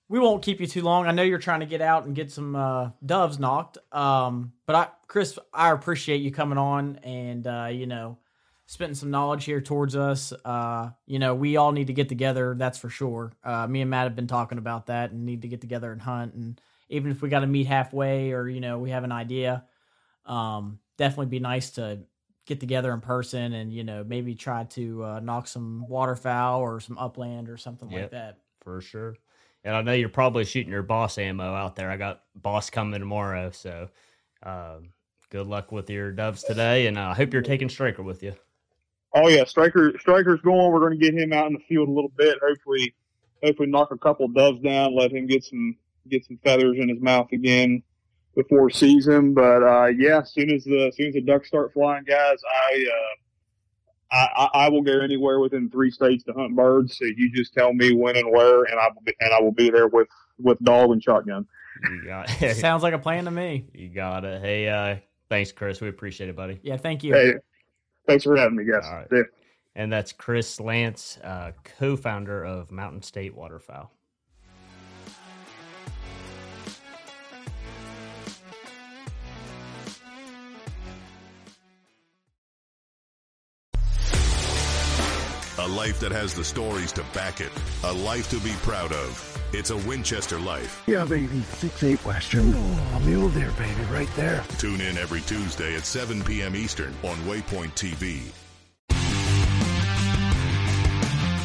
we 0.08 0.18
won't 0.18 0.42
keep 0.42 0.60
you 0.60 0.66
too 0.66 0.82
long. 0.82 1.06
I 1.06 1.12
know 1.12 1.22
you're 1.22 1.38
trying 1.38 1.60
to 1.60 1.66
get 1.66 1.80
out 1.80 2.04
and 2.06 2.14
get 2.14 2.30
some 2.30 2.54
uh, 2.54 2.90
doves 3.04 3.38
knocked. 3.38 3.78
Um, 3.92 4.52
but 4.66 4.76
I, 4.76 4.88
Chris, 5.08 5.38
I 5.52 5.72
appreciate 5.72 6.18
you 6.20 6.30
coming 6.30 6.58
on 6.58 6.96
and 7.02 7.46
uh, 7.46 7.68
you 7.72 7.86
know, 7.86 8.18
spitting 8.66 8.94
some 8.94 9.10
knowledge 9.10 9.44
here 9.44 9.60
towards 9.60 9.96
us. 9.96 10.32
Uh, 10.44 10.90
you 11.06 11.18
know, 11.18 11.34
we 11.34 11.56
all 11.56 11.72
need 11.72 11.88
to 11.88 11.92
get 11.92 12.08
together. 12.08 12.54
That's 12.56 12.78
for 12.78 12.88
sure. 12.88 13.32
Uh, 13.44 13.66
me 13.66 13.80
and 13.80 13.90
Matt 13.90 14.04
have 14.04 14.16
been 14.16 14.26
talking 14.26 14.58
about 14.58 14.86
that 14.86 15.10
and 15.10 15.24
need 15.26 15.42
to 15.42 15.48
get 15.48 15.60
together 15.60 15.90
and 15.92 16.00
hunt. 16.00 16.34
And 16.34 16.60
even 16.88 17.10
if 17.10 17.20
we 17.22 17.28
got 17.28 17.40
to 17.40 17.46
meet 17.48 17.66
halfway 17.66 18.32
or 18.32 18.48
you 18.48 18.60
know 18.60 18.78
we 18.78 18.90
have 18.90 19.04
an 19.04 19.12
idea, 19.12 19.64
um, 20.24 20.78
definitely 20.98 21.26
be 21.26 21.40
nice 21.40 21.70
to 21.70 22.00
get 22.46 22.60
together 22.60 22.92
in 22.94 23.00
person 23.00 23.52
and 23.54 23.72
you 23.72 23.82
know 23.82 24.04
maybe 24.04 24.34
try 24.36 24.62
to 24.64 25.04
uh, 25.04 25.20
knock 25.20 25.48
some 25.48 25.84
waterfowl 25.88 26.60
or 26.60 26.78
some 26.78 26.96
upland 26.96 27.48
or 27.48 27.56
something 27.56 27.90
Yep. 27.90 28.00
like 28.02 28.10
that. 28.12 28.38
for 28.62 28.80
sure 28.80 29.16
and 29.66 29.76
i 29.76 29.82
know 29.82 29.92
you're 29.92 30.08
probably 30.08 30.44
shooting 30.44 30.72
your 30.72 30.82
boss 30.82 31.18
ammo 31.18 31.54
out 31.54 31.76
there 31.76 31.90
i 31.90 31.96
got 31.98 32.22
boss 32.34 32.70
coming 32.70 33.00
tomorrow 33.00 33.50
so 33.50 33.88
um, 34.42 34.90
good 35.30 35.46
luck 35.46 35.72
with 35.72 35.90
your 35.90 36.12
doves 36.12 36.42
today 36.42 36.86
and 36.86 36.98
i 36.98 37.12
hope 37.12 37.32
you're 37.32 37.42
taking 37.42 37.68
striker 37.68 38.02
with 38.02 38.22
you 38.22 38.32
Oh 39.16 39.28
yeah, 39.28 39.44
striker 39.44 39.94
striker's 39.98 40.42
going. 40.42 40.70
We're 40.70 40.80
going 40.80 40.98
to 40.98 41.04
get 41.04 41.14
him 41.14 41.32
out 41.32 41.46
in 41.46 41.54
the 41.54 41.64
field 41.68 41.88
a 41.88 41.92
little 41.92 42.12
bit. 42.18 42.38
Hopefully, 42.46 42.94
hopefully 43.42 43.68
knock 43.68 43.90
a 43.90 43.96
couple 43.96 44.28
doves 44.28 44.60
down. 44.60 44.94
Let 44.94 45.10
him 45.10 45.26
get 45.26 45.42
some 45.42 45.76
get 46.08 46.26
some 46.26 46.38
feathers 46.44 46.76
in 46.78 46.90
his 46.90 47.00
mouth 47.00 47.28
again 47.32 47.82
before 48.34 48.68
season. 48.68 49.32
But 49.32 49.62
uh, 49.62 49.86
yeah, 49.86 50.20
as 50.20 50.32
soon 50.34 50.50
as 50.50 50.64
the 50.64 50.88
as 50.88 50.96
soon 50.96 51.08
as 51.08 51.14
the 51.14 51.22
ducks 51.22 51.48
start 51.48 51.72
flying, 51.72 52.04
guys, 52.04 52.38
I 52.68 52.84
uh, 52.92 53.16
I, 54.12 54.28
I 54.36 54.48
I 54.66 54.68
will 54.68 54.82
go 54.82 55.00
anywhere 55.00 55.40
within 55.40 55.68
three 55.70 55.90
states 55.90 56.24
to 56.24 56.32
hunt 56.32 56.54
birds. 56.54 56.96
So 56.98 57.04
you 57.04 57.30
just 57.32 57.52
tell 57.54 57.72
me 57.72 57.92
when 57.94 58.16
and 58.16 58.30
where, 58.30 58.64
and 58.64 58.78
I 58.78 58.88
will 58.94 59.02
be, 59.04 59.14
and 59.20 59.32
I 59.32 59.40
will 59.40 59.52
be 59.52 59.70
there 59.70 59.88
with 59.88 60.08
with 60.38 60.58
dog 60.60 60.90
and 60.90 61.02
shotgun. 61.02 61.46
you 61.90 62.04
got 62.04 62.28
Sounds 62.54 62.82
like 62.82 62.94
a 62.94 62.98
plan 62.98 63.24
to 63.24 63.30
me. 63.30 63.66
you 63.74 63.88
got 63.88 64.24
it 64.24 64.40
hey 64.40 64.68
uh 64.68 64.96
thanks 65.28 65.52
chris 65.52 65.80
we 65.80 65.88
appreciate 65.88 66.28
it 66.30 66.36
buddy 66.36 66.60
Yeah, 66.62 66.76
thank 66.76 67.02
you. 67.04 67.14
Hey, 67.14 67.34
thanks 68.06 68.24
for 68.24 68.36
having 68.36 68.56
me, 68.56 68.64
guys. 68.64 68.84
All 68.86 68.96
right. 68.96 69.08
See 69.10 69.22
and 69.76 69.92
that's 69.92 70.12
chris 70.12 70.58
lance 70.58 71.18
uh, 71.22 71.52
co-founder 71.78 72.44
of 72.44 72.72
mountain 72.72 73.02
state 73.02 73.34
waterfowl 73.34 73.92
life 85.76 86.00
that 86.00 86.10
has 86.10 86.32
the 86.32 86.42
stories 86.42 86.90
to 86.90 87.04
back 87.12 87.42
it. 87.42 87.52
A 87.84 87.92
life 87.92 88.30
to 88.30 88.40
be 88.40 88.52
proud 88.62 88.92
of. 88.92 89.32
It's 89.52 89.68
a 89.68 89.76
Winchester 89.76 90.38
life. 90.40 90.82
Yeah, 90.86 91.04
baby. 91.04 91.42
Six 91.42 91.82
eight 91.84 92.02
Western. 92.04 92.54
Oh, 92.54 93.02
mule 93.04 93.28
deer, 93.28 93.52
baby, 93.58 93.82
right 93.92 94.08
there. 94.16 94.42
Tune 94.58 94.80
in 94.80 94.96
every 94.96 95.20
Tuesday 95.20 95.76
at 95.76 95.84
7 95.84 96.24
p.m. 96.24 96.56
Eastern 96.56 96.94
on 97.04 97.16
Waypoint 97.28 97.72
TV. 97.74 98.22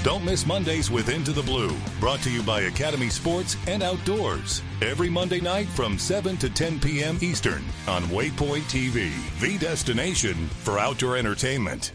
Don't 0.03 0.25
miss 0.25 0.47
Mondays 0.47 0.89
with 0.89 1.09
Into 1.09 1.31
the 1.31 1.43
Blue, 1.43 1.77
brought 1.99 2.21
to 2.21 2.31
you 2.31 2.41
by 2.41 2.61
Academy 2.61 3.09
Sports 3.09 3.55
and 3.67 3.83
Outdoors. 3.83 4.63
Every 4.81 5.09
Monday 5.09 5.41
night 5.41 5.67
from 5.67 5.99
7 5.99 6.37
to 6.37 6.49
10 6.49 6.79
p.m. 6.79 7.19
Eastern 7.21 7.63
on 7.87 8.01
Waypoint 8.05 8.63
TV, 8.63 9.11
the 9.39 9.59
destination 9.59 10.47
for 10.47 10.79
outdoor 10.79 11.17
entertainment. 11.17 11.91